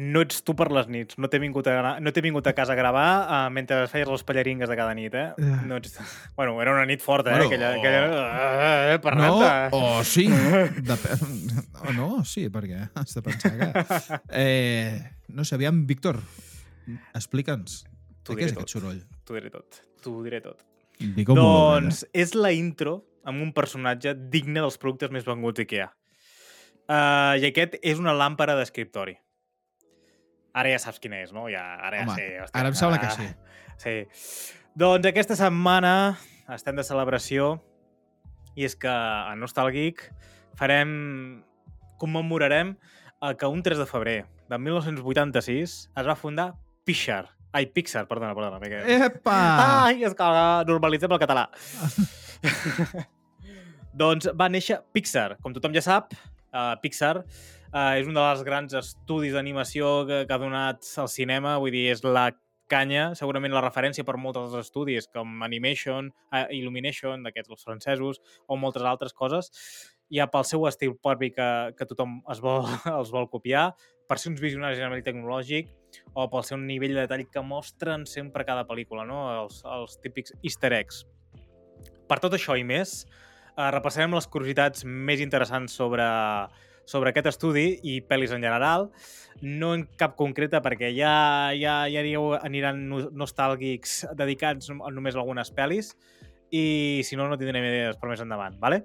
[0.00, 1.18] No ets tu per les nits.
[1.20, 4.70] No t'he vingut, a, no vingut a casa a gravar uh, mentre feies les pallaringues
[4.70, 5.26] de cada nit, eh?
[5.36, 5.56] Eh.
[5.68, 5.98] No ets...
[6.38, 7.48] Bueno, era una nit forta, Bueno, eh?
[7.50, 8.94] Aquella, o- aquella...
[8.96, 9.34] Uh, per No,
[9.76, 10.24] o sí.
[10.90, 11.66] Depèn.
[11.90, 13.68] O no, sí, perquè has de pensar que...
[14.36, 16.18] Eh, no sé, aviam, Víctor,
[17.16, 17.82] explica'ns.
[18.24, 18.72] Què és diré aquest tot.
[18.78, 18.98] soroll?
[19.26, 19.80] T'ho diré tot.
[20.04, 20.64] T'ho diré tot.
[21.34, 25.88] Doncs és la intro amb un personatge digne dels productes més venguts IKEA.
[26.90, 29.14] Uh, I aquest és una làmpara d'escriptori.
[30.58, 31.44] Ara ja saps quina és, no?
[31.46, 32.24] Ja, ara Home, ja sé.
[32.42, 33.28] hòstia, ara em sembla que ah, sí.
[33.78, 33.92] Sí.
[34.74, 35.92] Doncs aquesta setmana
[36.50, 37.52] estem de celebració
[38.58, 40.02] i és que a Nostàlgic
[40.58, 41.44] farem...
[42.00, 46.54] commemorarem eh, que un 3 de febrer de 1986 es va fundar
[46.88, 47.28] Pixar.
[47.52, 48.58] Ai, Pixar, perdona, perdona.
[48.64, 48.80] Que...
[49.06, 49.38] Epa!
[49.84, 50.30] Ai, és que
[50.66, 51.46] normalitzem el català.
[54.02, 55.36] doncs va néixer Pixar.
[55.44, 56.16] Com tothom ja sap,
[56.52, 61.58] uh, Pixar uh, és un dels grans estudis d'animació que, que ha donat al cinema.
[61.62, 62.30] Vull dir, és la
[62.70, 68.20] canya, segurament la referència per molts altres estudis, com Animation, uh, Illumination, d'aquests els francesos,
[68.46, 69.50] o moltes altres coses.
[70.10, 71.48] Ja pel seu estil propi que,
[71.78, 72.66] que tothom es vol,
[72.98, 73.70] els vol copiar,
[74.10, 75.70] per ser uns visionaris a nivell tecnològic,
[76.18, 79.22] o pel seu nivell de detall que mostren sempre cada pel·lícula, no?
[79.44, 81.04] els, els típics easter eggs.
[82.10, 83.04] Per tot això i més,
[83.56, 86.06] eh, repassarem les curiositats més interessants sobre,
[86.88, 88.88] sobre aquest estudi i pel·lis en general,
[89.42, 92.02] no en cap concreta perquè ja, ja, ja
[92.42, 95.94] aniran no- nostàlgics dedicats a només a algunes pel·lis
[96.50, 98.82] i si no, no tindrem idees per més endavant, vale?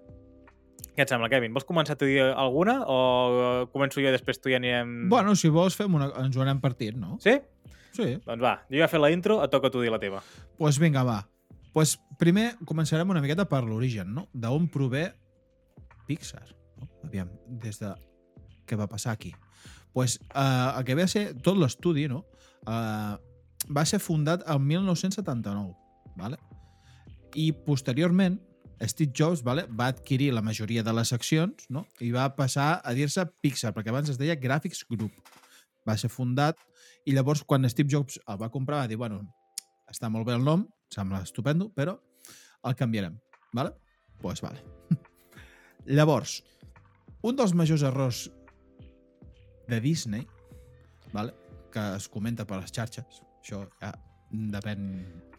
[0.96, 1.52] Què et sembla, Kevin?
[1.52, 2.98] Vols començar a dir alguna o
[3.36, 5.10] eh, començo jo i després tu ja anirem...
[5.12, 6.08] Bueno, si vols, fem una...
[6.22, 7.18] ens ho anem partint, no?
[7.24, 7.36] Sí?
[7.96, 8.14] Sí.
[8.24, 10.22] Doncs va, jo ja he fet la intro, et toca tu dir la teva.
[10.24, 11.18] Doncs pues vinga, va.
[11.76, 14.30] Pues primer començarem una miqueta per l'origen, no?
[14.32, 15.10] D'on prové
[16.08, 16.46] Pixar.
[16.80, 16.88] No?
[17.04, 17.30] Aviam,
[17.62, 17.92] des de
[18.66, 19.34] què va passar aquí.
[19.96, 22.26] pues, uh, el que ve a ser tot l'estudi, no?
[22.68, 23.16] Uh,
[23.72, 25.72] va ser fundat el 1979,
[26.18, 26.38] vale?
[27.36, 28.40] i posteriorment
[28.82, 31.86] Steve Jobs vale, va adquirir la majoria de les accions no?
[32.04, 35.14] i va passar a dir-se Pixar, perquè abans es deia Graphics Group.
[35.88, 36.60] Va ser fundat
[37.06, 39.22] i llavors quan Steve Jobs el va comprar va dir, bueno,
[39.92, 41.98] està molt bé el nom, sembla estupendo, però
[42.66, 43.18] el canviarem.
[43.54, 43.74] Vale?
[44.22, 44.62] Pues vale.
[45.86, 46.40] Llavors,
[47.22, 48.26] un dels majors errors
[49.68, 50.28] de Disney,
[51.14, 51.34] vale?
[51.72, 53.90] que es comenta per les xarxes, això ja
[54.32, 54.86] depèn...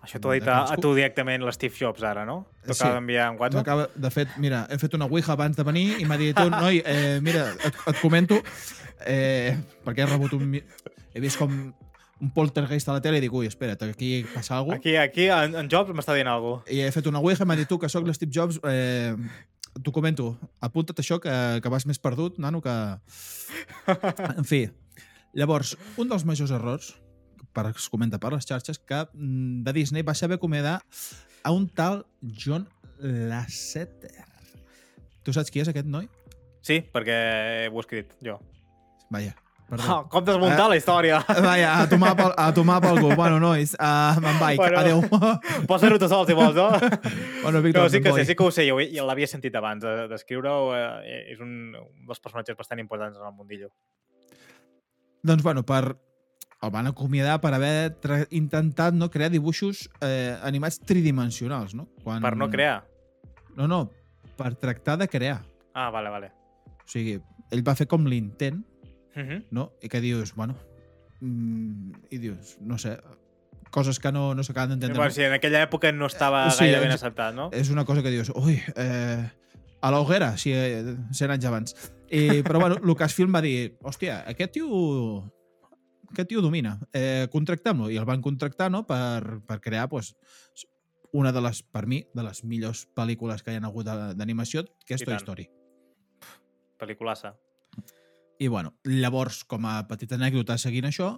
[0.04, 2.42] Això t'ho ha dit a, a tu directament l'Steve Jobs ara, no?
[2.62, 2.82] T'ho Sí.
[2.82, 3.62] acaba d'enviar en WhatsApp?
[3.64, 6.82] M'acaba- De fet, mira, he fet una ouija abans de venir i m'ha dit, noi,
[6.84, 8.38] eh, mira, et, et comento,
[9.06, 10.52] eh, perquè he rebut un...
[11.16, 11.56] He vist com
[12.20, 14.80] un poltergeist a la tele i dic, ui, espera't, aquí passa alguna cosa.
[14.80, 16.72] Aquí, aquí en, en Jobs m'està dient alguna cosa.
[16.72, 19.12] I he fet una ouija i m'ha dit, tu, que sóc l'Steve Jobs, eh,
[19.82, 20.30] t'ho comento,
[20.64, 22.76] apunta't això, que, que vas més perdut, nano, que...
[24.40, 24.64] En fi,
[25.36, 26.94] llavors, un dels majors errors,
[27.56, 30.80] per es comenta per les xarxes, que mm, de Disney va saber acomiadar
[31.44, 32.68] a un tal John
[33.00, 34.24] Lasseter.
[35.24, 36.08] Tu saps qui és aquest noi?
[36.64, 37.16] Sí, perquè
[37.68, 38.40] ho he escrit jo.
[39.12, 39.36] Vaja,
[39.68, 39.84] perdó.
[39.90, 40.68] Ah, com desmuntar Eh?
[40.72, 41.18] la història?
[41.26, 43.14] Vaja, a tomar pel, a tomar pel cul.
[43.18, 44.56] Bueno, nois, uh, me'n vaig.
[44.60, 44.78] Bueno.
[44.78, 45.02] Adéu.
[45.68, 46.68] Pots fer-ho tu sol, si vols, no?
[47.44, 49.82] bueno, Víctor, No, sí que sé, sí que ho sé, jo, jo l'havia sentit abans
[49.82, 53.70] de- d'escriure-ho, eh, és un, un dels personatges bastant importants en el mundillo.
[55.22, 55.96] Doncs, bueno, per...
[56.64, 57.98] El van acomiadar per haver
[58.32, 61.84] intentat no crear dibuixos eh, animats tridimensionals, no?
[62.02, 62.22] Quan...
[62.24, 62.78] Per no crear.
[63.58, 63.82] No, no,
[64.38, 65.42] per tractar de crear.
[65.76, 66.30] Ah, vale, vale.
[66.80, 67.18] O sigui,
[67.52, 68.62] ell va fer com l'intent,
[69.16, 69.44] Uh -huh.
[69.50, 69.72] no?
[69.82, 70.56] I que dius, bueno...
[71.20, 72.98] Mm, I dius, no sé,
[73.70, 74.98] coses que no, no s'acaben d'entendre.
[74.98, 77.48] Bueno, sí, en aquella època no estava Eh, sí, gaire ben acceptat, no?
[77.52, 79.24] És una cosa que dius, ui, eh,
[79.80, 81.74] A la hoguera, sí, eh, 100 anys abans.
[82.10, 84.68] I, però bueno, Lucasfilm va dir, hòstia, aquest tio
[86.10, 87.90] aquest tio domina, eh, contractem-lo.
[87.90, 90.14] I el van contractar no, per, per crear pues,
[91.12, 93.86] una de les, per mi, de les millors pel·lícules que hi ha hagut
[94.18, 95.18] d'animació, que és Toy.
[95.22, 95.48] Story.
[96.80, 97.36] Pel·liculassa.
[98.38, 101.14] I bueno, llavors, com a petita anècdota seguint això,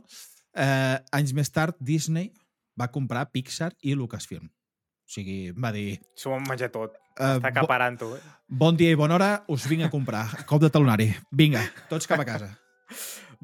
[0.54, 2.30] eh, anys més tard Disney
[2.78, 4.46] va comprar Pixar i Lucasfilm.
[4.46, 5.98] O sigui, va dir...
[6.18, 6.98] S'ho han menjat tot.
[7.18, 8.12] Eh, Està acaparant-ho.
[8.16, 8.34] Eh?
[8.48, 10.26] bon dia i bona hora, us vinc a comprar.
[10.48, 11.08] Cop de talonari.
[11.32, 12.52] Vinga, tots cap a casa.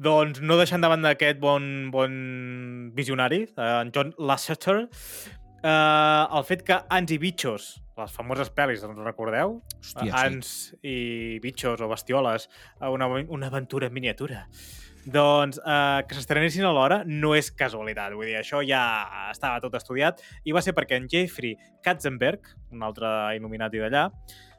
[0.05, 2.15] Doncs no deixant davant d'aquest bon, bon
[2.95, 4.89] visionari, eh, en John Lasseter,
[5.65, 7.67] eh, el fet que Ants i Bitxos,
[7.99, 9.59] les famoses pel·lis, ens recordeu?
[9.81, 10.15] Hòstia, sí.
[10.21, 10.55] Ants
[10.85, 10.95] i
[11.43, 12.49] Bitxos o Bestioles,
[12.79, 14.45] eh, una, una aventura en miniatura.
[15.05, 18.81] Doncs eh, que s'estrenessin alhora no és casualitat, vull dir, això ja
[19.29, 21.53] estava tot estudiat i va ser perquè en Jeffrey
[21.85, 24.07] Katzenberg, un altre il·luminati d'allà,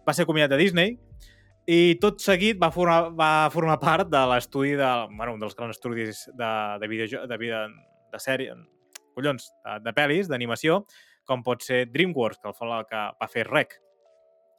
[0.06, 0.94] va ser acomiadat de Disney
[1.66, 5.74] i tot seguit va formar, va formar part de l'estudi de, bueno, un dels grans
[5.74, 7.64] estudis de, de, video, de, de,
[8.14, 8.54] de sèrie,
[9.16, 10.82] collons, de, de pel·lis, d'animació,
[11.26, 13.74] com pot ser DreamWorks, que, el, fa- que va fer Rec.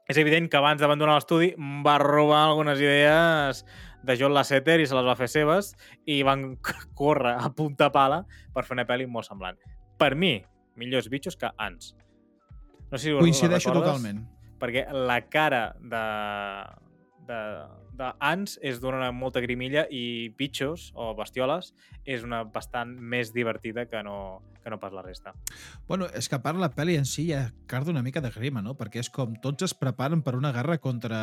[0.07, 1.49] És evident que abans d'abandonar l'estudi
[1.83, 3.63] va robar algunes idees
[4.07, 5.73] de John Lasseter i se les va fer seves
[6.07, 6.53] i van
[6.99, 8.21] córrer a punta pala
[8.55, 9.59] per fer una pel·li molt semblant.
[9.99, 10.37] Per mi,
[10.79, 11.93] millors bitxos que Ants.
[12.87, 14.21] No sé si Coincideixo totalment.
[14.61, 16.03] Perquè la cara de,
[17.27, 17.39] de,
[17.99, 21.73] de Ants és d'una molta grimilla i bitxos o bestioles
[22.05, 25.33] és una bastant més divertida que no, que no pas la resta.
[25.87, 28.63] Bueno, és que a part la pel·li en si ja carda una mica de grima,
[28.63, 28.77] no?
[28.79, 31.21] Perquè és com tots es preparen per una guerra contra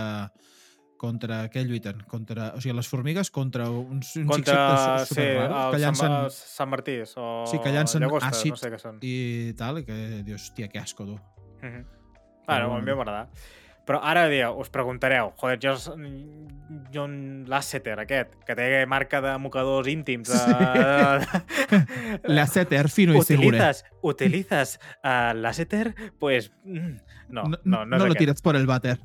[1.04, 2.04] contra què lluiten?
[2.08, 5.26] Contra, o sigui, les formigues contra uns, uns Contra insectes sí,
[5.74, 9.02] que llancen Sant, Sant Martís o Sí, que llancen llagostes, àcid no sé què són.
[9.04, 9.16] i
[9.58, 11.18] tal, i que dius, hòstia, que asco, tu.
[11.60, 11.84] Mm -hmm.
[12.46, 13.28] Bueno, a mi m'agrada.
[13.84, 15.74] Però ara dieu, us preguntareu, joder, jo,
[16.94, 20.38] John Lasseter, aquest, que té marca de mocadors íntims, de...
[22.32, 23.58] La setter fino y segura.
[23.58, 26.96] utilizas, utilizas uh, Lasseter, pues mm,
[27.28, 28.18] no, no, no, no, no lo aquest.
[28.18, 28.98] tires por el váter.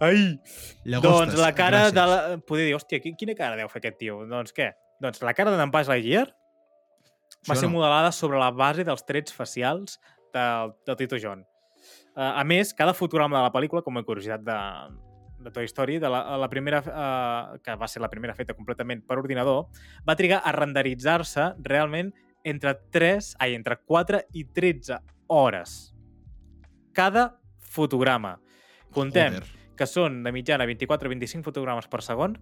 [0.00, 0.38] Ai!
[0.86, 1.94] llagostes, doncs la cara gràcies.
[1.96, 2.18] de la...
[2.46, 4.20] Poder dir, hòstia, qui- quina cara deu fer aquest tio?
[4.30, 4.70] Doncs què?
[5.02, 6.28] Doncs la cara d'en Buzz Lightyear
[7.48, 7.74] va Sí ser no?
[7.78, 9.98] modelada sobre la base dels trets facials
[10.34, 11.44] del, del Tito John.
[12.18, 14.58] Uh, a més, cada fotograma de la pel·lícula, com a curiositat de,
[15.44, 19.04] de Toy Story, de la, la primera, uh, que va ser la primera feta completament
[19.06, 19.68] per ordinador,
[20.08, 22.10] va trigar a renderitzar-se realment
[22.48, 24.98] entre 3, ai, entre 4 i 13
[25.28, 25.78] hores.
[26.96, 28.38] Cada fotograma.
[28.94, 29.72] Contem Joder.
[29.78, 32.38] que són de mitjana 24-25 fotogrames per segon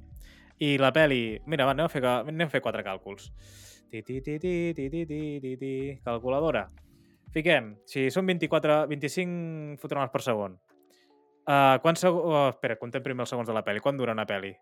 [0.63, 1.37] i la peli...
[1.45, 3.29] Mira, va, anem a fer, anem a fer quatre càlculs.
[3.91, 5.75] Ti, ti, ti, ti, ti, ti, ti, ti, ti.
[6.05, 6.65] Calculadora.
[7.35, 10.55] Fiquem, si són 24, 25 fotogrames per segon,
[11.49, 12.23] uh, quants segons...
[12.25, 13.83] Oh, espera, contem primer els segons de la peli.
[13.85, 14.55] Quant dura una peli?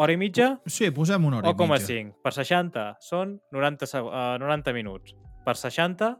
[0.00, 0.54] Hora i mitja?
[0.66, 1.92] Sí, posem una hora O com a i mitja.
[1.92, 2.18] 5.
[2.24, 5.14] Per 60 són 90, seg uh, 90 minuts.
[5.44, 6.10] Per 60,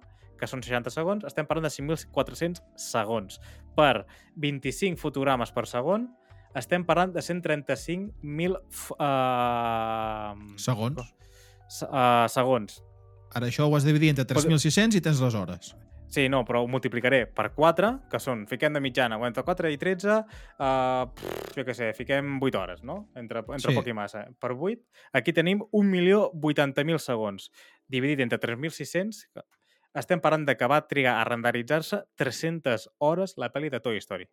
[0.41, 3.41] que són 60 segons, estem parlant de 5.400 segons.
[3.77, 4.05] Per
[4.41, 6.07] 25 fotogrames per segon,
[6.57, 11.03] estem parlant de 135.000 f- uh, Segons.
[11.69, 12.81] se- uh, segons.
[13.35, 15.75] Ara això ho has de dividir entre 3.600 i tens les hores.
[16.11, 19.77] Sí, no, però ho multiplicaré per 4, que són, fiquem de mitjana, entre 4 i
[19.79, 20.17] 13,
[20.59, 23.13] uh, pff, jo què sé, fiquem 8 hores, no?
[23.15, 23.77] Entre, entre Sí.
[23.77, 24.25] poc i massa.
[24.41, 27.51] Per 8, aquí tenim 1.080.000 segons.
[27.87, 29.45] Dividit entre 3.600, que
[29.95, 34.27] estem parlant de que va trigar a renderitzar-se 300 hores la pel·li de Toy Story.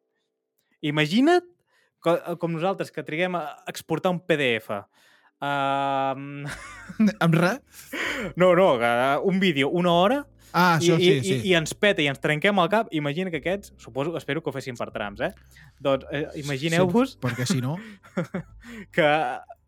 [0.82, 1.46] Imagina't
[2.00, 4.70] co com nosaltres, que triguem a exportar un PDF.
[5.38, 6.48] Uh,
[7.24, 7.62] Amb res?
[8.36, 8.72] no, no,
[9.24, 11.34] un vídeo, una hora, Ah, i, això sí, i, sí.
[11.36, 14.50] i, i ens peta i ens trenquem el cap, imagina que aquests, suposo, espero que
[14.50, 15.34] ho fessin per trams, eh?
[15.84, 17.76] Doncs eh, imagineu-vos Sí, perquè si no...
[18.96, 19.10] que,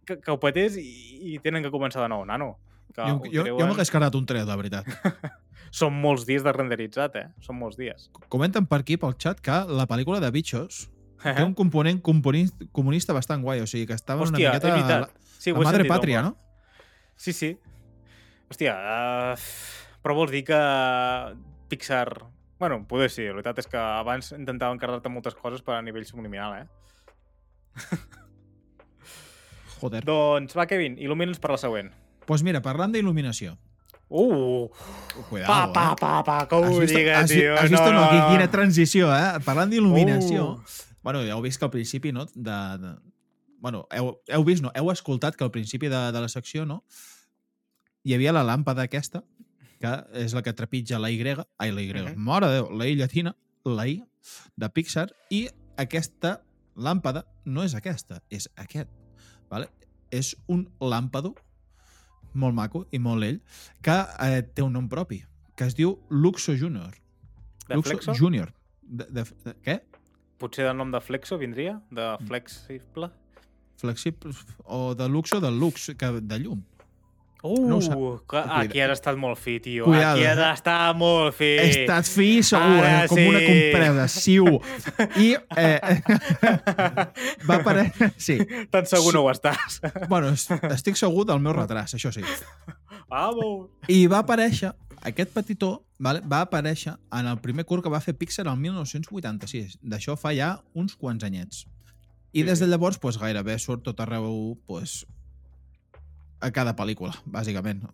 [0.08, 0.88] que, que ho petés i,
[1.34, 2.56] i tenen que començar de nou, nano.
[2.96, 4.88] Que jo, jo, jo treuen- m'hagués quedat un tret, la veritat.
[5.80, 7.28] Són molts dies de renderitzat, eh?
[7.46, 8.08] Són molts dies.
[8.34, 10.88] Comenten per aquí, pel xat, que la pel·lícula de Bitchos
[11.38, 15.10] té un component comunista, bastant guai, o sigui que estava Hòstia, una miqueta...
[15.40, 16.30] Sí, la, he la madre sentit, pàtria, home.
[16.30, 16.34] no?
[17.20, 17.50] Sí, sí.
[18.50, 19.34] Hòstia, uh,
[20.04, 20.60] però vols dir que
[21.70, 22.08] Pixar...
[22.60, 26.04] Bueno, poder sí, la veritat és que abans intentaven carregar-te moltes coses per a nivell
[26.04, 26.66] subliminal, eh?
[29.80, 30.02] Joder.
[30.04, 31.88] Doncs va, Kevin, il·lumina'ns per la següent.
[31.94, 33.56] Doncs pues mira, parlant d'il·luminació.
[34.10, 34.68] Uh!
[35.30, 35.96] Cuidado, Pa, pa, eh?
[36.02, 37.54] pa, pa, que ho Has digues, has, tio.
[37.56, 38.28] has vist no, no, no.
[38.34, 39.40] quina transició, eh?
[39.46, 40.56] Parlant d'il·luminació...
[40.60, 40.89] Uh.
[41.04, 42.26] Bueno, ja heu vist que al principi, no?
[42.34, 42.94] De, de...
[43.60, 44.72] Bueno, heu, heu vist, no?
[44.76, 46.84] Heu escoltat que al principi de, de la secció, no?
[48.04, 49.24] Hi havia la làmpada aquesta,
[49.80, 51.20] que és la que trepitja la Y,
[51.58, 52.16] ai, la Y, Mhm.
[52.18, 53.36] mare de Déu, la I llatina,
[53.66, 54.04] la I,
[54.56, 55.48] de Pixar i
[55.78, 56.42] aquesta
[56.76, 58.90] làmpada no és aquesta, és aquest.
[59.50, 59.70] Vale?
[60.12, 61.36] És un làmpado
[62.34, 63.42] molt maco i molt ell
[63.82, 65.24] que eh, té un nom propi,
[65.56, 66.96] que es diu Luxo Junior.
[67.68, 68.14] De Luxo Flexo?
[68.16, 68.54] Junior.
[68.82, 69.80] De, de, de, què?
[70.40, 71.80] Potser del nom de Flexo vindria?
[71.92, 72.28] De Mm.
[72.28, 73.10] Flexible?
[73.80, 74.34] Flexible
[74.66, 76.62] o de Luxo del Lux, que de llum.
[77.42, 77.78] Uh, No
[78.60, 79.86] aquí has estat molt fi, tio.
[79.86, 80.18] Cuidado.
[80.18, 81.46] Aquí has estat molt fi.
[81.56, 83.08] He estat fi, segur, Ara eh?
[83.08, 83.28] com sí.
[83.30, 84.60] una compresa, siu.
[85.16, 86.02] I eh,
[87.48, 88.12] va aparèixer...
[88.18, 88.38] Sí,
[88.70, 89.80] Tan segur no ho estàs.
[90.10, 92.26] bueno, es- estic segur del meu retras, això sí.
[93.08, 93.70] Vamos.
[93.88, 94.74] I va aparèixer,
[95.06, 99.78] aquest petitó, vale, va aparèixer en el primer curt que va fer Pixar el 1986.
[99.82, 101.66] D'això fa ja uns quants anyets.
[102.32, 105.06] I Sí, des de llavors, pues, gairebé surt tot arreu pues,
[106.40, 107.88] a cada pel·lícula, bàsicament.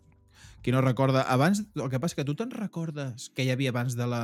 [0.61, 1.23] Qui no recorda...
[1.29, 4.23] Abans, el que passa que tu te'n recordes que hi havia abans de la...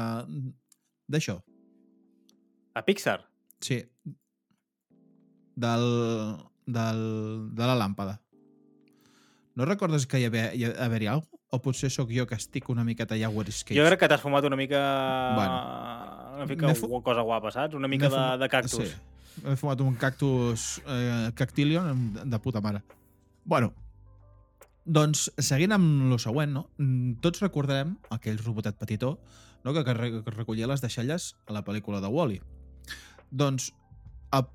[1.08, 1.38] d'això?
[2.74, 3.20] A Pixar?
[3.62, 3.84] Sí.
[5.56, 5.86] Del,
[6.66, 7.04] del,
[7.54, 8.18] de la làmpada.
[9.56, 11.41] No recordes que hi havia, hi haver-hi alguna cosa?
[11.52, 14.22] O potser sóc jo que estic una miqueta ja where is Jo crec que t'has
[14.24, 14.80] fumat una mica...
[15.36, 15.56] Bueno.
[16.38, 17.76] una mica fu- cosa guapa, saps?
[17.76, 18.88] Una mica de, de cactus.
[18.88, 19.42] Sí.
[19.44, 22.82] M'he fumat un cactus eh, cactilion de puta mare.
[23.44, 23.74] Bueno,
[24.86, 26.70] doncs, seguint amb lo següent, no?
[26.78, 29.18] Mm, Tots recordarem aquell robotet petitó
[29.66, 29.74] no?
[29.74, 29.94] que, que
[30.32, 32.40] recollia les deixalles a la pel·lícula de Wall-E.
[33.30, 33.74] Doncs,
[34.32, 34.46] a...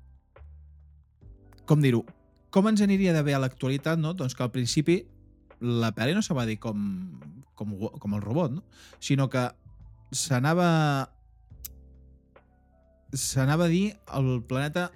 [1.69, 2.01] com dir-ho,
[2.49, 4.15] com ens aniria de bé a l'actualitat, no?
[4.17, 5.03] Doncs que al principi
[5.59, 7.19] la pel·li no se va dir com,
[7.55, 8.63] com, com el robot, no?
[8.99, 9.47] sinó que
[10.11, 11.09] s'anava
[13.13, 14.89] s'anava a dir el planeta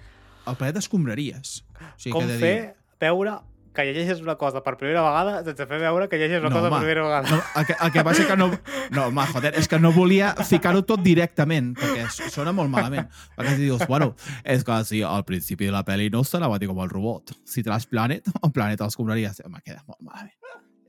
[0.50, 1.62] el planeta escombraries.
[1.78, 3.36] O sigui, Com que de fer dir- veure
[3.74, 6.68] que llegeixes una cosa per primera vegada sense fer veure que llegeixes una No, cosa
[6.68, 6.76] home.
[6.76, 7.30] per primera vegada.
[7.30, 8.48] No, el, que, el que passa que no...
[8.92, 13.08] No, home, joder, és que no volia ficar-ho tot directament, perquè sona molt malament.
[13.38, 14.12] Perquè si dius, bueno,
[14.44, 17.32] és que sí, al principi de la pel·li no s'anava a dir com el robot.
[17.48, 19.40] Si tras Planet, el planeta els compraries.
[19.46, 20.36] Home, queda molt malament.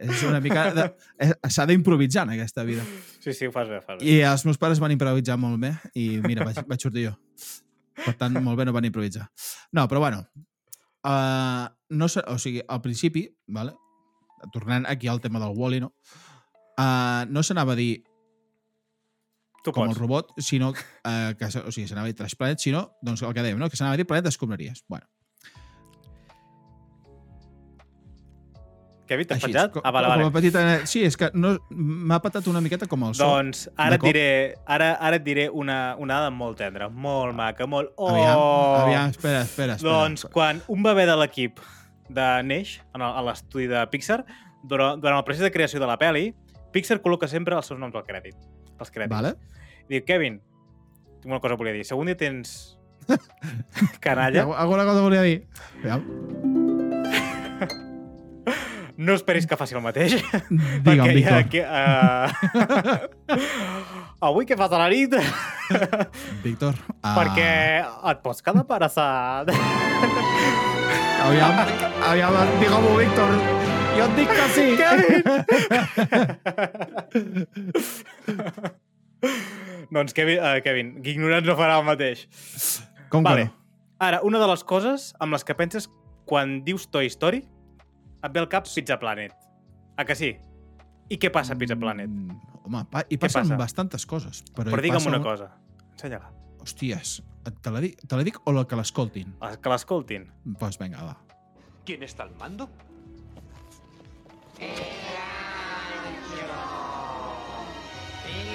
[0.03, 0.65] És una mica...
[0.75, 0.89] de-
[1.23, 2.83] és- S'ha d'improvisar en aquesta vida.
[3.23, 4.09] Sí, sí, ho fas bé, ho fas bé.
[4.11, 7.15] I els meus pares van improvisar molt bé i mira, vaig, vaig sortir jo.
[8.03, 9.29] Per tant, molt bé no van improvisar.
[9.71, 10.25] No, però bueno,
[11.07, 13.77] uh, no sé, o sigui, al principi, vale?
[14.51, 15.93] tornant aquí al tema del Wall-E, no?
[16.75, 18.03] Uh, no s'anava a dir
[19.63, 20.01] Tu com el pots.
[20.01, 23.45] robot, sinó uh, que o sigui, s'anava a dir Trash Planet, sinó doncs el que
[23.45, 23.69] dèiem, no?
[23.71, 24.83] que s'anava a dir Planet d'Escombraries.
[24.91, 25.07] Bueno,
[29.13, 29.73] Vit, t'has penjat?
[29.75, 30.27] com, Ah, vale, com vale.
[30.31, 30.87] a petita...
[30.89, 33.27] Sí, és que no, m'ha patat una miqueta com el so.
[33.29, 34.23] Doncs ara et diré,
[34.65, 37.93] ara, ara et diré una, una dada molt tendra, molt maca, molt...
[38.01, 38.09] Oh!
[38.09, 38.41] Aviam,
[38.87, 39.77] aviam, espera, espera.
[39.77, 39.93] espera.
[40.09, 41.61] Doncs quan un bebè de l'equip
[42.15, 44.23] de neix a l'estudi de Pixar,
[44.63, 46.31] durant, durant el procés de creació de la peli,
[46.73, 48.37] Pixar col·loca sempre els seus noms al crèdit.
[48.81, 49.13] Els crèdits.
[49.13, 49.35] Vale?
[49.89, 50.41] I diu, Kevin,
[51.21, 51.85] tinc una cosa que volia dir.
[51.93, 52.79] Algun dia tens
[54.05, 55.43] canalla, Alguna cosa volia dir.
[55.83, 56.03] Aviam.
[58.97, 60.17] no esperis que faci el mateix.
[60.87, 61.33] Digue'm, Víctor.
[61.33, 62.29] ja, que, uh...
[64.23, 65.11] Avui què fas a la nit?
[66.45, 66.75] Víctor.
[67.01, 67.51] Uh, perquè
[67.83, 69.51] et pots quedar embarassat.
[71.23, 71.55] Aviam,
[72.11, 73.31] aviam, digue-m'ho, Víctor.
[73.97, 74.67] Jo et dic que sí.
[79.93, 82.25] doncs, Kevin, uh, Kevin, ignorant no farà el mateix.
[83.13, 83.47] Com Vale.
[83.47, 83.59] que no?
[84.03, 85.87] Ara, una de les coses amb les que penses
[86.27, 87.45] quan dius Toy Story,
[88.23, 89.35] et ve al cap Pizza Planet.
[89.99, 90.33] A que sí?
[91.13, 92.09] I què passa a Pizza Planet?
[92.11, 93.59] Mm, home, pa i passen passa?
[93.61, 94.43] bastantes coses.
[94.57, 95.51] Però, Però hi digue'm passa una un- cosa.
[95.93, 96.33] Ensenya-la.
[96.63, 97.21] Hòsties,
[97.51, 99.35] te la, dic, te la dic o la que l'escoltin?
[99.41, 100.29] Ah, Que l'escoltin.
[100.45, 101.17] Doncs pues venga, va.
[101.85, 102.69] ¿Quién está al mando?
[104.59, 104.69] El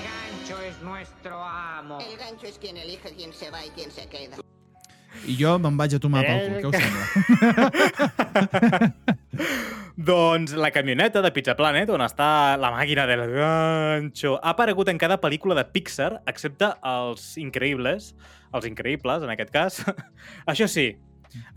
[0.08, 2.00] gancho es nuestro amo.
[2.00, 4.38] El gancho es quien elige quién se va y quién se queda.
[5.26, 7.06] I jo me'n vaig a tomar pel cul, què us sembla?
[9.98, 14.98] doncs la camioneta de Pizza Planet, on està la màquina del gancho, ha aparegut en
[15.02, 18.14] cada pel·lícula de Pixar, excepte els increïbles,
[18.54, 19.80] els increïbles, en aquest cas.
[20.52, 20.90] Això sí,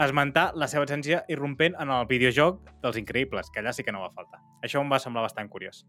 [0.01, 4.03] esmentar la seva essència irrompent en el videojoc dels increïbles, que allà sí que no
[4.07, 4.41] va faltar.
[4.65, 5.85] Això em va semblar bastant curiós.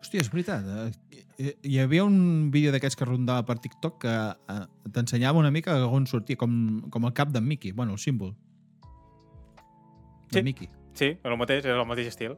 [0.00, 0.64] Hòstia, és veritat.
[0.64, 4.60] eh, Hi, hi havia un vídeo d'aquests que rondava per TikTok que eh,
[4.92, 6.54] t'ensenyava una mica on sortia, com,
[6.92, 7.72] com el cap d'en Mickey.
[7.72, 8.32] Bueno, el símbol.
[10.30, 10.42] De Sí.
[10.46, 10.68] Mickey.
[10.94, 12.36] Sí, el mateix, és el mateix estil.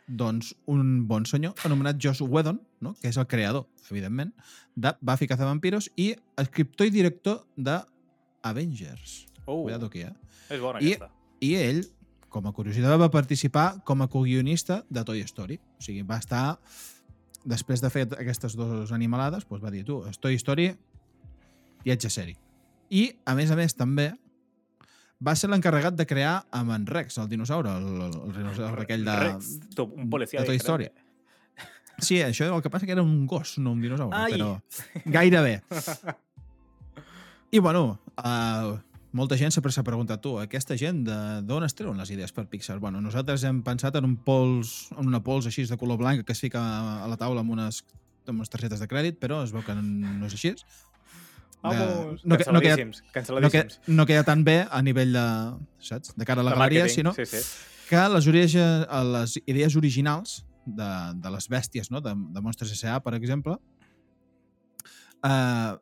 [0.09, 2.95] Doncs un bon senyor anomenat Joss Whedon, no?
[3.01, 4.33] que és el creador, evidentment,
[4.75, 7.79] de Buffy Cazavampiros i escriptor i director de
[8.43, 9.27] Avengers.
[9.45, 10.15] Uh, Cuidado aquí, eh?
[10.49, 11.11] és bona I- aquesta.
[11.41, 11.83] I ell,
[12.29, 15.61] com a curiositat, va participar com a co-guionista de Toy Story.
[15.79, 16.59] O sigui, va estar...
[17.49, 20.67] Després de fer aquestes dues animalades, doncs va dir, tu, Toy Story
[21.87, 22.37] i ets a sèrie.
[22.91, 24.11] I, a més a més, també
[25.25, 29.19] va ser l'encarregat de crear amb en Rex, el dinosaure, el, el dinosaure aquell de...
[29.25, 29.53] Rex,
[29.85, 30.89] un policia de Toy diferent.
[30.89, 31.07] Story.
[31.99, 34.37] Sí, això el que passa que era un gos, no un dinosaure, Ai.
[34.37, 34.53] però
[35.17, 35.59] gairebé.
[37.51, 38.77] I, bueno, uh,
[39.19, 42.79] molta gent sempre s'ha preguntat, tu, aquesta gent d'on es treuen les idees per Pixar?
[42.79, 46.37] Bueno, nosaltres hem pensat en un pols, en una pols així de color blanc que
[46.37, 46.63] es fica
[47.03, 47.83] a la taula amb unes,
[48.29, 50.55] amb unes targetes de crèdit, però es veu que no és així.
[51.63, 53.81] Vamos, no, que- no, queda, no, que, canceladíssims.
[53.89, 55.25] no queda tan bé a nivell de,
[55.81, 56.15] saps?
[56.17, 57.39] de cara a la De galeria, sinó Sí, sí.
[57.89, 62.01] que les, origi- les idees originals de, de les bèsties, no?
[62.01, 63.57] de, de Monstres S.A., per exemple,
[65.25, 65.75] eh,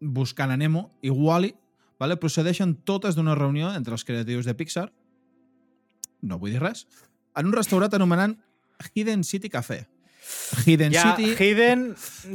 [0.00, 1.54] buscant a Nemo i Wall-E,
[1.98, 2.16] vale?
[2.16, 4.90] procedeixen totes d'una reunió entre els creatius de Pixar,
[6.22, 6.86] no vull dir res,
[7.36, 8.38] en un restaurant anomenant
[8.94, 9.86] Hidden City Café.
[10.64, 11.32] Hidden Ja, City...
[11.34, 11.84] Hidden,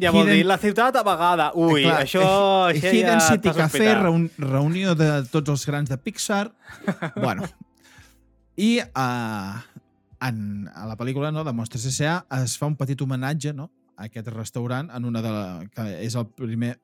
[0.02, 1.52] ja vol Hidden- dir, la ciutat a vegada.
[1.56, 2.22] Ui, Clar, això,
[2.70, 6.52] eh, això Hidden ja City Café, reun, reunió de tots els grans de Pixar.
[7.16, 7.48] bueno.
[8.58, 9.60] I uh,
[10.28, 12.20] en, a la pel·lícula no, de Monstres S.A.
[12.44, 16.16] es fa un petit homenatge no, a aquest restaurant en una de la, que és
[16.20, 16.76] el primer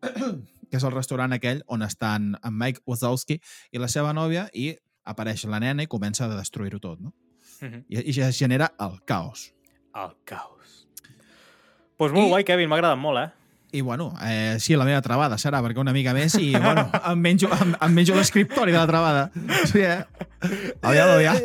[0.70, 3.40] que és el restaurant aquell on estan en Mike Wazowski
[3.72, 4.70] i la seva nòvia i
[5.10, 7.12] apareix la nena i comença a destruir-ho tot, no?
[7.60, 7.84] Mhm.
[7.88, 9.50] I, i ja es genera el caos.
[9.94, 10.86] El caos.
[11.10, 13.28] Doncs pues molt I- guai, Kevin, m'ha agradat molt, eh?
[13.72, 17.18] I, bueno, eh, sí, la meva travada serà, perquè una mica més i, bueno, em
[17.22, 19.28] menjo, em, em menjo l'escriptori de la travada.
[19.70, 20.02] Sí, eh?
[20.82, 21.36] Aviam, aviam.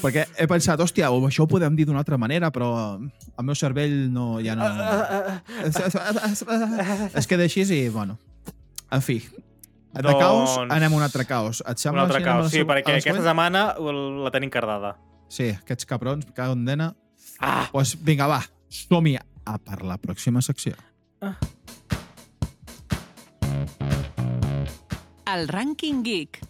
[0.00, 4.06] Perquè he pensat, hòstia, això ho podem dir d'una altra manera, però el meu cervell
[4.14, 4.64] no, ja no...
[7.18, 8.16] Es queda així i, bueno,
[8.90, 9.20] en fi.
[9.94, 11.60] De Doncs- caos anem a un altre caos.
[11.62, 13.66] Et Un sembla altre si anem a la caos, sí, perquè aquesta setmana
[14.24, 14.96] la tenim cardada.
[15.28, 16.94] Sí, aquests cabrons, cago en dena.
[17.44, 17.68] Ah!
[17.68, 18.40] Doncs pues, vinga, va,
[18.72, 20.72] som-hi a per la pròxima secció.
[25.28, 26.40] El Rànquing Geek.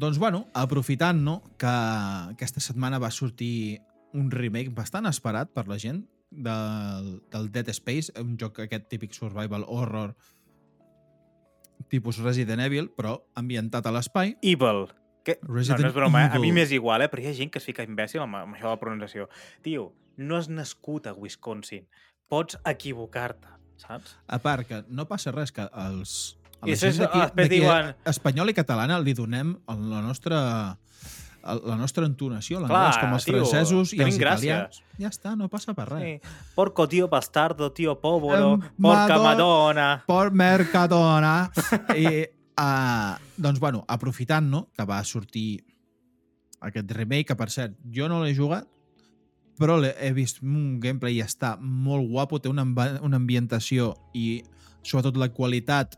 [0.00, 3.78] Doncs, bueno, aprofitant no, que aquesta setmana va sortir
[4.16, 9.14] un remake bastant esperat per la gent del, del Dead Space, un joc aquest típic
[9.14, 10.16] survival horror
[11.90, 14.36] tipus Resident Evil, però ambientat a l'espai.
[14.42, 14.86] Evil.
[15.26, 15.36] Que...
[15.42, 16.30] No, Resident no és broma, eh?
[16.32, 16.54] A mi Evil.
[16.60, 17.10] m'és igual, eh?
[17.12, 19.28] Però hi ha gent que es fica imbècil amb, amb això de la pronunciació.
[19.66, 21.84] Tio, no has nascut a Wisconsin.
[22.30, 23.48] Pots equivocar-te,
[23.82, 24.14] saps?
[24.30, 26.36] A part que no passa res que els...
[26.60, 30.00] a I la gent després- d'aquí- d'aquí, diuen- Espanyol i catalana li donem el- la
[30.04, 30.40] nostra
[31.42, 34.82] la nostra entonació, l'anglès, com els tio, francesos i els italians.
[35.00, 36.02] Ja està, no passa per res.
[36.02, 36.34] Sí.
[36.54, 40.04] Porco tío bastardo, tío póvoro, Em, porca Madonna- madonna.
[40.06, 41.50] por Mercadona.
[41.96, 42.26] I,
[42.60, 45.64] uh, doncs, bueno, aprofitant no, que va sortir
[46.60, 48.66] aquest remake, que per cert, jo no l'he jugat,
[49.58, 52.64] però he vist un gameplay i està molt guapo, té una,
[53.00, 54.42] una ambientació i
[54.82, 55.96] sobretot la qualitat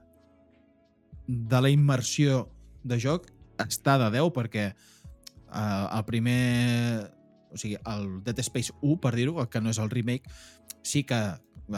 [1.27, 2.49] de la immersió
[2.83, 3.29] de joc
[3.63, 4.73] està de 10 perquè
[5.55, 7.11] eh, el primer
[7.53, 10.25] o sigui, el Dead Space 1, per dir-ho, el que no és el remake,
[10.83, 11.19] sí que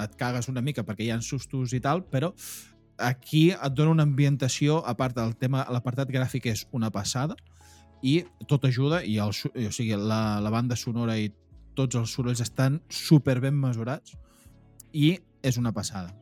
[0.00, 2.30] et cagues una mica perquè hi ha sustos i tal, però
[3.02, 7.34] aquí et dona una ambientació, a part del tema, l'apartat gràfic és una passada,
[8.06, 11.32] i tot ajuda, i el, o sigui, la, la banda sonora i
[11.74, 14.14] tots els sorolls estan super ben mesurats,
[14.94, 16.14] i és una passada.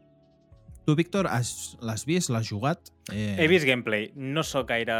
[0.87, 2.31] Tu, Víctor, has- l'has vist?
[2.33, 2.89] L'has jugat?
[3.12, 4.09] Eh, He vist gameplay.
[4.16, 4.97] No sóc gaire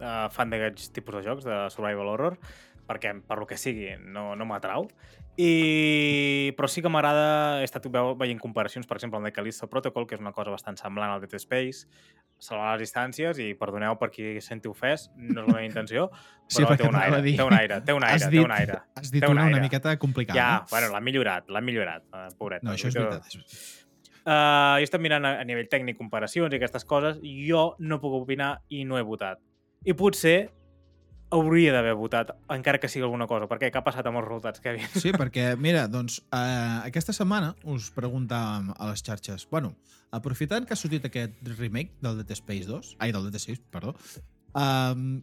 [0.00, 2.38] uh, fan d'aquests tipus de jocs, de survival horror,
[2.90, 4.88] perquè, per lo que sigui, no, no m'atrau.
[5.38, 6.52] I...
[6.58, 7.60] Però sí que m'agrada...
[7.62, 10.50] He estat veu- veient comparacions, per exemple, amb el Callisto Protocol, que és una cosa
[10.52, 11.86] bastant semblant al Dead Space,
[12.40, 16.08] salvar les distàncies, i perdoneu per qui senti ofès, no és la meva intenció,
[16.50, 17.36] però Sí, té un aire, dir.
[17.38, 18.78] té un aire, té un has aire, dit, té un aire.
[18.98, 19.66] Has dit Té un una, una aire.
[19.68, 20.40] miqueta complicada.
[20.40, 20.66] Ja, eh?
[20.72, 22.64] bueno, l'ha millorat, l'ha millorat, uh, pobret.
[22.66, 23.38] No, això és veritat.
[24.20, 28.18] Uh, jo estic mirant a, a nivell tècnic comparacions i aquestes coses, jo no puc
[28.20, 29.40] opinar i no he votat.
[29.86, 30.50] I potser
[31.30, 34.60] hauria d'haver votat, encara que sigui alguna cosa, perquè què ha passat amb els resultats,
[34.60, 34.86] Kevin?
[34.98, 39.72] Sí, perquè, mira, doncs, eh, aquesta setmana us preguntàvem a les xarxes, bueno,
[40.16, 43.94] aprofitant que ha sortit aquest remake del Dead Space 2, ai, del Dead Space, perdó,
[44.58, 45.22] um,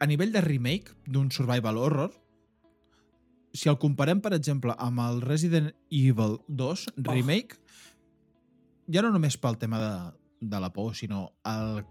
[0.00, 2.16] a nivell de remake d'un survival horror,
[3.54, 7.60] si el comparem, per exemple, amb el Resident Evil 2 remake,
[8.90, 9.94] ja no només pel tema de,
[10.42, 11.84] de la por, sinó el,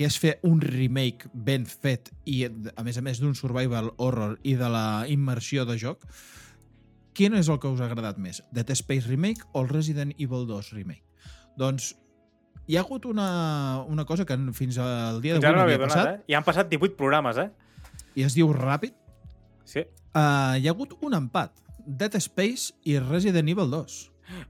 [0.00, 4.38] que és fer un remake ben fet i, a més a més, d'un survival horror
[4.48, 6.06] i de la immersió de joc,
[7.12, 8.38] quin és el que us ha agradat més?
[8.48, 11.04] Dead Space Remake o el Resident Evil 2 Remake?
[11.60, 11.90] Doncs
[12.64, 16.14] hi ha hagut una, una cosa que fins al dia d'avui no havia donat, passat
[16.14, 16.32] eh?
[16.32, 17.50] I han passat 18 programes, eh?
[18.16, 18.96] i es diu ràpid.
[19.68, 19.84] Sí.
[20.14, 21.60] Uh, hi ha hagut un empat.
[21.84, 24.00] Dead Space i Resident Evil 2.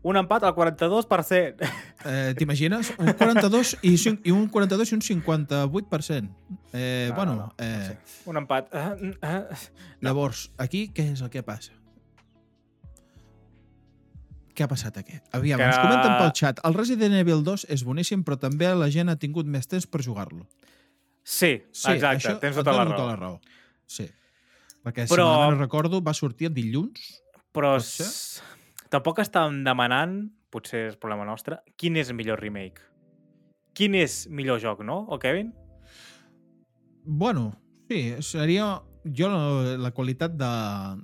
[0.03, 1.69] Un empat al 42%.
[2.05, 2.93] Eh, T'imagines?
[2.99, 6.31] Un 42 i, cin- i un 42 i un 58%.
[6.73, 7.99] Eh, No, bueno, no, no, eh.
[8.27, 8.73] Un empat.
[8.75, 9.45] Uh, uh,
[10.01, 11.73] Llavors, aquí què és el que passa?
[14.55, 15.17] Què ha passat aquí?
[15.33, 16.61] Aviam, Que- ens comenten pel xat.
[16.67, 20.03] El Resident Evil 2 és boníssim, però també la gent ha tingut més temps per
[20.05, 20.47] jugar-lo.
[21.23, 23.07] sí, Sí, exacte, això tens tota la raó.
[23.07, 23.41] la raó.
[23.87, 24.09] Sí.
[24.83, 27.23] Perquè, Però- si no recordo, va sortir el dilluns.
[27.53, 28.07] Però Pot ser?
[28.07, 28.43] s-
[28.91, 32.83] tampoc estàvem demanant, potser és problema nostre, quin és millor remake.
[33.77, 35.05] Quin és millor joc, no?
[35.09, 35.53] O Kevin?
[37.07, 37.53] Bueno,
[37.89, 40.51] sí, seria jo la, la qualitat de,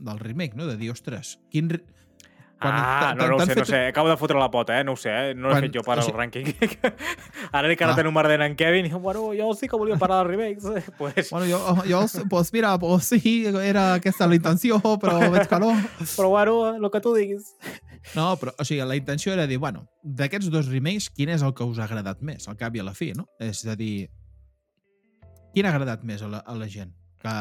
[0.04, 0.66] del remake, no?
[0.66, 1.70] De dir, ostres, quin...
[2.58, 3.80] Quan ah, no, no ho sé, fet- no sé.
[3.88, 4.84] Acabo de fotre la pota, eh?
[4.84, 5.34] No ho sé, eh?
[5.34, 6.46] No l'he Quan- fet jo per o al sigui- rànquing.
[7.52, 7.96] Ara dic que ara Ah.
[7.96, 10.64] tenen un merder en Kevin i bueno, jo sí que volia parlar de remakes.
[10.64, 10.90] eh?
[10.98, 15.58] pues, Bueno, jo, jo, pues mira, pues sí, era aquesta la intenció, però veig que
[15.60, 15.74] no.
[16.16, 17.54] però bueno, el que tu diguis.
[18.14, 21.52] No, però, o sigui, la intenció era dir, bueno, d'aquests dos remakes, quin és el
[21.52, 23.26] que us ha agradat més, al cap i a la fi, no?
[23.38, 24.08] És a dir,
[25.52, 26.92] quin ha agradat més a la, a la gent?
[27.20, 27.34] Que,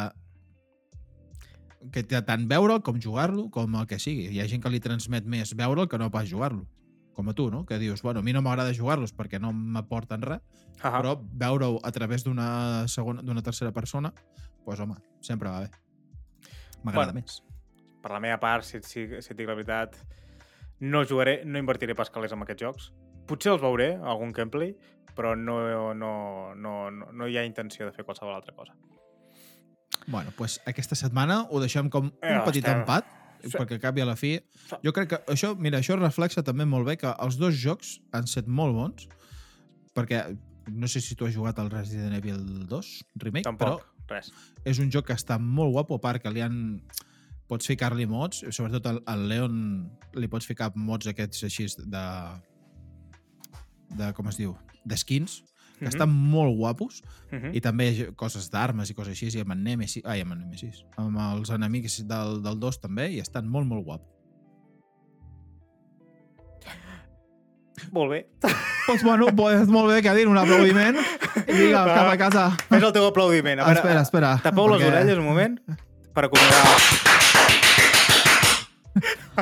[1.92, 4.28] que té tant veure'l com jugar-lo, com el que sigui.
[4.34, 6.66] Hi ha gent que li transmet més veure'l que no pas jugar-lo.
[7.16, 7.66] Com a tu, no?
[7.66, 10.42] Que dius, bueno, a mi no m'agrada jugar-los perquè no m'aporten res,
[10.84, 15.62] Ah però veure-ho a través d'una segona, d'una tercera persona, doncs, pues, home, sempre va
[15.62, 15.70] bé.
[16.84, 17.22] M'agrada Bueno.
[17.22, 17.42] més.
[18.02, 19.96] per la meva part, si, si, si et dic la veritat,
[20.80, 22.92] no jugaré, no invertiré pas calés en aquests jocs.
[23.26, 24.76] Potser els veuré, algun gameplay,
[25.16, 26.14] però no, no,
[26.54, 28.76] no, no, no hi ha intenció de fer qualsevol altra cosa.
[30.08, 33.06] Bueno, pues aquesta setmana ho deixem com un Eh, petit empat,
[33.46, 33.52] Sí.
[33.58, 34.40] perquè acabi a la fi.
[34.84, 38.26] Jo crec que això, mira, això reflexa també molt bé que els dos jocs han
[38.28, 39.08] set molt bons,
[39.94, 40.38] perquè
[40.72, 44.32] no sé si tu has jugat al Resident Evil 2 Remake, Tampoc, però res.
[44.66, 46.82] és un joc que està molt guapo, a part que li han...
[47.48, 52.06] Pots ficar-li mods, sobretot al, al Leon li pots ficar mods aquests així de...
[53.96, 54.56] de com es diu?
[54.86, 55.44] De skins,
[55.78, 57.52] que Mhm, estan molt guapos, mhm.
[57.54, 60.86] i també coses d'armes i coses així, i amb en Nemesis, ai, amb en Nemesis,
[60.98, 64.08] amb els enemics del, del 2 també, i estan molt, molt guapos.
[67.92, 68.28] Molt bé.
[68.88, 70.96] Doncs bueno, pues molt bé, Cadin, un aplaudiment.
[71.48, 71.94] Vinga, Va.
[71.96, 72.46] cap a casa.
[72.70, 73.60] Fes el teu aplaudiment.
[73.60, 74.32] A veure, espera, espera.
[74.44, 75.60] Tapeu les perquè- orelles un moment
[76.14, 76.66] per acomiadar.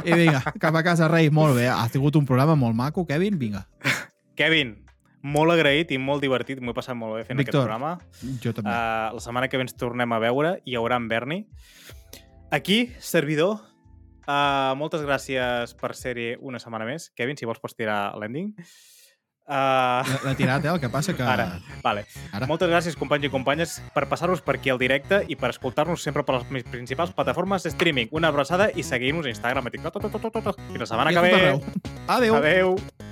[0.04, 1.30] I vinga, cap a casa, rei.
[1.30, 3.68] Molt bé, ha sigut un programa molt maco, Kevin, vinga.
[4.36, 4.83] Kevin,
[5.24, 6.62] molt agraït i molt divertit.
[6.62, 7.64] M'ho he passat molt bé fent Víctor.
[7.64, 7.98] aquest programa.
[8.44, 8.70] Jo també.
[8.70, 10.58] Uh, la setmana que ve ens tornem a veure.
[10.68, 11.44] Hi haurà en Berni.
[12.52, 13.62] Aquí, servidor.
[14.24, 17.10] Uh, moltes gràcies per ser-hi una setmana més.
[17.16, 18.54] Kevin, si vols pots tirar l'ending.
[19.44, 20.72] Uh, L'he tirat, eh?
[20.72, 21.24] El que passa que...
[21.28, 22.06] ara, vale.
[22.32, 22.48] Ara.
[22.48, 26.24] Moltes gràcies, companys i companyes, per passar-vos per aquí al directe i per escoltar-nos sempre
[26.24, 28.08] per les principals plataformes de streaming.
[28.16, 30.62] Una abraçada i seguim-nos a Instagram, a TikTok, tot, tot, tot, tot.
[30.70, 31.34] Fins la setmana I que ve.
[32.08, 32.38] Adéu.
[32.40, 33.12] Adeu.